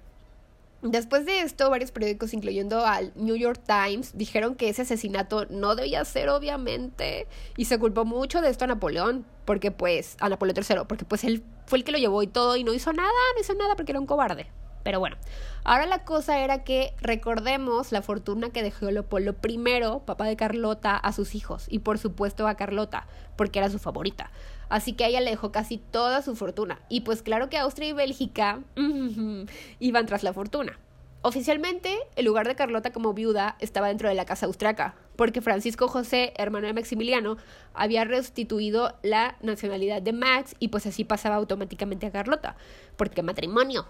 Después 0.83 1.27
de 1.27 1.41
esto, 1.41 1.71
varios 1.71 1.91
periódicos, 1.91 2.33
incluyendo 2.33 2.87
al 2.87 3.13
New 3.17 3.35
York 3.35 3.61
Times, 3.67 4.17
dijeron 4.17 4.55
que 4.55 4.69
ese 4.69 4.83
asesinato 4.83 5.47
no 5.47 5.75
debía 5.75 6.05
ser, 6.05 6.29
obviamente, 6.29 7.27
y 7.57 7.65
se 7.65 7.81
culpó 7.81 8.05
mucho 8.05 8.41
de 8.41 8.49
esto 8.49 8.65
a 8.65 8.69
Napoleón, 8.69 9.27
porque 9.45 9.73
pues, 9.73 10.17
a 10.21 10.29
Napoleón 10.29 10.57
III, 10.57 10.85
porque 10.87 11.05
pues 11.05 11.25
él 11.25 11.43
fue 11.67 11.79
el 11.79 11.85
que 11.85 11.91
lo 11.91 11.99
llevó 11.99 12.23
y 12.23 12.29
todo, 12.29 12.55
y 12.57 12.63
no 12.63 12.73
hizo 12.73 12.93
nada, 12.93 13.11
no 13.35 13.41
hizo 13.41 13.55
nada 13.55 13.75
porque 13.75 13.91
era 13.91 13.99
un 13.99 14.07
cobarde. 14.07 14.47
Pero 14.85 15.01
bueno, 15.01 15.17
ahora 15.65 15.87
la 15.87 16.05
cosa 16.05 16.39
era 16.39 16.63
que 16.63 16.95
recordemos 17.01 17.91
la 17.91 18.01
fortuna 18.01 18.51
que 18.51 18.63
dejó 18.63 18.89
Leopoldo 18.89 19.35
I, 19.43 20.01
papá 20.07 20.27
de 20.27 20.37
Carlota, 20.37 20.97
a 20.97 21.13
sus 21.13 21.35
hijos, 21.35 21.67
y 21.69 21.81
por 21.81 21.99
supuesto 21.99 22.47
a 22.47 22.55
Carlota, 22.55 23.09
porque 23.35 23.59
era 23.59 23.69
su 23.69 23.81
favorita. 23.81 24.31
Así 24.69 24.93
que 24.93 25.05
a 25.05 25.09
ella 25.09 25.21
le 25.21 25.31
dejó 25.31 25.53
casi 25.53 25.79
toda 25.79 26.23
su 26.23 26.37
fortuna. 26.37 26.81
Y 26.89 27.01
pues 27.03 27.23
claro 27.23 27.49
que 27.49 27.59
Austria 27.59 27.89
y 27.89 27.93
Bélgica 27.93 28.61
iban 29.81 30.07
tras 30.07 30.23
la 30.23 30.33
fortuna. 30.33 30.79
Oficialmente, 31.21 31.99
el 32.15 32.27
lugar 32.27 32.47
de 32.47 32.55
Carlota 32.55 32.93
como 32.93 33.13
viuda 33.13 33.57
estaba 33.59 33.89
dentro 33.89 34.09
de 34.09 34.15
la 34.15 34.25
casa 34.25 34.47
austriaca, 34.47 34.95
porque 35.17 35.41
Francisco 35.41 35.89
José, 35.89 36.33
hermano 36.37 36.69
de 36.69 36.75
Maximiliano, 36.75 37.39
había 37.75 38.05
restituido 38.05 38.95
la 39.03 39.37
nacionalidad 39.43 40.01
de 40.01 40.13
Max 40.13 40.55
y 40.61 40.69
pues 40.69 40.87
así 40.87 41.03
pasaba 41.03 41.35
automáticamente 41.35 42.07
a 42.07 42.13
Carlota, 42.13 42.57
porque 42.97 43.25
matrimonio. 43.25 43.87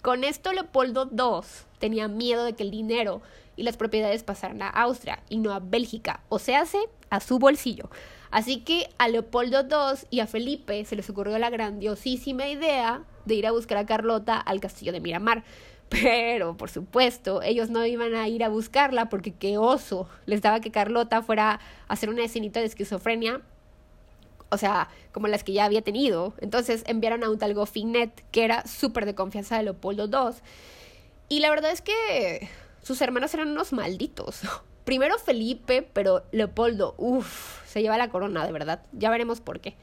Con 0.00 0.22
esto 0.22 0.52
Leopoldo 0.52 1.10
II 1.10 1.44
tenía 1.80 2.06
miedo 2.06 2.44
de 2.44 2.54
que 2.54 2.62
el 2.62 2.70
dinero 2.70 3.20
y 3.56 3.64
las 3.64 3.76
propiedades 3.76 4.22
pasaran 4.22 4.62
a 4.62 4.68
Austria 4.68 5.24
y 5.28 5.38
no 5.38 5.52
a 5.52 5.58
Bélgica, 5.58 6.20
o 6.28 6.38
se 6.38 6.54
hace 6.54 6.78
a 7.10 7.18
su 7.18 7.40
bolsillo. 7.40 7.90
Así 8.30 8.60
que 8.60 8.88
a 8.98 9.08
Leopoldo 9.08 9.62
II 9.62 10.06
y 10.10 10.20
a 10.20 10.26
Felipe 10.26 10.84
se 10.84 10.96
les 10.96 11.10
ocurrió 11.10 11.38
la 11.38 11.50
grandiosísima 11.50 12.48
idea 12.48 13.02
de 13.24 13.34
ir 13.34 13.46
a 13.46 13.52
buscar 13.52 13.78
a 13.78 13.86
Carlota 13.86 14.36
al 14.38 14.60
castillo 14.60 14.92
de 14.92 15.00
Miramar. 15.00 15.44
Pero, 15.88 16.56
por 16.56 16.70
supuesto, 16.70 17.42
ellos 17.42 17.68
no 17.68 17.84
iban 17.84 18.14
a 18.14 18.28
ir 18.28 18.44
a 18.44 18.48
buscarla 18.48 19.08
porque 19.08 19.32
qué 19.32 19.58
oso. 19.58 20.08
Les 20.24 20.40
daba 20.40 20.60
que 20.60 20.70
Carlota 20.70 21.20
fuera 21.22 21.54
a 21.54 21.60
hacer 21.88 22.08
una 22.08 22.22
escenita 22.22 22.60
de 22.60 22.66
esquizofrenia. 22.66 23.40
O 24.50 24.56
sea, 24.56 24.88
como 25.10 25.26
las 25.26 25.42
que 25.42 25.52
ya 25.52 25.64
había 25.64 25.82
tenido. 25.82 26.34
Entonces 26.40 26.84
enviaron 26.86 27.24
a 27.24 27.30
un 27.30 27.38
tal 27.38 27.54
Goffinet, 27.54 28.24
que 28.30 28.44
era 28.44 28.64
súper 28.68 29.04
de 29.04 29.16
confianza 29.16 29.56
de 29.56 29.64
Leopoldo 29.64 30.06
II. 30.06 30.36
Y 31.28 31.40
la 31.40 31.50
verdad 31.50 31.72
es 31.72 31.82
que 31.82 32.48
sus 32.82 33.00
hermanos 33.02 33.34
eran 33.34 33.48
unos 33.48 33.72
malditos. 33.72 34.42
Primero 34.84 35.18
Felipe, 35.18 35.82
pero 35.92 36.24
Leopoldo, 36.30 36.94
uff, 36.98 37.59
se 37.70 37.82
lleva 37.82 37.96
la 37.96 38.10
corona, 38.10 38.44
de 38.44 38.52
verdad. 38.52 38.82
Ya 38.92 39.10
veremos 39.10 39.40
por 39.40 39.60
qué. 39.60 39.76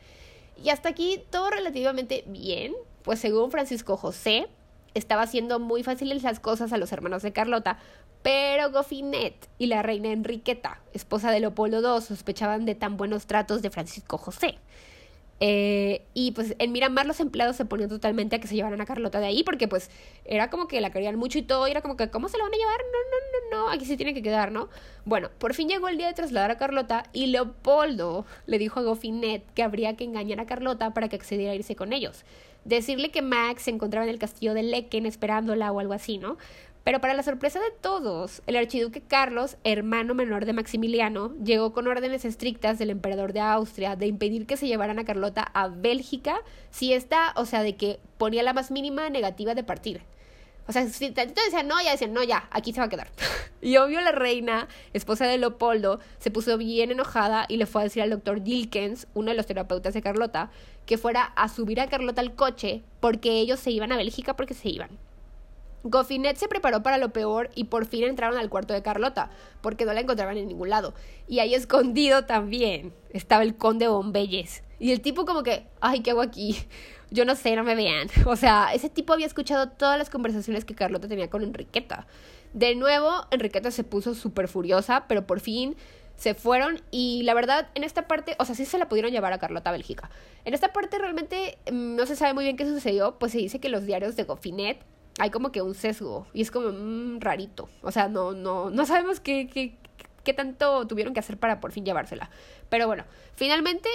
Y 0.61 0.69
hasta 0.69 0.89
aquí 0.89 1.23
todo 1.29 1.49
relativamente 1.49 2.23
bien, 2.27 2.73
pues 3.03 3.19
según 3.19 3.51
Francisco 3.51 3.95
José, 3.95 4.47
estaba 4.93 5.21
haciendo 5.21 5.59
muy 5.59 5.83
fáciles 5.83 6.23
las 6.23 6.39
cosas 6.39 6.73
a 6.73 6.77
los 6.77 6.91
hermanos 6.91 7.21
de 7.21 7.31
Carlota, 7.31 7.77
pero 8.23 8.71
Goffinet 8.71 9.47
y 9.57 9.67
la 9.67 9.83
reina 9.83 10.09
Enriqueta, 10.09 10.81
esposa 10.93 11.31
de 11.31 11.39
Leopoldo 11.39 11.79
II, 11.79 12.01
sospechaban 12.01 12.65
de 12.65 12.75
tan 12.75 12.97
buenos 12.97 13.27
tratos 13.27 13.61
de 13.61 13.69
Francisco 13.69 14.17
José. 14.17 14.57
Eh, 15.39 16.01
y 16.15 16.31
pues 16.31 16.55
en 16.57 16.71
Miramar 16.71 17.05
los 17.05 17.19
empleados 17.19 17.55
se 17.55 17.65
ponían 17.65 17.89
totalmente 17.89 18.35
a 18.35 18.39
que 18.39 18.47
se 18.47 18.55
llevaran 18.55 18.81
a 18.81 18.88
Carlota 18.88 19.19
de 19.19 19.27
ahí 19.27 19.43
porque 19.43 19.67
pues 19.67 19.91
era 20.25 20.49
como 20.49 20.67
que 20.67 20.81
la 20.81 20.89
querían 20.89 21.15
mucho 21.15 21.38
y 21.38 21.43
todo 21.43 21.67
y 21.67 21.71
era 21.71 21.81
como 21.81 21.95
que 21.95 22.09
¿cómo 22.09 22.27
se 22.27 22.39
la 22.39 22.43
van 22.45 22.53
a 22.53 22.57
llevar? 22.57 22.77
No, 22.79 22.99
no, 23.11 23.59
no, 23.59 23.65
no, 23.65 23.69
aquí 23.69 23.85
se 23.85 23.97
tiene 23.97 24.15
que 24.15 24.23
quedar, 24.23 24.51
¿no? 24.51 24.69
Bueno, 25.05 25.29
por 25.38 25.53
fin 25.53 25.69
llegó 25.69 25.89
el 25.89 25.97
día 25.97 26.07
de 26.07 26.13
trasladar 26.13 26.49
a 26.49 26.57
Carlota 26.57 27.03
y 27.13 27.27
Leopoldo 27.27 28.25
le 28.47 28.57
dijo 28.57 28.79
a 28.79 28.83
Goffinet 28.83 29.43
que 29.53 29.61
habría 29.61 29.95
que 29.95 30.05
engañar 30.05 30.39
a 30.39 30.47
Carlota 30.47 30.93
para 30.93 31.07
que 31.07 31.17
accediera 31.17 31.51
a 31.51 31.55
irse 31.55 31.75
con 31.75 31.93
ellos. 31.93 32.23
Decirle 32.65 33.11
que 33.11 33.21
Max 33.21 33.61
se 33.63 33.71
encontraba 33.71 34.05
en 34.05 34.09
el 34.09 34.19
castillo 34.19 34.53
de 34.53 34.63
Lecken 34.63 35.05
esperándola 35.05 35.71
o 35.71 35.79
algo 35.79 35.93
así, 35.93 36.17
¿no? 36.17 36.38
Pero 36.88 37.01
para 37.01 37.13
la 37.13 37.23
sorpresa 37.23 37.59
de 37.59 37.71
todos, 37.81 38.41
el 38.47 38.55
archiduque 38.55 39.01
Carlos, 39.01 39.57
hermano 39.65 40.13
menor 40.13 40.45
de 40.45 40.53
Maximiliano, 40.53 41.35
llegó 41.43 41.73
con 41.73 41.85
órdenes 41.85 42.23
estrictas 42.23 42.79
del 42.79 42.91
emperador 42.91 43.33
de 43.33 43.41
Austria 43.41 43.97
de 43.97 44.07
impedir 44.07 44.45
que 44.45 44.55
se 44.55 44.67
llevaran 44.67 44.97
a 44.97 45.03
Carlota 45.03 45.51
a 45.53 45.67
Bélgica 45.67 46.38
si 46.71 46.93
esta, 46.93 47.33
o 47.35 47.43
sea, 47.43 47.61
de 47.61 47.75
que 47.75 47.99
ponía 48.17 48.41
la 48.41 48.53
más 48.53 48.71
mínima 48.71 49.09
negativa 49.09 49.53
de 49.53 49.65
partir. 49.65 50.01
O 50.65 50.71
sea, 50.71 50.88
si 50.88 51.11
tantito 51.11 51.41
decían 51.43 51.67
no, 51.67 51.75
ya 51.83 51.91
decían 51.91 52.13
no, 52.13 52.23
ya, 52.23 52.47
aquí 52.51 52.71
se 52.71 52.79
va 52.79 52.85
a 52.85 52.89
quedar. 52.89 53.09
y 53.61 53.75
obvio 53.75 53.99
la 53.99 54.13
reina, 54.13 54.69
esposa 54.93 55.25
de 55.27 55.38
Leopoldo, 55.38 55.99
se 56.19 56.31
puso 56.31 56.57
bien 56.57 56.89
enojada 56.89 57.47
y 57.49 57.57
le 57.57 57.65
fue 57.65 57.81
a 57.81 57.83
decir 57.83 58.01
al 58.01 58.11
doctor 58.11 58.41
Dilkens, 58.43 59.07
uno 59.13 59.31
de 59.31 59.35
los 59.35 59.45
terapeutas 59.45 59.93
de 59.93 60.01
Carlota, 60.01 60.51
que 60.85 60.97
fuera 60.97 61.23
a 61.35 61.49
subir 61.49 61.81
a 61.81 61.89
Carlota 61.89 62.21
al 62.21 62.33
coche 62.33 62.81
porque 63.01 63.41
ellos 63.41 63.59
se 63.59 63.71
iban 63.71 63.91
a 63.91 63.97
Bélgica 63.97 64.38
porque 64.38 64.53
se 64.53 64.69
iban. 64.69 65.05
Goffinet 65.84 66.38
se 66.38 66.47
preparó 66.47 66.84
para 66.84 66.97
lo 66.97 67.13
peor 67.13 67.49
y 67.55 67.65
por 67.65 67.86
fin 67.86 68.03
entraron 68.03 68.38
al 68.38 68.49
cuarto 68.49 68.73
de 68.73 68.82
Carlota, 68.82 69.30
porque 69.61 69.86
no 69.86 69.93
la 69.93 70.01
encontraban 70.01 70.38
en 70.38 70.47
ningún 70.47 70.69
lado. 70.69 70.93
Y 71.28 71.39
ahí 71.39 71.53
escondido 71.53 72.25
también 72.25 72.93
estaba 73.11 73.43
el 73.43 73.55
conde 73.55 73.88
Bombelles. 73.88 74.63
Y 74.80 74.91
el 74.91 75.01
tipo 75.01 75.25
como 75.25 75.43
que, 75.43 75.65
ay, 75.82 76.01
¿qué 76.01 76.11
hago 76.11 76.21
aquí? 76.21 76.57
Yo 77.09 77.25
no 77.25 77.36
sé, 77.36 77.55
no 77.55 77.63
me 77.63 77.75
vean. 77.75 78.09
O 78.25 78.36
sea, 78.36 78.73
ese 78.73 78.89
tipo 78.89 79.13
había 79.13 79.25
escuchado 79.25 79.69
todas 79.69 79.97
las 79.97 80.09
conversaciones 80.09 80.65
que 80.65 80.75
Carlota 80.75 81.07
tenía 81.07 81.30
con 81.30 81.43
Enriqueta. 81.43 82.07
De 82.53 82.75
nuevo, 82.75 83.25
Enriqueta 83.32 83.71
se 83.71 83.84
puso 83.84 84.13
súper 84.13 84.47
furiosa, 84.47 85.05
pero 85.07 85.25
por 85.25 85.39
fin 85.39 85.75
se 86.15 86.34
fueron 86.34 86.82
y 86.89 87.21
la 87.23 87.36
verdad 87.36 87.69
en 87.75 87.84
esta 87.84 88.07
parte, 88.07 88.36
o 88.39 88.45
sea, 88.45 88.55
sí 88.55 88.65
se 88.65 88.80
la 88.80 88.89
pudieron 88.89 89.11
llevar 89.11 89.34
a 89.34 89.38
Carlota 89.38 89.69
a 89.69 89.73
Bélgica. 89.73 90.09
En 90.45 90.53
esta 90.53 90.73
parte 90.73 90.97
realmente 90.97 91.59
mm, 91.71 91.95
no 91.95 92.05
se 92.05 92.15
sabe 92.15 92.34
muy 92.34 92.43
bien 92.43 92.57
qué 92.57 92.65
sucedió, 92.65 93.19
pues 93.19 93.32
se 93.32 93.38
dice 93.38 93.59
que 93.59 93.69
los 93.69 93.86
diarios 93.86 94.15
de 94.15 94.23
Goffinet 94.23 94.80
hay 95.20 95.30
como 95.30 95.51
que 95.51 95.61
un 95.61 95.74
sesgo 95.74 96.28
y 96.34 96.41
es 96.41 96.51
como 96.51 96.70
mm, 96.70 97.20
rarito. 97.20 97.70
O 97.82 97.91
sea, 97.91 98.07
no, 98.07 98.34
no, 98.34 98.70
no 98.70 98.86
sabemos 98.86 99.20
qué, 99.20 99.47
qué, 99.47 99.76
qué 100.24 100.34
tanto 100.34 100.86
tuvieron 100.88 101.13
que 101.13 101.20
hacer 101.20 101.38
para 101.38 101.59
por 101.59 101.72
fin 101.72 101.86
llevársela. 101.86 102.30
Pero 102.70 102.88
bueno, 102.88 103.05
finalmente 103.36 103.89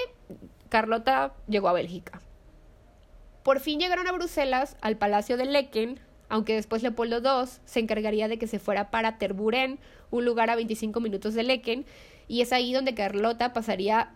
Carlota 0.68 1.34
llegó 1.48 1.68
a 1.68 1.74
Bélgica. 1.74 2.20
Por 3.42 3.60
fin 3.60 3.80
llegaron 3.80 4.06
a 4.06 4.12
Bruselas, 4.12 4.76
al 4.80 4.96
Palacio 4.96 5.36
de 5.36 5.46
Lecken, 5.46 6.00
aunque 6.28 6.54
después 6.54 6.82
Leopoldo 6.82 7.18
II 7.18 7.50
se 7.66 7.80
encargaría 7.80 8.28
de 8.28 8.38
que 8.38 8.46
se 8.46 8.58
fuera 8.58 8.90
para 8.90 9.18
Terburen, 9.18 9.78
un 10.10 10.24
lugar 10.24 10.48
a 10.48 10.56
25 10.56 11.00
minutos 11.00 11.34
de 11.34 11.42
Lecken, 11.42 11.84
y 12.28 12.40
es 12.40 12.52
ahí 12.54 12.72
donde 12.72 12.94
Carlota 12.94 13.52
pasaría, 13.52 14.14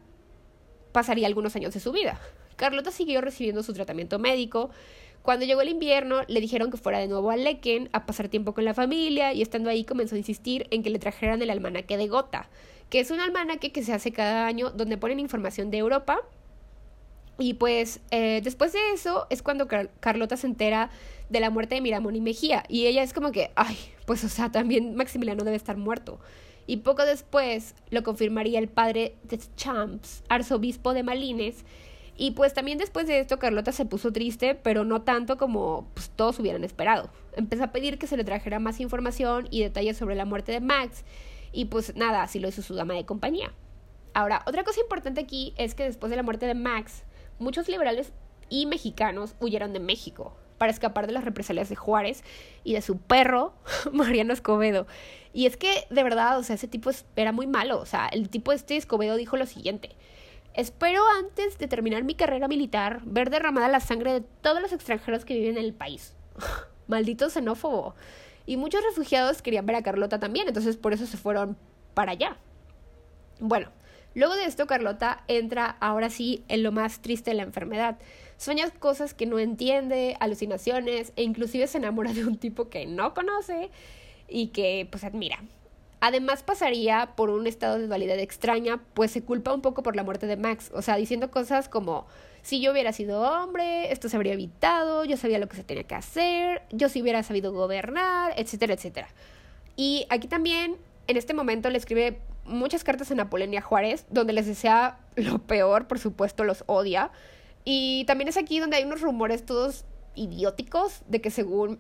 pasaría 0.93 1.27
algunos 1.27 1.55
años 1.57 1.75
de 1.75 1.81
su 1.81 1.93
vida. 1.93 2.19
Carlota 2.57 2.91
siguió 2.91 3.21
recibiendo 3.21 3.63
su 3.63 3.75
tratamiento 3.75 4.19
médico, 4.19 4.71
cuando 5.23 5.45
llegó 5.45 5.61
el 5.61 5.69
invierno, 5.69 6.23
le 6.29 6.41
dijeron 6.41 6.71
que 6.71 6.77
fuera 6.77 6.99
de 6.99 7.09
nuevo 7.09 7.31
a 7.31 7.37
Lecken 7.37 7.89
a 7.93 8.07
pasar 8.07 8.29
tiempo 8.29 8.55
con 8.55 8.65
la 8.65 8.75
familia 8.75 9.33
y 9.33 9.43
estando 9.43 9.71
ahí 9.71 9.85
comenzó 9.85 10.15
a 10.15 10.19
insistir 10.19 10.67
en 10.71 10.83
que 10.83 10.91
le 10.91 10.99
trajeran 10.99 11.43
el 11.43 11.51
almanaque 11.51 11.97
de 11.97 12.09
Gota, 12.09 12.49
que 12.91 13.01
es 13.01 13.11
un 13.11 13.21
almanaque 13.21 13.73
que 13.73 13.83
se 13.83 13.93
hace 13.93 14.13
cada 14.13 14.47
año 14.47 14.71
donde 14.71 14.97
ponen 14.97 15.21
información 15.21 15.71
de 15.71 15.79
Europa. 15.79 16.21
Y 17.39 17.55
pues 17.55 18.01
eh, 18.11 18.41
después 18.43 18.73
de 18.73 18.79
eso 18.95 19.27
es 19.29 19.43
cuando 19.43 19.69
Carlota 20.01 20.37
se 20.37 20.47
entera 20.47 20.91
de 21.29 21.41
la 21.41 21.51
muerte 21.51 21.75
de 21.75 21.81
Miramón 21.81 22.17
y 22.17 22.21
Mejía 22.21 22.65
y 22.69 22.87
ella 22.87 23.03
es 23.03 23.13
como 23.13 23.33
que, 23.33 23.51
ay, 23.57 23.77
pues 24.07 24.25
o 24.25 24.29
sea, 24.29 24.51
también 24.51 24.95
Maximiliano 24.95 25.45
debe 25.45 25.57
estar 25.57 25.77
muerto. 25.77 26.19
Y 26.67 26.79
poco 26.79 27.05
después 27.05 27.75
lo 27.91 28.03
confirmaría 28.03 28.59
el 28.59 28.69
padre 28.69 29.15
de 29.23 29.39
Champs, 29.57 30.25
arzobispo 30.29 30.95
de 30.95 31.03
Malines, 31.03 31.65
y 32.17 32.31
pues 32.33 32.55
también 32.55 32.79
después 32.79 33.07
de 33.07 33.21
esto 33.21 33.39
Carlota 33.39 33.73
se 33.73 33.85
puso 33.85 34.13
triste, 34.13 34.55
pero 34.55 34.85
no 34.85 35.03
tanto 35.03 35.37
como 35.37 35.89
pues, 35.95 36.11
todos 36.11 36.39
hubieran 36.39 36.65
esperado. 36.65 37.11
Empezó 37.35 37.65
a 37.65 37.73
pedir 37.73 37.99
que 37.99 38.07
se 38.07 38.17
le 38.17 38.25
trajera 38.25 38.59
más 38.59 38.81
información 38.81 39.49
y 39.51 39.63
detalles 39.63 39.97
sobre 39.97 40.15
la 40.15 40.25
muerte 40.25 40.53
de 40.53 40.61
Max 40.61 41.05
y 41.53 41.67
pues 41.67 41.95
nada, 41.97 42.23
así 42.23 42.39
lo 42.39 42.49
hizo 42.49 42.63
su 42.63 42.75
dama 42.75 42.95
de 42.95 43.05
compañía. 43.05 43.53
Ahora, 44.15 44.43
otra 44.47 44.65
cosa 44.65 44.81
importante 44.81 45.21
aquí 45.21 45.53
es 45.59 45.75
que 45.75 45.85
después 45.85 46.11
de 46.11 46.17
la 46.17 46.23
muerte 46.23 46.47
de 46.47 46.55
Max, 46.55 47.05
muchos 47.39 47.69
liberales 47.69 48.13
y 48.49 48.65
mexicanos 48.67 49.35
huyeron 49.41 49.75
de 49.75 49.81
México 49.81 50.35
para 50.57 50.73
escapar 50.73 51.07
de 51.07 51.13
las 51.13 51.25
represalias 51.25 51.69
de 51.69 51.77
Juárez 51.77 52.25
y 52.65 52.73
de 52.73 52.81
su 52.81 52.97
perro, 52.99 53.53
Mariano 53.93 54.33
Escobedo. 54.33 54.87
Y 55.35 55.45
es 55.45 55.59
que, 55.59 55.87
de 55.91 56.03
verdad, 56.03 56.39
o 56.39 56.43
sea, 56.43 56.55
ese 56.55 56.67
tipo 56.67 56.91
era 57.15 57.33
muy 57.33 57.47
malo. 57.47 57.79
O 57.79 57.85
sea, 57.85 58.07
el 58.07 58.31
tipo 58.31 58.53
este 58.53 58.77
Escobedo 58.77 59.17
dijo 59.17 59.37
lo 59.37 59.45
siguiente. 59.45 59.91
Espero 60.57 61.03
antes 61.19 61.59
de 61.59 61.69
terminar 61.69 62.03
mi 62.03 62.15
carrera 62.15 62.49
militar 62.49 63.03
ver 63.05 63.29
derramada 63.29 63.69
la 63.69 63.81
sangre 63.81 64.15
de 64.15 64.21
todos 64.23 64.63
los 64.63 64.73
extranjeros 64.73 65.27
que 65.27 65.35
viven 65.35 65.59
en 65.59 65.65
el 65.65 65.75
país. 65.75 66.15
Maldito 66.87 67.29
xenófobo. 67.29 67.95
Y 68.47 68.57
muchos 68.57 68.83
refugiados 68.83 69.43
querían 69.43 69.67
ver 69.67 69.77
a 69.77 69.83
Carlota 69.83 70.19
también, 70.19 70.49
entonces 70.49 70.79
por 70.79 70.95
eso 70.95 71.05
se 71.05 71.19
fueron 71.19 71.59
para 71.93 72.13
allá. 72.13 72.39
Bueno, 73.39 73.69
luego 74.15 74.35
de 74.35 74.47
esto 74.47 74.67
Carlota 74.67 75.25
entra 75.29 75.77
ahora 75.79 76.09
sí 76.09 76.43
en 76.49 76.63
lo 76.63 76.73
más 76.73 77.03
triste 77.03 77.33
de 77.33 77.37
la 77.37 77.43
enfermedad. 77.43 77.99
Sueña 78.39 78.71
cosas 78.71 79.13
que 79.13 79.27
no 79.27 79.39
entiende, 79.39 80.17
alucinaciones 80.21 81.13
e 81.17 81.23
inclusive 81.23 81.67
se 81.67 81.77
enamora 81.77 82.15
de 82.15 82.25
un 82.25 82.39
tipo 82.39 82.71
que 82.71 82.87
no 82.87 83.13
conoce 83.13 83.71
y 84.27 84.49
que 84.49 84.89
pues 84.91 85.05
admira. 85.05 85.39
Además 86.01 86.43
pasaría 86.43 87.13
por 87.17 87.31
un 87.31 87.47
estado 87.47 87.79
de 87.79 87.87
dualidad 87.87 88.19
extraña, 88.19 88.83
pues 88.95 89.11
se 89.11 89.23
culpa 89.23 89.55
un 89.55 89.63
poco 89.63 89.83
por 89.83 89.97
la 89.97 90.05
muerte 90.05 90.27
de 90.27 90.37
Max, 90.37 90.71
o 90.75 90.83
sea, 90.83 90.97
diciendo 90.97 91.31
cosas 91.31 91.69
como, 91.69 92.07
si 92.43 92.61
yo 92.61 92.73
hubiera 92.73 92.93
sido 92.93 93.23
hombre, 93.23 93.91
esto 93.91 94.09
se 94.09 94.17
habría 94.17 94.35
evitado, 94.35 95.05
yo 95.05 95.17
sabía 95.17 95.39
lo 95.39 95.49
que 95.49 95.57
se 95.57 95.65
tenía 95.65 95.85
que 95.85 95.95
hacer, 95.95 96.63
yo 96.71 96.89
si 96.89 97.01
hubiera 97.01 97.23
sabido 97.23 97.53
gobernar, 97.53 98.35
etcétera, 98.37 98.75
etcétera. 98.75 99.09
Y 99.75 100.07
aquí 100.11 100.29
también, 100.29 100.77
en 101.07 101.17
este 101.17 101.35
momento, 101.35 101.71
le 101.71 101.79
escribe 101.79 102.21
muchas 102.45 102.85
cartas 102.85 103.11
a 103.11 103.15
Napoleón 103.15 103.53
y 103.55 103.57
a 103.57 103.63
Juárez, 103.63 104.07
donde 104.11 104.33
les 104.33 104.47
desea 104.47 105.01
lo 105.17 105.39
peor, 105.39 105.89
por 105.89 105.99
supuesto, 105.99 106.45
los 106.45 106.63
odia. 106.67 107.11
Y 107.65 108.05
también 108.05 108.29
es 108.29 108.37
aquí 108.37 108.61
donde 108.61 108.77
hay 108.77 108.85
unos 108.85 109.01
rumores 109.01 109.45
todos 109.45 109.85
idióticos 110.15 111.03
de 111.09 111.21
que 111.21 111.31
según 111.31 111.79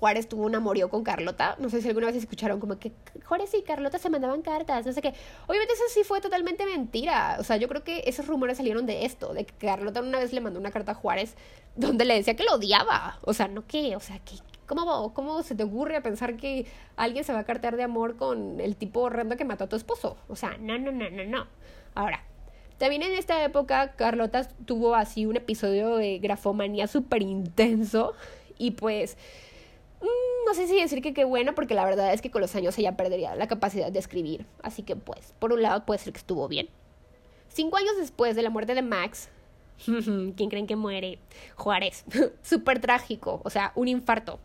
Juárez 0.00 0.28
tuvo 0.28 0.44
un 0.44 0.54
amorío 0.54 0.88
con 0.88 1.04
Carlota. 1.04 1.56
No 1.58 1.68
sé 1.68 1.82
si 1.82 1.88
alguna 1.88 2.06
vez 2.06 2.16
escucharon 2.16 2.58
como 2.58 2.78
que 2.78 2.92
Juárez 3.26 3.52
y 3.54 3.62
Carlota 3.62 3.98
se 3.98 4.08
mandaban 4.08 4.40
cartas, 4.40 4.86
no 4.86 4.92
sé 4.92 5.02
qué. 5.02 5.12
Obviamente 5.46 5.74
eso 5.74 5.84
sí 5.90 6.04
fue 6.04 6.22
totalmente 6.22 6.64
mentira. 6.64 7.36
O 7.38 7.44
sea, 7.44 7.58
yo 7.58 7.68
creo 7.68 7.84
que 7.84 8.02
esos 8.06 8.26
rumores 8.26 8.56
salieron 8.56 8.86
de 8.86 9.04
esto, 9.04 9.34
de 9.34 9.44
que 9.44 9.52
Carlota 9.66 10.00
una 10.00 10.18
vez 10.18 10.32
le 10.32 10.40
mandó 10.40 10.58
una 10.58 10.70
carta 10.70 10.92
a 10.92 10.94
Juárez 10.94 11.36
donde 11.76 12.06
le 12.06 12.14
decía 12.14 12.34
que 12.34 12.44
lo 12.44 12.54
odiaba. 12.54 13.18
O 13.20 13.34
sea, 13.34 13.46
no 13.46 13.66
que, 13.66 13.94
o 13.94 14.00
sea, 14.00 14.18
que 14.20 14.36
¿Cómo, 14.66 15.12
¿Cómo 15.14 15.42
se 15.42 15.56
te 15.56 15.64
ocurre 15.64 16.00
pensar 16.00 16.36
que 16.36 16.64
alguien 16.96 17.24
se 17.24 17.32
va 17.32 17.40
a 17.40 17.44
cartear 17.44 17.76
de 17.76 17.82
amor 17.82 18.16
con 18.16 18.60
el 18.60 18.76
tipo 18.76 19.00
horrendo 19.00 19.36
que 19.36 19.44
mató 19.44 19.64
a 19.64 19.68
tu 19.68 19.74
esposo? 19.74 20.16
O 20.28 20.36
sea, 20.36 20.56
no, 20.60 20.78
no, 20.78 20.92
no, 20.92 21.10
no, 21.10 21.24
no. 21.24 21.46
Ahora, 21.96 22.22
también 22.78 23.02
en 23.02 23.12
esta 23.12 23.44
época 23.44 23.92
Carlota 23.96 24.48
tuvo 24.64 24.94
así 24.94 25.26
un 25.26 25.36
episodio 25.36 25.96
de 25.96 26.20
grafomanía 26.20 26.86
súper 26.86 27.20
intenso 27.20 28.14
y 28.58 28.70
pues 28.70 29.18
no 30.46 30.54
sé 30.54 30.66
si 30.66 30.80
decir 30.80 31.02
que 31.02 31.14
qué 31.14 31.24
bueno, 31.24 31.54
porque 31.54 31.74
la 31.74 31.84
verdad 31.84 32.12
es 32.12 32.22
que 32.22 32.30
con 32.30 32.40
los 32.40 32.54
años 32.56 32.76
ella 32.78 32.96
perdería 32.96 33.34
la 33.34 33.46
capacidad 33.46 33.92
de 33.92 33.98
escribir. 33.98 34.46
Así 34.62 34.82
que 34.82 34.96
pues, 34.96 35.34
por 35.38 35.52
un 35.52 35.62
lado 35.62 35.84
puede 35.84 36.00
ser 36.00 36.12
que 36.12 36.18
estuvo 36.18 36.48
bien. 36.48 36.68
Cinco 37.48 37.76
años 37.76 37.96
después 37.98 38.36
de 38.36 38.42
la 38.42 38.50
muerte 38.50 38.74
de 38.74 38.82
Max, 38.82 39.28
¿quién 39.84 40.48
creen 40.50 40.66
que 40.66 40.76
muere? 40.76 41.18
Juárez. 41.56 42.04
Súper 42.42 42.80
trágico, 42.80 43.40
o 43.44 43.50
sea, 43.50 43.72
un 43.74 43.88
infarto. 43.88 44.38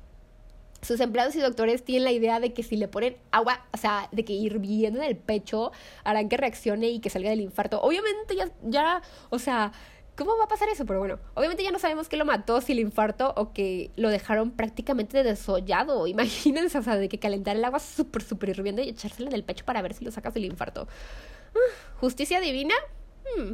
sus 0.81 0.99
empleados 0.99 1.35
y 1.35 1.39
doctores 1.39 1.83
tienen 1.83 2.03
la 2.03 2.11
idea 2.11 2.39
de 2.39 2.53
que 2.53 2.61
si 2.61 2.77
le 2.77 2.87
ponen 2.87 3.17
agua, 3.31 3.65
o 3.73 3.77
sea, 3.77 4.07
de 4.11 4.23
que 4.23 4.33
hirviendo 4.33 5.01
en 5.01 5.07
el 5.07 5.15
pecho 5.15 5.71
harán 6.03 6.29
que 6.29 6.37
reaccione 6.37 6.89
y 6.89 6.99
que 6.99 7.09
salga 7.09 7.31
del 7.31 7.41
infarto. 7.41 7.81
Obviamente 7.81 8.35
ya, 8.35 8.51
ya, 8.63 9.01
o 9.29 9.39
sea, 9.39 9.71
¿cómo 10.15 10.37
va 10.37 10.45
a 10.45 10.47
pasar 10.47 10.69
eso? 10.69 10.85
Pero 10.85 10.99
bueno, 10.99 11.19
obviamente 11.33 11.63
ya 11.63 11.71
no 11.71 11.79
sabemos 11.79 12.09
qué 12.09 12.17
lo 12.17 12.25
mató, 12.25 12.61
si 12.61 12.71
el 12.71 12.79
infarto 12.79 13.33
o 13.35 13.53
que 13.53 13.91
lo 13.95 14.09
dejaron 14.09 14.51
prácticamente 14.51 15.23
desollado. 15.23 16.07
Imagínense, 16.07 16.77
o 16.77 16.83
sea, 16.83 16.95
de 16.95 17.09
que 17.09 17.19
calentar 17.19 17.55
el 17.55 17.65
agua 17.65 17.79
súper, 17.79 18.23
súper 18.23 18.49
hirviendo 18.49 18.81
y 18.81 18.89
echársela 18.89 19.29
en 19.29 19.35
el 19.35 19.43
pecho 19.43 19.65
para 19.65 19.81
ver 19.81 19.93
si 19.93 20.05
lo 20.05 20.11
sacas 20.11 20.33
del 20.33 20.45
infarto. 20.45 20.87
Ah, 21.55 21.99
¿Justicia 21.99 22.39
divina? 22.39 22.75
Hmm. 23.37 23.53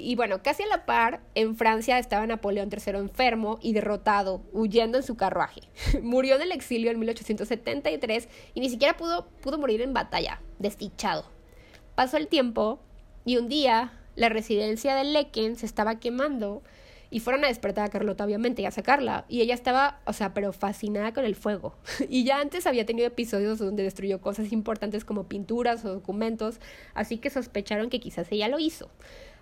Y 0.00 0.14
bueno, 0.14 0.44
casi 0.44 0.62
a 0.62 0.66
la 0.68 0.86
par, 0.86 1.20
en 1.34 1.56
Francia 1.56 1.98
estaba 1.98 2.24
Napoleón 2.24 2.70
III 2.70 2.98
enfermo 2.98 3.58
y 3.60 3.72
derrotado, 3.72 4.42
huyendo 4.52 4.96
en 4.96 5.02
su 5.02 5.16
carruaje. 5.16 5.62
Murió 6.02 6.36
en 6.36 6.42
el 6.42 6.52
exilio 6.52 6.92
en 6.92 7.00
1873 7.00 8.28
y 8.54 8.60
ni 8.60 8.70
siquiera 8.70 8.96
pudo, 8.96 9.26
pudo 9.42 9.58
morir 9.58 9.82
en 9.82 9.92
batalla, 9.92 10.40
desdichado. 10.60 11.24
Pasó 11.96 12.16
el 12.16 12.28
tiempo 12.28 12.78
y 13.24 13.38
un 13.38 13.48
día 13.48 13.97
la 14.18 14.28
residencia 14.28 14.96
de 14.96 15.04
Lecken 15.04 15.56
se 15.56 15.64
estaba 15.64 16.00
quemando 16.00 16.62
y 17.10 17.20
fueron 17.20 17.44
a 17.44 17.48
despertar 17.48 17.86
a 17.86 17.88
Carlota, 17.88 18.24
obviamente, 18.24 18.62
y 18.62 18.66
a 18.66 18.70
sacarla. 18.70 19.24
Y 19.28 19.40
ella 19.40 19.54
estaba, 19.54 20.00
o 20.04 20.12
sea, 20.12 20.34
pero 20.34 20.52
fascinada 20.52 21.14
con 21.14 21.24
el 21.24 21.36
fuego. 21.36 21.74
y 22.08 22.24
ya 22.24 22.40
antes 22.40 22.66
había 22.66 22.84
tenido 22.84 23.06
episodios 23.06 23.58
donde 23.58 23.84
destruyó 23.84 24.20
cosas 24.20 24.52
importantes 24.52 25.04
como 25.04 25.28
pinturas 25.28 25.84
o 25.84 25.94
documentos, 25.94 26.60
así 26.94 27.18
que 27.18 27.30
sospecharon 27.30 27.90
que 27.90 28.00
quizás 28.00 28.26
ella 28.30 28.48
lo 28.48 28.58
hizo. 28.58 28.90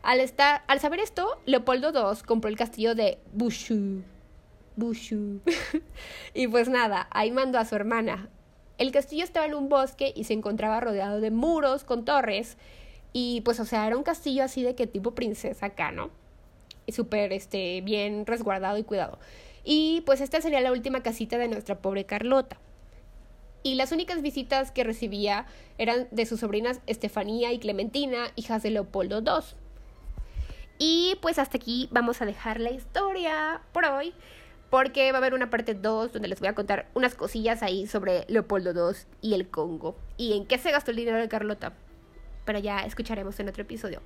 Al, 0.02 0.20
estar, 0.20 0.62
al 0.68 0.78
saber 0.78 1.00
esto, 1.00 1.40
Leopoldo 1.46 1.90
II 1.90 2.20
compró 2.26 2.50
el 2.50 2.56
castillo 2.56 2.94
de 2.94 3.18
Bushu. 3.32 4.02
Bushu. 4.76 5.40
y 6.34 6.48
pues 6.48 6.68
nada, 6.68 7.08
ahí 7.10 7.32
mandó 7.32 7.58
a 7.58 7.64
su 7.64 7.74
hermana. 7.74 8.28
El 8.78 8.92
castillo 8.92 9.24
estaba 9.24 9.46
en 9.46 9.54
un 9.54 9.70
bosque 9.70 10.12
y 10.14 10.24
se 10.24 10.34
encontraba 10.34 10.80
rodeado 10.80 11.20
de 11.20 11.30
muros 11.30 11.82
con 11.82 12.04
torres. 12.04 12.58
Y 13.12 13.40
pues, 13.42 13.60
o 13.60 13.64
sea, 13.64 13.86
era 13.86 13.96
un 13.96 14.02
castillo 14.02 14.44
así 14.44 14.62
de 14.62 14.74
que 14.74 14.86
tipo 14.86 15.14
princesa 15.14 15.66
acá, 15.66 15.92
¿no? 15.92 16.10
Y 16.86 16.92
súper, 16.92 17.32
este, 17.32 17.80
bien 17.80 18.26
resguardado 18.26 18.78
y 18.78 18.84
cuidado. 18.84 19.18
Y 19.64 20.02
pues 20.06 20.20
esta 20.20 20.40
sería 20.40 20.60
la 20.60 20.70
última 20.70 21.02
casita 21.02 21.38
de 21.38 21.48
nuestra 21.48 21.78
pobre 21.78 22.04
Carlota. 22.04 22.58
Y 23.64 23.74
las 23.74 23.90
únicas 23.90 24.22
visitas 24.22 24.70
que 24.70 24.84
recibía 24.84 25.46
eran 25.76 26.06
de 26.12 26.24
sus 26.24 26.38
sobrinas 26.38 26.80
Estefanía 26.86 27.52
y 27.52 27.58
Clementina, 27.58 28.28
hijas 28.36 28.62
de 28.62 28.70
Leopoldo 28.70 29.18
II. 29.18 29.56
Y 30.78 31.16
pues 31.20 31.40
hasta 31.40 31.56
aquí 31.56 31.88
vamos 31.90 32.22
a 32.22 32.26
dejar 32.26 32.60
la 32.60 32.70
historia 32.70 33.62
por 33.72 33.86
hoy. 33.86 34.14
Porque 34.70 35.10
va 35.10 35.18
a 35.18 35.20
haber 35.20 35.34
una 35.34 35.50
parte 35.50 35.74
2 35.74 36.12
donde 36.12 36.28
les 36.28 36.38
voy 36.38 36.48
a 36.48 36.54
contar 36.54 36.88
unas 36.94 37.16
cosillas 37.16 37.62
ahí 37.64 37.88
sobre 37.88 38.24
Leopoldo 38.28 38.70
II 38.70 38.96
y 39.20 39.34
el 39.34 39.48
Congo. 39.48 39.96
Y 40.16 40.36
en 40.36 40.46
qué 40.46 40.58
se 40.58 40.70
gastó 40.70 40.92
el 40.92 40.98
dinero 40.98 41.18
de 41.18 41.28
Carlota. 41.28 41.72
Pero 42.46 42.58
ya 42.58 42.80
escucharemos 42.80 43.38
en 43.38 43.50
otro 43.50 43.62
episodio. 43.62 44.00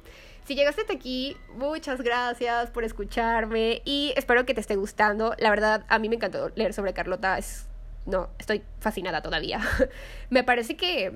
Si 0.47 0.57
llegaste 0.57 0.83
aquí, 0.93 1.37
muchas 1.55 2.01
gracias 2.01 2.71
por 2.71 2.83
escucharme. 2.83 3.83
Y 3.85 4.13
espero 4.17 4.45
que 4.45 4.55
te 4.55 4.61
esté 4.61 4.75
gustando. 4.75 5.37
La 5.39 5.51
verdad, 5.51 5.85
a 5.89 6.01
mí 6.01 6.09
me 6.09 6.17
encantó 6.17 6.51
leer 6.57 6.75
sobre 6.75 6.93
Carlota. 6.93 7.39
Es... 7.39 7.69
No, 8.07 8.31
estoy 8.39 8.63
fascinada 8.81 9.23
todavía. 9.23 9.61
me 10.31 10.43
parece 10.43 10.77
que 10.77 11.13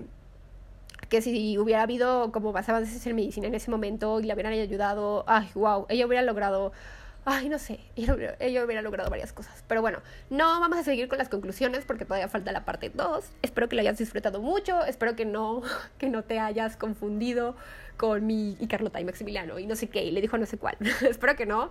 que 1.09 1.23
si 1.23 1.59
hubiera 1.59 1.83
habido 1.83 2.33
como 2.33 2.53
más 2.53 2.69
avances 2.69 3.07
en 3.07 3.15
medicina 3.15 3.47
en 3.47 3.55
ese 3.55 3.71
momento 3.71 4.21
y 4.21 4.25
le 4.25 4.35
hubieran 4.35 4.53
ayudado, 4.53 5.25
ay, 5.27 5.49
wow, 5.55 5.87
ella 5.89 6.07
hubiera 6.07 6.23
logrado, 6.23 6.73
ay, 7.25 7.49
no 7.49 7.59
sé, 7.59 7.81
ella 7.97 8.15
hubiera, 8.65 8.83
logrado 8.83 9.11
varias 9.11 9.33
cosas. 9.33 9.65
Pero 9.67 9.81
bueno, 9.81 10.01
no 10.31 10.61
vamos 10.61 10.79
a 10.79 10.83
seguir 10.83 11.09
con 11.09 11.19
las 11.19 11.29
conclusiones 11.29 11.85
porque 11.85 12.05
todavía 12.05 12.29
falta 12.29 12.53
la 12.53 12.65
parte 12.65 12.91
2. 12.95 13.25
Espero 13.43 13.69
que 13.69 13.77
lo 13.77 13.83
hayas 13.83 13.99
disfrutado 13.99 14.41
mucho, 14.41 14.85
espero 14.85 15.17
que 15.17 15.25
no, 15.25 15.63
que 15.99 16.09
no 16.09 16.25
te 16.25 16.39
hayas 16.39 16.77
confundido 16.77 17.57
con 17.97 18.27
mi 18.27 18.57
y 18.59 18.67
Carlota 18.67 19.01
y 19.01 19.05
Maximiliano 19.05 19.59
y 19.59 19.67
no 19.67 19.77
sé 19.77 19.89
qué, 19.89 20.05
y 20.05 20.11
le 20.11 20.21
dijo 20.21 20.39
no 20.39 20.47
sé 20.47 20.59
cuál. 20.59 20.77
espero 21.09 21.37
que 21.37 21.47
no. 21.47 21.71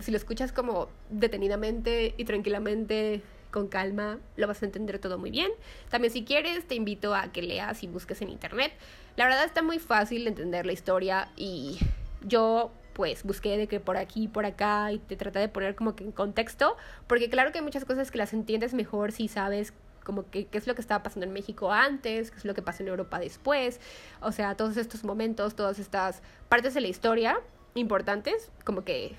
si 0.00 0.10
lo 0.10 0.16
escuchas 0.16 0.52
como 0.52 0.88
detenidamente 1.10 2.14
y 2.16 2.24
tranquilamente, 2.24 3.22
con 3.50 3.68
calma, 3.68 4.18
lo 4.36 4.48
vas 4.48 4.62
a 4.62 4.66
entender 4.66 4.98
todo 4.98 5.16
muy 5.16 5.30
bien. 5.30 5.50
También 5.88 6.12
si 6.12 6.24
quieres, 6.24 6.66
te 6.66 6.74
invito 6.74 7.14
a 7.14 7.30
que 7.30 7.40
leas 7.40 7.84
y 7.84 7.86
busques 7.86 8.20
en 8.20 8.28
internet. 8.28 8.72
La 9.16 9.26
verdad 9.26 9.44
está 9.44 9.62
muy 9.62 9.78
fácil 9.78 10.24
de 10.24 10.30
entender 10.30 10.66
la 10.66 10.72
historia 10.72 11.28
y 11.36 11.78
yo 12.22 12.72
pues 12.94 13.24
busqué 13.24 13.58
de 13.58 13.66
que 13.66 13.80
por 13.80 13.96
aquí, 13.96 14.28
por 14.28 14.46
acá 14.46 14.90
y 14.92 14.98
te 14.98 15.16
trata 15.16 15.40
de 15.40 15.48
poner 15.48 15.74
como 15.74 15.94
que 15.94 16.04
en 16.04 16.12
contexto, 16.12 16.76
porque 17.06 17.28
claro 17.28 17.52
que 17.52 17.58
hay 17.58 17.64
muchas 17.64 17.84
cosas 17.84 18.10
que 18.10 18.18
las 18.18 18.32
entiendes 18.32 18.72
mejor 18.72 19.12
si 19.12 19.28
sabes 19.28 19.74
como 20.04 20.30
que 20.30 20.46
qué 20.46 20.58
es 20.58 20.66
lo 20.66 20.74
que 20.74 20.80
estaba 20.80 21.02
pasando 21.02 21.26
en 21.26 21.32
México 21.32 21.72
antes, 21.72 22.30
qué 22.30 22.36
es 22.38 22.44
lo 22.44 22.54
que 22.54 22.62
pasó 22.62 22.82
en 22.82 22.88
Europa 22.88 23.18
después, 23.18 23.80
o 24.20 24.32
sea, 24.32 24.54
todos 24.54 24.76
estos 24.76 25.04
momentos, 25.04 25.54
todas 25.54 25.78
estas 25.78 26.22
partes 26.48 26.74
de 26.74 26.80
la 26.80 26.88
historia 26.88 27.40
importantes, 27.74 28.50
como 28.64 28.84
que 28.84 29.16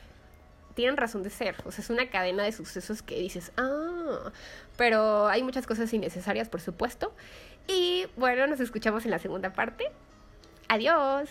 tienen 0.75 0.97
razón 0.97 1.23
de 1.23 1.29
ser. 1.29 1.55
O 1.65 1.71
sea, 1.71 1.83
es 1.83 1.89
una 1.89 2.09
cadena 2.09 2.43
de 2.43 2.51
sucesos 2.51 3.01
que 3.01 3.19
dices, 3.19 3.51
ah, 3.57 4.31
pero 4.77 5.27
hay 5.27 5.41
muchas 5.41 5.65
cosas 5.65 5.91
innecesarias, 5.93 6.49
por 6.49 6.61
supuesto. 6.61 7.13
Y 7.67 8.05
bueno, 8.15 8.45
nos 8.45 8.59
escuchamos 8.59 9.05
en 9.05 9.11
la 9.11 9.19
segunda 9.19 9.53
parte. 9.53 9.85
Adiós. 10.67 11.29